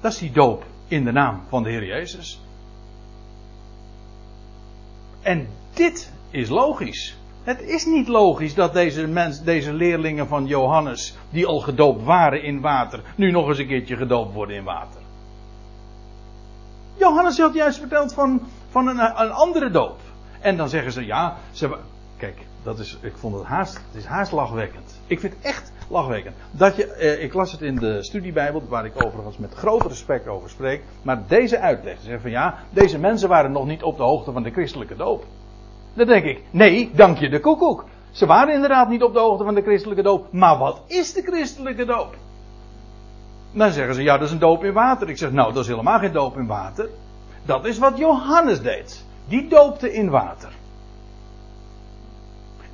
Dat 0.00 0.12
is 0.12 0.18
die 0.18 0.30
doop 0.30 0.64
in 0.88 1.04
de 1.04 1.12
naam 1.12 1.42
van 1.48 1.62
de 1.62 1.70
Heer 1.70 1.84
Jezus. 1.84 2.40
En 5.22 5.48
dit 5.72 6.12
is 6.30 6.48
logisch. 6.48 7.16
Het 7.42 7.60
is 7.60 7.84
niet 7.84 8.08
logisch 8.08 8.54
dat 8.54 8.72
deze, 8.72 9.06
mens, 9.06 9.42
deze 9.42 9.72
leerlingen 9.72 10.28
van 10.28 10.46
Johannes, 10.46 11.16
die 11.30 11.46
al 11.46 11.60
gedoopt 11.60 12.04
waren 12.04 12.42
in 12.42 12.60
water, 12.60 13.02
nu 13.16 13.30
nog 13.30 13.48
eens 13.48 13.58
een 13.58 13.66
keertje 13.66 13.96
gedoopt 13.96 14.34
worden 14.34 14.56
in 14.56 14.64
water. 14.64 15.06
Johannes 17.08 17.38
had 17.38 17.54
juist 17.54 17.78
verteld 17.78 18.14
van, 18.14 18.40
van 18.70 18.86
een, 18.86 18.98
een 18.98 19.30
andere 19.30 19.70
doop. 19.70 19.96
En 20.40 20.56
dan 20.56 20.68
zeggen 20.68 20.92
ze, 20.92 21.06
ja, 21.06 21.36
ze, 21.50 21.76
kijk, 22.16 22.36
dat 22.62 22.78
is, 22.78 22.98
ik 23.00 23.16
vond 23.16 23.34
het 23.34 23.44
haast, 23.44 23.74
het 23.74 23.94
is 23.94 24.04
haast 24.04 24.32
lachwekkend. 24.32 25.00
Ik 25.06 25.20
vind 25.20 25.32
het 25.32 25.44
echt 25.44 25.72
lachwekkend. 25.88 26.36
Dat 26.50 26.76
je, 26.76 26.92
eh, 26.92 27.22
ik 27.22 27.34
las 27.34 27.52
het 27.52 27.60
in 27.60 27.76
de 27.76 28.02
studiebijbel, 28.02 28.62
waar 28.68 28.84
ik 28.84 29.04
overigens 29.04 29.38
met 29.38 29.54
groot 29.54 29.86
respect 29.86 30.28
over 30.28 30.50
spreek. 30.50 30.82
Maar 31.02 31.22
deze 31.28 31.58
uitleg, 31.58 31.96
zeggen 32.00 32.20
van 32.20 32.30
ja, 32.30 32.58
deze 32.70 32.98
mensen 32.98 33.28
waren 33.28 33.52
nog 33.52 33.66
niet 33.66 33.82
op 33.82 33.96
de 33.96 34.02
hoogte 34.02 34.32
van 34.32 34.42
de 34.42 34.50
christelijke 34.50 34.96
doop. 34.96 35.24
Dan 35.94 36.06
denk 36.06 36.24
ik, 36.24 36.42
nee, 36.50 36.90
dank 36.94 37.18
je 37.18 37.28
de 37.28 37.40
koekoek. 37.40 37.84
Ze 38.10 38.26
waren 38.26 38.54
inderdaad 38.54 38.88
niet 38.88 39.02
op 39.02 39.12
de 39.12 39.20
hoogte 39.20 39.44
van 39.44 39.54
de 39.54 39.62
christelijke 39.62 40.02
doop. 40.02 40.32
Maar 40.32 40.58
wat 40.58 40.82
is 40.86 41.12
de 41.12 41.22
christelijke 41.22 41.84
doop? 41.84 42.16
Dan 43.58 43.72
zeggen 43.72 43.94
ze, 43.94 44.02
ja, 44.02 44.18
dat 44.18 44.26
is 44.26 44.32
een 44.32 44.38
doop 44.38 44.64
in 44.64 44.72
water. 44.72 45.08
Ik 45.08 45.18
zeg, 45.18 45.32
nou, 45.32 45.52
dat 45.52 45.62
is 45.62 45.68
helemaal 45.68 45.98
geen 45.98 46.12
doop 46.12 46.36
in 46.36 46.46
water. 46.46 46.88
Dat 47.44 47.64
is 47.64 47.78
wat 47.78 47.98
Johannes 47.98 48.62
deed. 48.62 49.04
Die 49.28 49.48
doopte 49.48 49.92
in 49.92 50.10
water. 50.10 50.52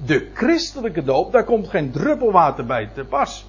De 0.04 0.30
christelijke 0.34 1.04
doop, 1.04 1.32
daar 1.32 1.44
komt 1.44 1.68
geen 1.68 1.90
druppel 1.90 2.32
water 2.32 2.66
bij 2.66 2.90
te 2.94 3.04
pas. 3.04 3.46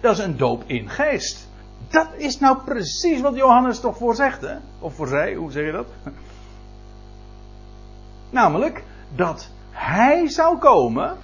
Dat 0.00 0.18
is 0.18 0.24
een 0.24 0.36
doop 0.36 0.62
in 0.66 0.88
geest. 0.90 1.48
Dat 1.88 2.08
is 2.16 2.38
nou 2.38 2.58
precies 2.64 3.20
wat 3.20 3.36
Johannes 3.36 3.80
toch 3.80 3.96
voor 3.96 4.14
zegt, 4.14 4.40
hè? 4.40 4.54
Of 4.78 4.94
voor 4.94 5.08
zij, 5.08 5.34
hoe 5.34 5.50
zeg 5.50 5.64
je 5.64 5.72
dat? 5.72 5.86
Namelijk 8.30 8.84
dat 9.14 9.48
hij 9.70 10.28
zou 10.28 10.58
komen 10.58 11.16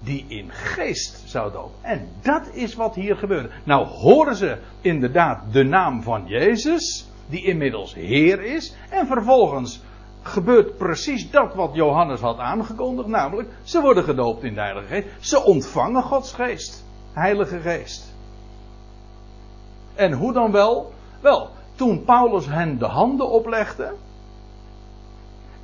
die 0.00 0.24
in 0.28 0.50
geest 0.50 1.22
zou 1.26 1.52
dopen. 1.52 1.74
En 1.80 2.08
dat 2.22 2.48
is 2.52 2.74
wat 2.74 2.94
hier 2.94 3.16
gebeurde. 3.16 3.50
Nou 3.64 3.86
horen 3.86 4.36
ze 4.36 4.58
inderdaad 4.80 5.52
de 5.52 5.64
naam 5.64 6.02
van 6.02 6.26
Jezus, 6.26 7.08
die 7.26 7.44
inmiddels 7.44 7.94
Heer 7.94 8.42
is, 8.42 8.74
en 8.90 9.06
vervolgens 9.06 9.80
gebeurt 10.22 10.76
precies 10.76 11.30
dat 11.30 11.54
wat 11.54 11.70
Johannes 11.74 12.20
had 12.20 12.38
aangekondigd, 12.38 13.08
namelijk 13.08 13.48
ze 13.62 13.80
worden 13.80 14.04
gedoopt 14.04 14.42
in 14.42 14.54
de 14.54 14.60
Heilige 14.60 14.86
Geest. 14.86 15.06
Ze 15.20 15.44
ontvangen 15.44 16.02
Gods 16.02 16.32
Geest, 16.32 16.84
Heilige 17.12 17.60
Geest. 17.60 18.14
En 19.94 20.12
hoe 20.12 20.32
dan 20.32 20.52
wel? 20.52 20.92
Wel, 21.20 21.50
toen 21.74 22.04
Paulus 22.04 22.46
hen 22.46 22.78
de 22.78 22.86
handen 22.86 23.30
oplegde, 23.30 23.92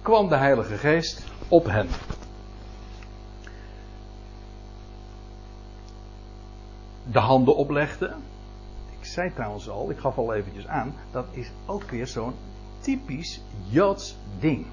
kwam 0.03 0.29
de 0.29 0.37
Heilige 0.37 0.77
Geest 0.77 1.25
op 1.49 1.67
hen. 1.67 1.89
De 7.17 7.23
handen 7.23 7.57
oplegde. 7.57 8.15
Ik 9.01 9.07
zei 9.07 9.33
trouwens 9.33 9.69
al, 9.69 9.91
ik 9.91 9.99
gaf 9.99 10.19
al 10.19 10.35
eventjes 10.35 10.67
aan, 10.67 10.95
dat 11.11 11.25
is 11.31 11.51
ook 11.67 11.91
weer 11.91 12.07
zo'n 12.07 12.35
typisch 12.81 13.41
Joods 13.69 14.17
ding. 14.41 14.67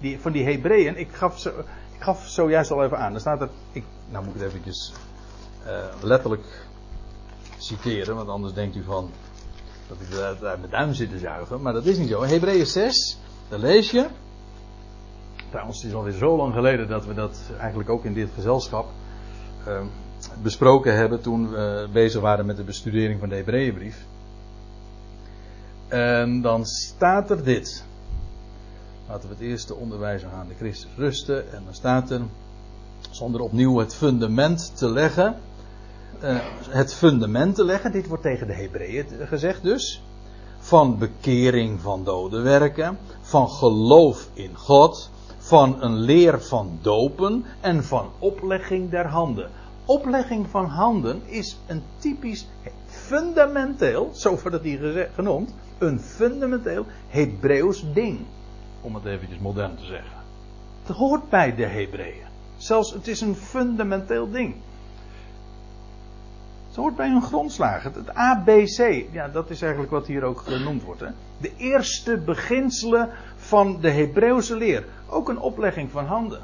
Die, 0.00 0.20
van 0.20 0.32
die 0.32 0.44
Hebreeën, 0.44 0.96
ik 0.96 1.08
gaf, 1.12 1.38
zo, 1.38 1.48
ik 1.94 2.02
gaf 2.02 2.26
zojuist 2.26 2.70
al 2.70 2.84
even 2.84 2.98
aan. 2.98 3.14
Er 3.14 3.20
staat 3.20 3.40
er, 3.40 3.48
ik, 3.72 3.84
nou 4.10 4.24
moet 4.24 4.34
ik 4.34 4.40
het 4.40 4.50
eventjes 4.50 4.92
uh, 5.66 5.84
letterlijk 6.02 6.66
citeren, 7.58 8.16
want 8.16 8.28
anders 8.28 8.52
denkt 8.52 8.76
u 8.76 8.82
van 8.82 9.10
dat 9.88 9.96
ik 10.00 10.18
uit, 10.18 10.40
mijn 10.40 10.70
duim 10.70 10.92
zit 10.92 11.10
te 11.10 11.18
zuigen. 11.18 11.62
Maar 11.62 11.72
dat 11.72 11.86
is 11.86 11.98
niet 11.98 12.08
zo. 12.08 12.22
Hebreeën 12.22 12.66
6, 12.66 13.18
daar 13.48 13.58
lees 13.58 13.90
je. 13.90 14.06
Trouwens, 15.50 15.76
het 15.82 15.90
is 15.90 15.96
alweer 15.96 16.12
zo 16.12 16.36
lang 16.36 16.54
geleden 16.54 16.88
dat 16.88 17.06
we 17.06 17.14
dat 17.14 17.40
eigenlijk 17.58 17.90
ook 17.90 18.04
in 18.04 18.14
dit 18.14 18.30
gezelschap 18.34 18.88
uh, 19.68 19.80
besproken 20.42 20.96
hebben 20.96 21.20
toen 21.20 21.50
we 21.50 21.88
bezig 21.92 22.20
waren 22.20 22.46
met 22.46 22.56
de 22.56 22.62
bestudering 22.62 23.20
van 23.20 23.28
de 23.28 23.34
Hebreeënbrief. 23.34 24.04
En 25.88 26.40
dan 26.40 26.66
staat 26.66 27.30
er 27.30 27.44
dit. 27.44 27.84
Laten 29.08 29.28
we 29.28 29.34
het 29.34 29.44
eerste 29.44 29.74
onderwijs 29.74 30.24
aan 30.24 30.48
de 30.48 30.54
Christus 30.54 30.90
rusten. 30.96 31.52
En 31.52 31.62
dan 31.64 31.74
staat 31.74 32.10
er, 32.10 32.20
zonder 33.10 33.40
opnieuw 33.40 33.78
het 33.78 33.94
fundament 33.94 34.76
te 34.76 34.90
leggen. 34.90 35.36
Uh, 36.22 36.38
het 36.68 36.94
fundament 36.94 37.54
te 37.54 37.64
leggen, 37.64 37.92
dit 37.92 38.06
wordt 38.06 38.22
tegen 38.22 38.46
de 38.46 38.52
Hebreeën 38.52 39.06
gezegd 39.20 39.62
dus. 39.62 40.02
Van 40.58 40.98
bekering 40.98 41.80
van 41.80 42.04
dode 42.04 42.40
werken. 42.40 42.98
Van 43.20 43.48
geloof 43.48 44.28
in 44.32 44.56
God. 44.56 45.10
Van 45.38 45.82
een 45.82 45.94
leer 45.94 46.42
van 46.42 46.78
dopen. 46.82 47.44
En 47.60 47.84
van 47.84 48.08
oplegging 48.18 48.90
der 48.90 49.06
handen. 49.06 49.50
Oplegging 49.90 50.48
van 50.48 50.66
handen 50.66 51.22
is 51.26 51.58
een 51.66 51.82
typisch 51.98 52.48
fundamenteel, 52.86 54.10
zo 54.14 54.30
wordt 54.30 54.52
het 54.52 54.62
hier 54.62 55.10
genoemd, 55.14 55.54
een 55.78 56.00
fundamenteel 56.00 56.86
Hebreeuws 57.08 57.92
ding. 57.92 58.20
Om 58.80 58.94
het 58.94 59.04
eventjes 59.04 59.38
modern 59.38 59.76
te 59.76 59.84
zeggen. 59.84 60.16
Het 60.82 60.96
hoort 60.96 61.28
bij 61.28 61.54
de 61.54 61.66
Hebreeën. 61.66 62.26
Zelfs 62.56 62.92
het 62.92 63.06
is 63.06 63.20
een 63.20 63.34
fundamenteel 63.34 64.30
ding. 64.30 64.54
Het 66.66 66.76
hoort 66.76 66.96
bij 66.96 67.08
hun 67.08 67.22
grondslagen. 67.22 67.92
Het 67.92 68.14
ABC, 68.14 69.06
ja, 69.12 69.28
dat 69.28 69.50
is 69.50 69.62
eigenlijk 69.62 69.92
wat 69.92 70.06
hier 70.06 70.22
ook 70.22 70.40
genoemd 70.40 70.82
wordt. 70.82 71.00
Hè? 71.00 71.08
De 71.38 71.52
eerste 71.56 72.16
beginselen 72.16 73.10
van 73.36 73.80
de 73.80 73.90
Hebreeuwse 73.90 74.56
leer. 74.56 74.84
Ook 75.08 75.28
een 75.28 75.40
oplegging 75.40 75.90
van 75.90 76.06
handen. 76.06 76.42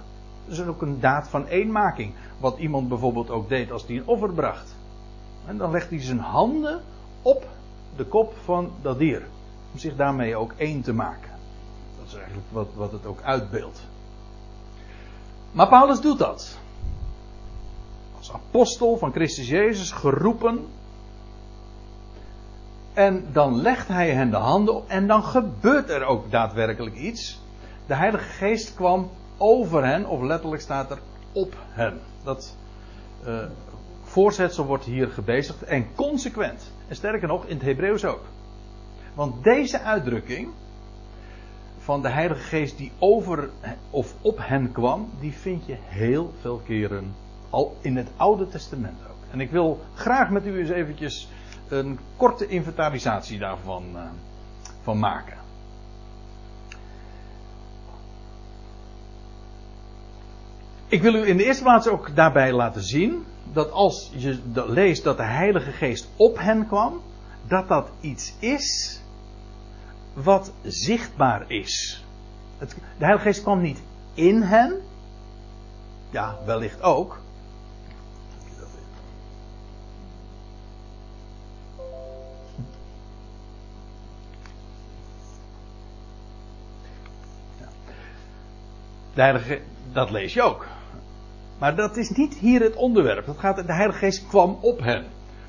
Dus 0.49 0.62
ook 0.62 0.82
een 0.82 1.01
daad 1.01 1.28
van 1.28 1.47
eenmaking. 1.47 2.14
Wat 2.38 2.59
iemand 2.59 2.88
bijvoorbeeld 2.88 3.30
ook 3.30 3.49
deed 3.49 3.70
als 3.70 3.86
hij 3.86 3.97
een 3.97 4.07
offer 4.07 4.32
bracht. 4.32 4.76
En 5.47 5.57
dan 5.57 5.70
legt 5.70 5.90
hij 5.90 6.03
zijn 6.03 6.18
handen 6.18 6.80
op 7.22 7.47
de 7.97 8.05
kop 8.05 8.34
van 8.44 8.70
dat 8.82 8.99
dier. 8.99 9.22
om 9.72 9.78
zich 9.78 9.97
daarmee 9.97 10.36
ook 10.36 10.53
één 10.57 10.82
te 10.82 10.92
maken. 10.92 11.30
Dat 11.99 12.07
is 12.07 12.14
eigenlijk 12.14 12.47
wat, 12.51 12.68
wat 12.74 12.92
het 12.92 13.07
ook 13.07 13.22
uitbeeldt. 13.22 13.80
Maar 15.53 15.68
Paulus 15.68 16.01
doet 16.01 16.18
dat. 16.18 16.59
Als 18.18 18.32
apostel 18.32 18.97
van 18.97 19.12
Christus 19.12 19.49
Jezus 19.49 19.90
geroepen. 19.90 20.66
En 22.92 23.26
dan 23.32 23.61
legt 23.61 23.88
hij 23.88 24.11
hen 24.11 24.30
de 24.30 24.36
handen 24.36 24.74
op 24.74 24.88
en 24.88 25.07
dan 25.07 25.22
gebeurt 25.22 25.90
er 25.90 26.05
ook 26.05 26.30
daadwerkelijk 26.30 26.97
iets. 26.97 27.40
De 27.86 27.94
Heilige 27.94 28.28
Geest 28.28 28.74
kwam 28.74 29.11
over 29.37 29.84
hen, 29.84 30.07
of 30.07 30.22
letterlijk 30.22 30.62
staat 30.62 30.91
er 30.91 30.99
op 31.32 31.57
hen. 31.68 32.01
Dat 32.24 32.57
uh, 33.26 33.39
voorzetsel 34.03 34.64
wordt 34.64 34.84
hier 34.84 35.09
gebezigd 35.09 35.62
en 35.62 35.87
consequent. 35.95 36.72
En 36.89 36.97
sterker 36.97 37.28
nog, 37.28 37.45
in 37.45 37.57
het 37.57 37.64
Hebreeuws 37.64 38.05
ook. 38.05 38.24
Want 39.14 39.45
deze 39.45 39.80
uitdrukking 39.80 40.49
van 41.78 42.03
de 42.03 42.09
Heilige 42.09 42.41
Geest 42.41 42.76
die 42.76 42.93
over 42.99 43.51
of 43.91 44.14
op 44.20 44.39
hen 44.41 44.72
kwam, 44.72 45.11
die 45.20 45.32
vind 45.32 45.66
je 45.66 45.76
heel 45.80 46.32
veel 46.41 46.61
keren 46.64 47.14
al 47.51 47.76
in 47.80 47.97
het 47.97 48.09
Oude 48.16 48.49
Testament 48.49 48.99
ook. 49.11 49.32
En 49.32 49.41
ik 49.41 49.51
wil 49.51 49.80
graag 49.95 50.30
met 50.30 50.47
u 50.47 50.59
eens 50.59 50.70
eventjes 50.70 51.28
een 51.68 51.99
korte 52.16 52.47
inventarisatie 52.47 53.39
daarvan 53.39 53.84
uh, 53.95 54.01
van 54.82 54.99
maken. 54.99 55.37
Ik 60.89 61.03
wil 61.03 61.14
u 61.14 61.26
in 61.26 61.37
de 61.37 61.45
eerste 61.45 61.62
plaats 61.62 61.89
ook 61.89 62.14
daarbij 62.14 62.53
laten 62.53 62.82
zien 62.82 63.24
dat 63.53 63.70
als 63.70 64.11
je 64.16 64.39
leest 64.53 65.05
dat 65.05 65.16
de 65.16 65.22
Heilige 65.22 65.70
Geest 65.70 66.09
op 66.16 66.39
hen 66.39 66.66
kwam, 66.66 67.01
dat 67.47 67.68
dat 67.68 67.89
iets 68.01 68.34
is 68.39 69.01
wat 70.12 70.53
zichtbaar 70.62 71.51
is. 71.51 72.05
De 72.59 72.66
Heilige 72.99 73.26
Geest 73.26 73.43
kwam 73.43 73.61
niet 73.61 73.82
in 74.14 74.43
hen, 74.43 74.80
ja, 76.11 76.39
wellicht 76.45 76.82
ook. 76.82 77.18
De 89.14 89.22
Heilige, 89.22 89.61
dat 89.93 90.11
lees 90.11 90.32
je 90.34 90.43
ook. 90.43 90.66
Maar 91.59 91.76
dat 91.76 91.96
is 91.96 92.11
niet 92.11 92.34
hier 92.34 92.62
het 92.62 92.74
onderwerp. 92.74 93.26
Dat 93.26 93.38
gaat, 93.38 93.57
de 93.57 93.72
Heilige 93.72 93.98
Geest 93.98 94.28
kwam 94.28 94.59
op 94.61 94.80
hen. 94.80 95.04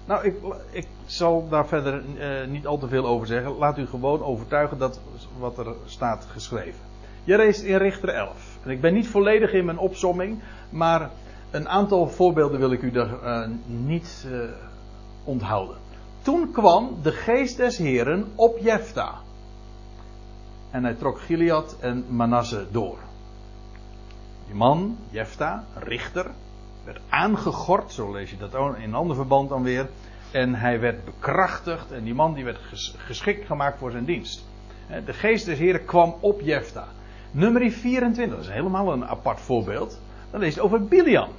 Nou, 0.05 0.25
ik, 0.25 0.35
ik 0.71 0.87
zal 1.05 1.47
daar 1.49 1.67
verder 1.67 2.03
uh, 2.17 2.47
niet 2.47 2.67
al 2.67 2.77
te 2.77 2.87
veel 2.87 3.05
over 3.05 3.27
zeggen. 3.27 3.57
Laat 3.57 3.77
u 3.77 3.87
gewoon 3.87 4.23
overtuigen 4.23 4.77
dat 4.77 4.99
wat 5.37 5.57
er 5.57 5.75
staat 5.85 6.27
geschreven. 6.31 6.79
Je 7.23 7.37
leest 7.37 7.61
in 7.61 7.77
Richter 7.77 8.09
11. 8.09 8.57
En 8.63 8.69
ik 8.69 8.81
ben 8.81 8.93
niet 8.93 9.07
volledig 9.07 9.53
in 9.53 9.65
mijn 9.65 9.77
opsomming, 9.77 10.39
maar 10.69 11.09
een 11.51 11.69
aantal 11.69 12.07
voorbeelden 12.07 12.59
wil 12.59 12.71
ik 12.71 12.81
u 12.81 12.91
daar 12.91 13.09
uh, 13.23 13.47
niet 13.65 14.25
uh, 14.27 14.39
onthouden. 15.23 15.75
Toen 16.21 16.51
kwam 16.51 16.97
de 17.01 17.11
geest 17.11 17.57
des 17.57 17.77
Heren 17.77 18.31
op 18.35 18.57
Jefta. 18.57 19.13
En 20.71 20.83
hij 20.83 20.93
trok 20.93 21.19
Gilead 21.19 21.77
en 21.79 22.05
Manasse 22.09 22.65
door. 22.71 22.97
Die 24.47 24.55
man, 24.55 24.97
Jefta, 25.09 25.63
richter, 25.73 26.25
werd 26.83 26.99
aangegord, 27.09 27.91
zo 27.91 28.11
lees 28.11 28.29
je 28.29 28.37
dat 28.37 28.53
in 28.53 28.83
een 28.83 28.93
ander 28.93 29.15
verband 29.15 29.49
dan 29.49 29.63
weer. 29.63 29.89
En 30.31 30.55
hij 30.55 30.79
werd 30.79 31.05
bekrachtigd 31.05 31.91
en 31.91 32.03
die 32.03 32.13
man 32.13 32.33
die 32.33 32.43
werd 32.43 32.59
geschikt 32.97 33.45
gemaakt 33.45 33.77
voor 33.77 33.91
zijn 33.91 34.05
dienst. 34.05 34.45
De 35.05 35.13
geest 35.13 35.45
des 35.45 35.59
Heren 35.59 35.85
kwam 35.85 36.15
op 36.19 36.41
Jefta. 36.41 36.87
Nummer 37.31 37.71
24, 37.71 38.35
dat 38.35 38.45
is 38.45 38.51
helemaal 38.51 38.93
een 38.93 39.05
apart 39.05 39.39
voorbeeld. 39.39 39.99
Dan 40.31 40.39
lees 40.39 40.55
je 40.55 40.61
over 40.61 40.83
Bilian. 40.83 41.29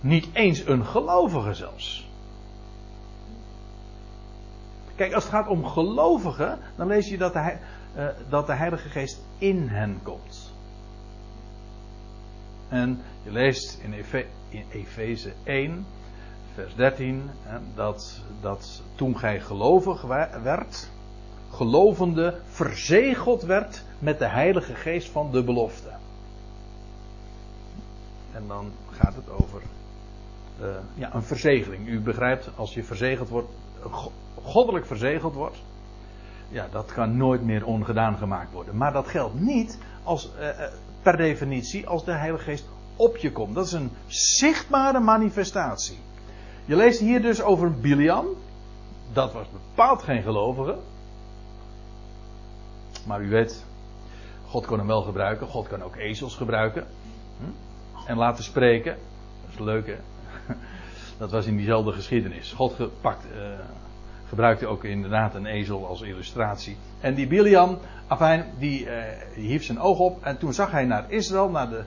Niet 0.00 0.28
eens 0.32 0.66
een 0.66 0.86
gelovige 0.86 1.54
zelfs. 1.54 2.08
Kijk, 4.94 5.12
als 5.12 5.24
het 5.24 5.32
gaat 5.32 5.48
om 5.48 5.66
gelovigen, 5.66 6.58
dan 6.76 6.86
lees 6.86 7.08
je 7.08 7.18
dat 7.18 7.32
de, 7.32 7.56
uh, 7.96 8.04
dat 8.28 8.46
de 8.46 8.54
Heilige 8.54 8.88
Geest 8.88 9.22
in 9.38 9.68
hen 9.68 10.00
komt. 10.02 10.49
En 12.70 13.00
je 13.22 13.32
leest 13.32 13.78
in, 13.82 13.92
Efe, 13.92 14.26
in 14.48 14.64
Efeze 14.70 15.32
1, 15.42 15.86
vers 16.54 16.74
13, 16.74 17.30
dat, 17.74 18.20
dat 18.40 18.82
toen 18.94 19.18
gij 19.18 19.40
gelovig 19.40 20.02
werd, 20.42 20.90
gelovende 21.50 22.40
verzegeld 22.46 23.42
werd 23.42 23.84
met 23.98 24.18
de 24.18 24.28
Heilige 24.28 24.74
Geest 24.74 25.08
van 25.08 25.30
de 25.30 25.44
belofte. 25.44 25.90
En 28.32 28.44
dan 28.46 28.70
gaat 28.90 29.14
het 29.14 29.30
over 29.30 29.62
uh, 30.60 30.66
ja, 30.94 31.14
een 31.14 31.22
verzegeling. 31.22 31.88
U 31.88 32.00
begrijpt, 32.00 32.50
als 32.56 32.74
je 32.74 32.84
verzegeld 32.84 33.28
wordt, 33.28 33.48
goddelijk 34.42 34.86
verzegeld 34.86 35.34
wordt, 35.34 35.56
ja, 36.48 36.68
dat 36.70 36.92
kan 36.92 37.16
nooit 37.16 37.42
meer 37.42 37.66
ongedaan 37.66 38.16
gemaakt 38.16 38.52
worden. 38.52 38.76
Maar 38.76 38.92
dat 38.92 39.08
geldt 39.08 39.40
niet 39.40 39.78
als, 40.02 40.30
uh, 40.40 40.48
per 41.02 41.16
definitie 41.16 41.86
als 41.86 42.04
de 42.04 42.12
Heilige 42.12 42.44
Geest 42.44 42.64
op 42.96 43.16
je 43.16 43.32
komt. 43.32 43.54
Dat 43.54 43.66
is 43.66 43.72
een 43.72 43.90
zichtbare 44.06 45.00
manifestatie. 45.00 45.98
Je 46.64 46.76
leest 46.76 47.00
hier 47.00 47.22
dus 47.22 47.42
over 47.42 47.72
Biliam. 47.72 48.26
Dat 49.12 49.32
was 49.32 49.46
bepaald 49.52 50.02
geen 50.02 50.22
gelovige. 50.22 50.78
Maar 53.06 53.22
u 53.22 53.28
weet, 53.28 53.64
God 54.46 54.66
kon 54.66 54.78
hem 54.78 54.86
wel 54.86 55.02
gebruiken. 55.02 55.46
God 55.46 55.68
kan 55.68 55.82
ook 55.82 55.96
ezels 55.96 56.34
gebruiken. 56.34 56.86
Hm? 57.38 58.08
En 58.08 58.16
laten 58.16 58.44
spreken. 58.44 58.96
Dat 59.44 59.52
is 59.52 59.58
leuk 59.58 59.86
hè. 59.86 59.96
Dat 61.18 61.30
was 61.30 61.46
in 61.46 61.56
diezelfde 61.56 61.92
geschiedenis. 61.92 62.52
God 62.52 62.74
gepakt, 62.74 63.24
uh, 63.24 63.40
gebruikte 64.30 64.66
ook 64.66 64.84
inderdaad 64.84 65.34
een 65.34 65.46
ezel 65.46 65.86
als 65.86 66.00
illustratie. 66.00 66.76
En 67.00 67.14
die 67.14 67.26
Biliam, 67.26 67.78
afijn, 68.06 68.44
die, 68.58 68.84
uh, 68.84 68.92
hief 69.34 69.64
zijn 69.64 69.80
oog 69.80 69.98
op. 69.98 70.24
En 70.24 70.38
toen 70.38 70.52
zag 70.52 70.70
hij 70.70 70.84
naar 70.84 71.04
Israël, 71.08 71.48
naar 71.48 71.70
de 71.70 71.82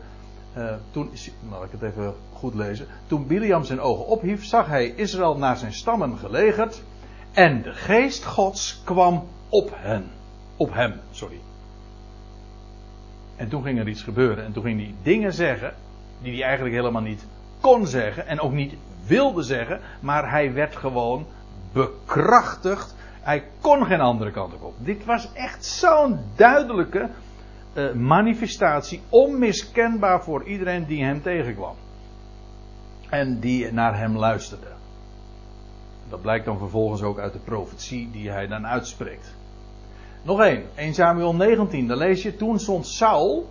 uh, 0.58 0.74
toen, 0.91 1.10
laat 1.50 1.64
ik 1.64 1.72
het 1.72 1.82
even 1.82 2.14
goed 2.34 2.54
lezen. 2.54 2.88
Toen 3.08 3.28
Biliam 3.28 3.64
zijn 3.64 3.80
ogen 3.80 4.06
ophief, 4.06 4.46
zag 4.46 4.68
hij 4.68 4.88
Israël 4.88 5.38
naar 5.38 5.58
zijn 5.58 5.74
stammen 5.74 6.18
gelegerd. 6.18 6.84
En 7.32 7.62
de 7.62 7.74
geest 7.74 8.26
Gods 8.26 8.82
kwam 8.84 9.28
op 9.50 9.72
hen. 9.76 10.12
Op 10.58 10.74
hem, 10.74 10.94
sorry. 11.12 11.39
En 13.36 13.50
toen 13.50 13.64
ging 13.64 13.80
er 13.80 13.88
iets 13.88 14.04
gebeuren. 14.04 14.46
En 14.46 14.54
toen 14.54 14.64
ging 14.64 14.80
hij 14.80 14.96
dingen 15.04 15.34
zeggen. 15.34 15.74
die 16.22 16.34
hij 16.34 16.44
eigenlijk 16.44 16.76
helemaal 16.76 17.02
niet 17.02 17.26
kon 17.62 17.88
zeggen. 17.88 18.28
En 18.28 18.39
ook 18.39 18.54
niet 18.54 18.74
wilde 19.06 19.44
zeggen. 19.44 19.80
Maar 20.00 20.30
hij 20.30 20.54
werd 20.54 20.76
gewoon 20.76 21.26
bekrachtigd. 21.74 22.95
Hij 23.21 23.43
kon 23.61 23.86
geen 23.86 23.99
andere 23.99 24.32
kant 24.32 24.53
op. 24.59 24.74
Dit 24.78 25.05
was 25.05 25.34
echt 25.34 25.65
zo'n 25.65 26.19
duidelijke 26.36 27.09
uh, 27.74 27.93
manifestatie 27.93 29.01
onmiskenbaar 29.09 30.24
voor 30.24 30.43
iedereen 30.43 30.86
die 30.86 31.03
hem 31.03 31.21
tegenkwam. 31.21 31.76
En 33.09 33.39
die 33.39 33.71
naar 33.71 33.97
hem 33.97 34.17
luisterde. 34.17 34.67
Dat 36.09 36.21
blijkt 36.21 36.45
dan 36.45 36.57
vervolgens 36.57 37.01
ook 37.01 37.19
uit 37.19 37.34
de 37.34 37.39
profetie 37.39 38.11
die 38.11 38.30
hij 38.30 38.47
dan 38.47 38.67
uitspreekt. 38.67 39.36
Nog 40.24 40.41
één, 40.41 40.63
1 40.76 40.93
Samuel 40.93 41.36
19, 41.36 41.88
daar 41.88 41.97
lees 41.97 42.24
je, 42.24 42.36
toen 42.36 42.59
stond 42.59 42.88
Saul, 42.88 43.49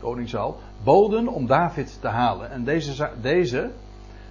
koning 0.00 0.28
Saul, 0.28 0.58
boden 0.84 1.28
om 1.28 1.46
David 1.46 1.98
te 2.00 2.08
halen. 2.08 2.50
En 2.50 2.64
deze, 2.64 3.10
deze 3.20 3.70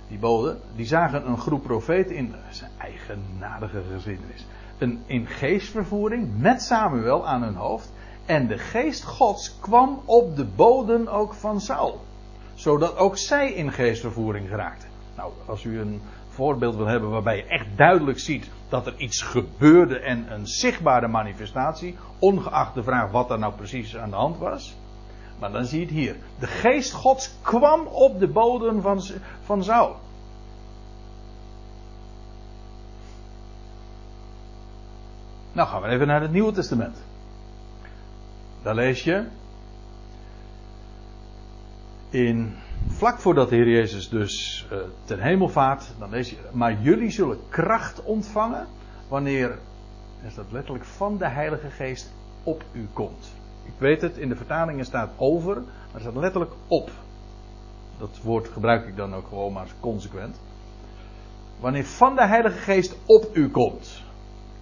die 0.07 0.17
boden, 0.17 0.59
die 0.75 0.85
zagen 0.85 1.27
een 1.27 1.37
groep 1.37 1.63
profeten 1.63 2.15
in, 2.15 2.35
zijn 2.49 2.71
eigenaardige 2.77 3.81
geschiedenis, 3.93 4.45
een 4.77 5.03
in 5.05 5.27
geestvervoering 5.27 6.37
met 6.37 6.61
Samuel 6.61 7.27
aan 7.27 7.43
hun 7.43 7.55
hoofd. 7.55 7.91
En 8.25 8.47
de 8.47 8.57
geest 8.57 9.03
Gods 9.03 9.59
kwam 9.59 10.01
op 10.05 10.35
de 10.35 10.45
boden 10.45 11.07
ook 11.07 11.33
van 11.33 11.61
Saul. 11.61 12.01
Zodat 12.53 12.97
ook 12.97 13.17
zij 13.17 13.53
in 13.53 13.71
geestvervoering 13.71 14.47
geraakten. 14.49 14.89
Nou, 15.15 15.31
als 15.45 15.63
u 15.63 15.79
een 15.79 16.01
voorbeeld 16.29 16.75
wil 16.75 16.85
hebben 16.85 17.09
waarbij 17.09 17.35
je 17.35 17.43
echt 17.43 17.65
duidelijk 17.75 18.19
ziet 18.19 18.49
dat 18.69 18.85
er 18.85 18.97
iets 18.97 19.21
gebeurde 19.21 19.99
en 19.99 20.31
een 20.31 20.47
zichtbare 20.47 21.07
manifestatie, 21.07 21.97
ongeacht 22.19 22.73
de 22.73 22.83
vraag 22.83 23.11
wat 23.11 23.31
er 23.31 23.39
nou 23.39 23.53
precies 23.53 23.97
aan 23.97 24.09
de 24.09 24.15
hand 24.15 24.37
was. 24.37 24.75
Maar 25.39 25.51
dan 25.51 25.65
zie 25.65 25.79
je 25.79 25.85
het 25.85 25.93
hier. 25.93 26.15
De 26.39 26.47
geest 26.47 26.91
Gods 26.91 27.31
kwam 27.41 27.87
op 27.87 28.19
de 28.19 28.27
bodem 28.27 28.81
van, 28.81 29.01
van 29.43 29.63
Saul. 29.63 29.95
Nou 35.51 35.67
gaan 35.67 35.81
we 35.81 35.87
even 35.87 36.07
naar 36.07 36.21
het 36.21 36.31
Nieuwe 36.31 36.51
Testament. 36.51 36.97
Daar 38.61 38.75
lees 38.75 39.03
je. 39.03 39.25
In, 42.09 42.55
vlak 42.87 43.19
voordat 43.19 43.49
de 43.49 43.55
Heer 43.55 43.69
Jezus 43.69 44.09
dus 44.09 44.65
uh, 44.71 44.79
ten 45.05 45.19
hemel 45.19 45.49
vaart, 45.49 45.85
dan 45.99 46.09
lees 46.09 46.29
je. 46.29 46.37
Maar 46.51 46.81
jullie 46.81 47.09
zullen 47.09 47.39
kracht 47.49 48.03
ontvangen 48.03 48.67
wanneer 49.07 49.57
Er 50.23 50.31
staat 50.31 50.51
letterlijk 50.51 50.85
van 50.85 51.17
de 51.17 51.27
Heilige 51.27 51.69
Geest 51.69 52.13
op 52.43 52.63
u 52.71 52.87
komt. 52.93 53.31
Ik 53.67 53.73
weet 53.77 54.01
het, 54.01 54.17
in 54.17 54.29
de 54.29 54.35
vertalingen 54.35 54.85
staat 54.85 55.09
over, 55.17 55.55
maar 55.55 55.93
er 55.93 56.01
staat 56.01 56.15
letterlijk 56.15 56.51
op. 56.67 56.91
Dat 57.97 58.19
woord 58.23 58.47
gebruik 58.47 58.87
ik 58.87 58.95
dan 58.95 59.15
ook 59.15 59.27
gewoon 59.27 59.53
maar 59.53 59.67
consequent. 59.79 60.39
Wanneer 61.59 61.85
van 61.85 62.15
de 62.15 62.25
Heilige 62.25 62.57
Geest 62.57 62.97
op 63.05 63.29
u 63.33 63.49
komt. 63.49 64.03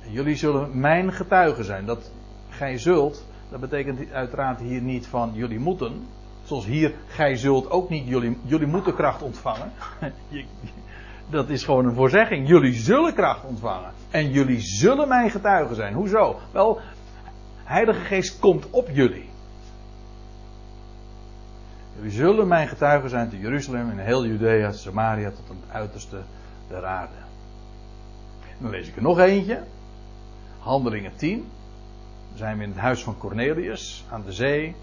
En 0.04 0.12
jullie 0.12 0.36
zullen 0.36 0.80
mijn 0.80 1.14
getuigen 1.14 1.66
zijn. 1.66 1.86
Dat 1.86 2.12
gij 2.50 2.78
zult, 2.78 3.26
dat 3.50 3.60
betekent 3.60 4.12
uiteraard 4.12 4.60
hier 4.60 4.82
niet 4.82 5.08
van 5.08 5.32
jullie 5.34 5.60
moeten. 5.60 6.08
Zoals 6.44 6.66
hier, 6.66 6.94
gij 7.08 7.36
zult 7.36 7.70
ook 7.70 7.90
niet 7.90 8.08
jullie, 8.08 8.38
jullie 8.44 8.68
moeten 8.68 8.96
kracht 8.96 9.22
ontvangen. 9.22 9.72
Dat 11.30 11.50
is 11.50 11.64
gewoon 11.64 11.86
een 11.86 11.96
voorzegging. 11.96 12.48
Jullie 12.48 12.74
zullen 12.74 13.14
kracht 13.14 13.44
ontvangen. 13.44 13.92
En 14.10 14.32
jullie 14.32 14.60
zullen 14.60 15.08
mijn 15.08 15.30
getuigen 15.30 15.76
zijn. 15.76 15.94
Hoezo? 15.94 16.40
Wel, 16.52 16.80
Heilige 17.66 18.00
Geest 18.00 18.40
komt 18.40 18.70
op 18.70 18.90
jullie. 18.90 19.30
Jullie 21.96 22.12
zullen 22.12 22.48
mijn 22.48 22.68
getuigen 22.68 23.10
zijn 23.10 23.30
te 23.30 23.40
Jeruzalem, 23.40 23.90
in 23.90 23.98
heel 23.98 24.26
Judea, 24.26 24.72
Samaria, 24.72 25.30
tot 25.30 25.48
het 25.48 25.72
uiterste 25.72 26.22
der 26.68 26.86
aarde. 26.86 27.14
Dan 28.58 28.70
lees 28.70 28.88
ik 28.88 28.96
er 28.96 29.02
nog 29.02 29.20
eentje. 29.20 29.64
Handelingen 30.60 31.16
10. 31.16 31.38
Dan 32.30 32.38
zijn 32.38 32.58
we 32.58 32.64
in 32.64 32.70
het 32.70 32.80
huis 32.80 33.04
van 33.04 33.18
Cornelius 33.18 34.06
aan 34.10 34.24
de 34.26 34.34
zee. 34.34 34.76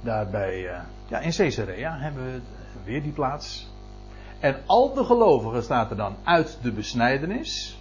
Daarbij, 0.00 0.62
uh, 0.62 0.80
ja, 1.06 1.18
in 1.18 1.32
Caesarea 1.32 1.98
hebben 1.98 2.24
we 2.24 2.40
weer 2.84 3.02
die 3.02 3.12
plaats. 3.12 3.70
En 4.40 4.56
al 4.66 4.94
de 4.94 5.04
gelovigen 5.04 5.62
staat 5.62 5.90
er 5.90 5.96
dan 5.96 6.16
uit 6.24 6.58
de 6.62 6.72
besnijdenis. 6.72 7.75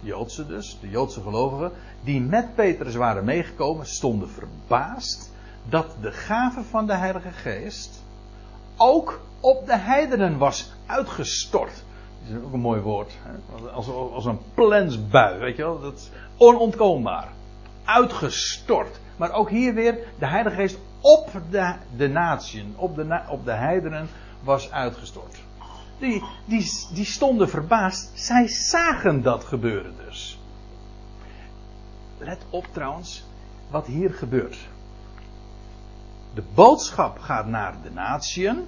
Joodse 0.00 0.46
dus, 0.46 0.78
de 0.80 0.88
Joodse 0.88 1.20
gelovigen, 1.20 1.72
die 2.04 2.20
met 2.20 2.54
Petrus 2.54 2.94
waren 2.94 3.24
meegekomen, 3.24 3.86
stonden 3.86 4.28
verbaasd 4.30 5.32
dat 5.68 5.96
de 6.00 6.12
gave 6.12 6.62
van 6.62 6.86
de 6.86 6.94
Heilige 6.94 7.30
Geest 7.30 8.02
ook 8.76 9.20
op 9.40 9.66
de 9.66 9.76
heidenen 9.76 10.38
was 10.38 10.72
uitgestort. 10.86 11.84
Dat 12.22 12.36
is 12.36 12.44
ook 12.44 12.52
een 12.52 12.60
mooi 12.60 12.80
woord. 12.80 13.12
Hè? 13.22 13.70
Als, 13.70 13.88
als 13.88 14.24
een 14.24 14.38
plensbui, 14.54 15.38
weet 15.38 15.56
je 15.56 15.62
wel. 15.62 15.80
Dat 15.80 16.10
onontkoombaar. 16.36 17.28
Uitgestort. 17.84 19.00
Maar 19.16 19.32
ook 19.32 19.50
hier 19.50 19.74
weer 19.74 19.98
de 20.18 20.26
Heilige 20.26 20.56
Geest 20.56 20.78
op 21.00 21.30
de, 21.50 21.74
de 21.96 22.08
natieën, 22.08 22.74
op 22.76 22.96
de, 22.96 23.20
op 23.28 23.44
de 23.44 23.52
heidenen 23.52 24.08
was 24.42 24.70
uitgestort. 24.70 25.40
Die, 26.00 26.22
die, 26.92 27.04
stonden 27.04 27.48
verbaasd. 27.48 28.10
Zij 28.14 28.48
zagen 28.48 29.22
dat 29.22 29.44
gebeuren 29.44 29.94
dus. 30.04 30.38
Let 32.18 32.38
op 32.50 32.66
trouwens 32.72 33.24
wat 33.70 33.86
hier 33.86 34.10
gebeurt. 34.10 34.68
De 36.34 36.42
boodschap 36.54 37.18
gaat 37.18 37.46
naar 37.46 37.82
de 37.82 37.90
natieën. 37.90 38.66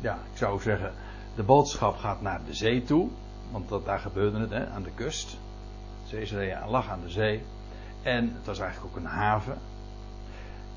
Ja, 0.00 0.14
ik 0.32 0.38
zou 0.38 0.60
zeggen, 0.60 0.92
de 1.34 1.42
boodschap 1.42 1.96
gaat 1.96 2.20
naar 2.22 2.40
de 2.44 2.54
zee 2.54 2.84
toe. 2.84 3.08
Want 3.50 3.68
dat, 3.68 3.84
daar 3.84 3.98
gebeurde 3.98 4.38
het, 4.38 4.50
hè, 4.50 4.68
aan 4.68 4.82
de 4.82 4.92
kust. 4.94 5.36
Caesarea 6.10 6.68
lag 6.68 6.88
aan 6.88 7.00
de 7.00 7.10
zee. 7.10 7.42
En 8.02 8.32
het 8.34 8.46
was 8.46 8.58
eigenlijk 8.58 8.96
ook 8.96 9.02
een 9.02 9.10
haven. 9.10 9.58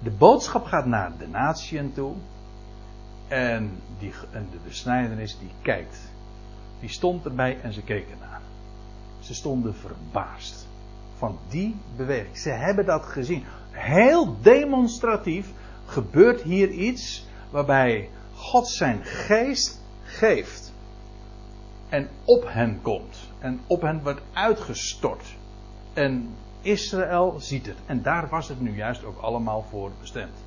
De 0.03 0.11
boodschap 0.11 0.65
gaat 0.65 0.85
naar 0.85 1.17
de 1.17 1.27
natieën 1.27 1.93
toe. 1.93 2.13
En, 3.27 3.71
die, 3.99 4.13
en 4.31 4.47
de 4.51 4.57
besnijdenis 4.63 5.37
die 5.39 5.51
kijkt. 5.61 6.11
Die 6.79 6.89
stond 6.89 7.25
erbij 7.25 7.61
en 7.61 7.73
ze 7.73 7.81
keken 7.81 8.17
naar. 8.19 8.41
Ze 9.19 9.33
stonden 9.33 9.75
verbaasd. 9.75 10.67
Van 11.17 11.39
die 11.49 11.75
beweging. 11.95 12.37
Ze 12.37 12.49
hebben 12.49 12.85
dat 12.85 13.05
gezien. 13.05 13.43
Heel 13.71 14.41
demonstratief 14.41 15.51
gebeurt 15.85 16.41
hier 16.41 16.69
iets 16.69 17.25
waarbij 17.49 18.09
God 18.33 18.67
zijn 18.67 19.05
geest 19.05 19.81
geeft. 20.03 20.73
En 21.89 22.09
op 22.25 22.43
hen 22.47 22.81
komt. 22.81 23.17
En 23.39 23.59
op 23.67 23.81
hen 23.81 24.03
wordt 24.03 24.21
uitgestort. 24.33 25.35
En 25.93 26.35
Israël 26.61 27.35
ziet 27.39 27.65
het. 27.65 27.77
En 27.85 28.01
daar 28.01 28.27
was 28.29 28.47
het 28.47 28.61
nu 28.61 28.75
juist 28.75 29.03
ook 29.03 29.21
allemaal 29.21 29.65
voor 29.69 29.91
bestemd. 29.99 30.37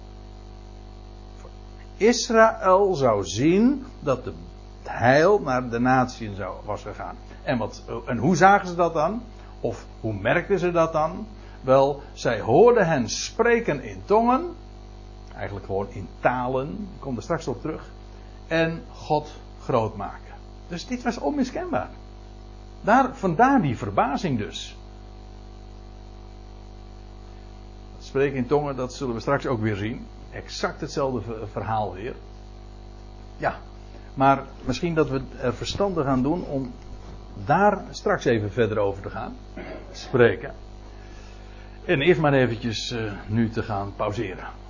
Israël 1.96 2.94
zou 2.94 3.24
zien 3.24 3.86
dat 4.00 4.24
het 4.24 4.34
heil 4.82 5.38
naar 5.38 5.70
de 5.70 5.78
natie 5.78 6.34
zou, 6.34 6.54
was 6.64 6.82
gegaan. 6.82 7.16
En, 7.42 7.58
wat, 7.58 7.82
en 8.06 8.16
hoe 8.16 8.36
zagen 8.36 8.68
ze 8.68 8.74
dat 8.74 8.94
dan? 8.94 9.22
Of 9.60 9.86
hoe 10.00 10.14
merkten 10.14 10.58
ze 10.58 10.70
dat 10.70 10.92
dan? 10.92 11.26
Wel, 11.60 12.02
zij 12.12 12.40
hoorden 12.40 12.86
hen 12.86 13.08
spreken 13.08 13.82
in 13.82 14.02
tongen. 14.04 14.54
Eigenlijk 15.34 15.66
gewoon 15.66 15.88
in 15.90 16.08
talen. 16.20 16.68
Ik 16.68 17.00
kom 17.00 17.16
er 17.16 17.22
straks 17.22 17.48
op 17.48 17.60
terug. 17.60 17.90
En 18.46 18.82
God 18.92 19.32
groot 19.62 19.96
maken. 19.96 20.34
Dus 20.68 20.86
dit 20.86 21.02
was 21.02 21.18
onmiskenbaar. 21.18 21.90
Daar, 22.80 23.16
vandaar 23.16 23.62
die 23.62 23.76
verbazing 23.76 24.38
dus. 24.38 24.76
Spreken 28.14 28.36
in 28.36 28.46
tongen, 28.46 28.76
dat 28.76 28.94
zullen 28.94 29.14
we 29.14 29.20
straks 29.20 29.46
ook 29.46 29.60
weer 29.60 29.76
zien. 29.76 30.06
Exact 30.30 30.80
hetzelfde 30.80 31.46
verhaal 31.52 31.94
weer. 31.94 32.14
Ja, 33.36 33.56
maar 34.14 34.42
misschien 34.64 34.94
dat 34.94 35.08
we 35.08 35.20
er 35.40 35.54
verstandig 35.54 36.06
aan 36.06 36.22
doen 36.22 36.44
om 36.44 36.72
daar 37.44 37.84
straks 37.90 38.24
even 38.24 38.52
verder 38.52 38.78
over 38.78 39.02
te 39.02 39.10
gaan 39.10 39.36
spreken. 39.92 40.54
En 41.84 42.00
eerst 42.00 42.20
maar 42.20 42.32
eventjes 42.32 42.92
uh, 42.92 43.12
nu 43.26 43.50
te 43.50 43.62
gaan 43.62 43.92
pauzeren. 43.96 44.46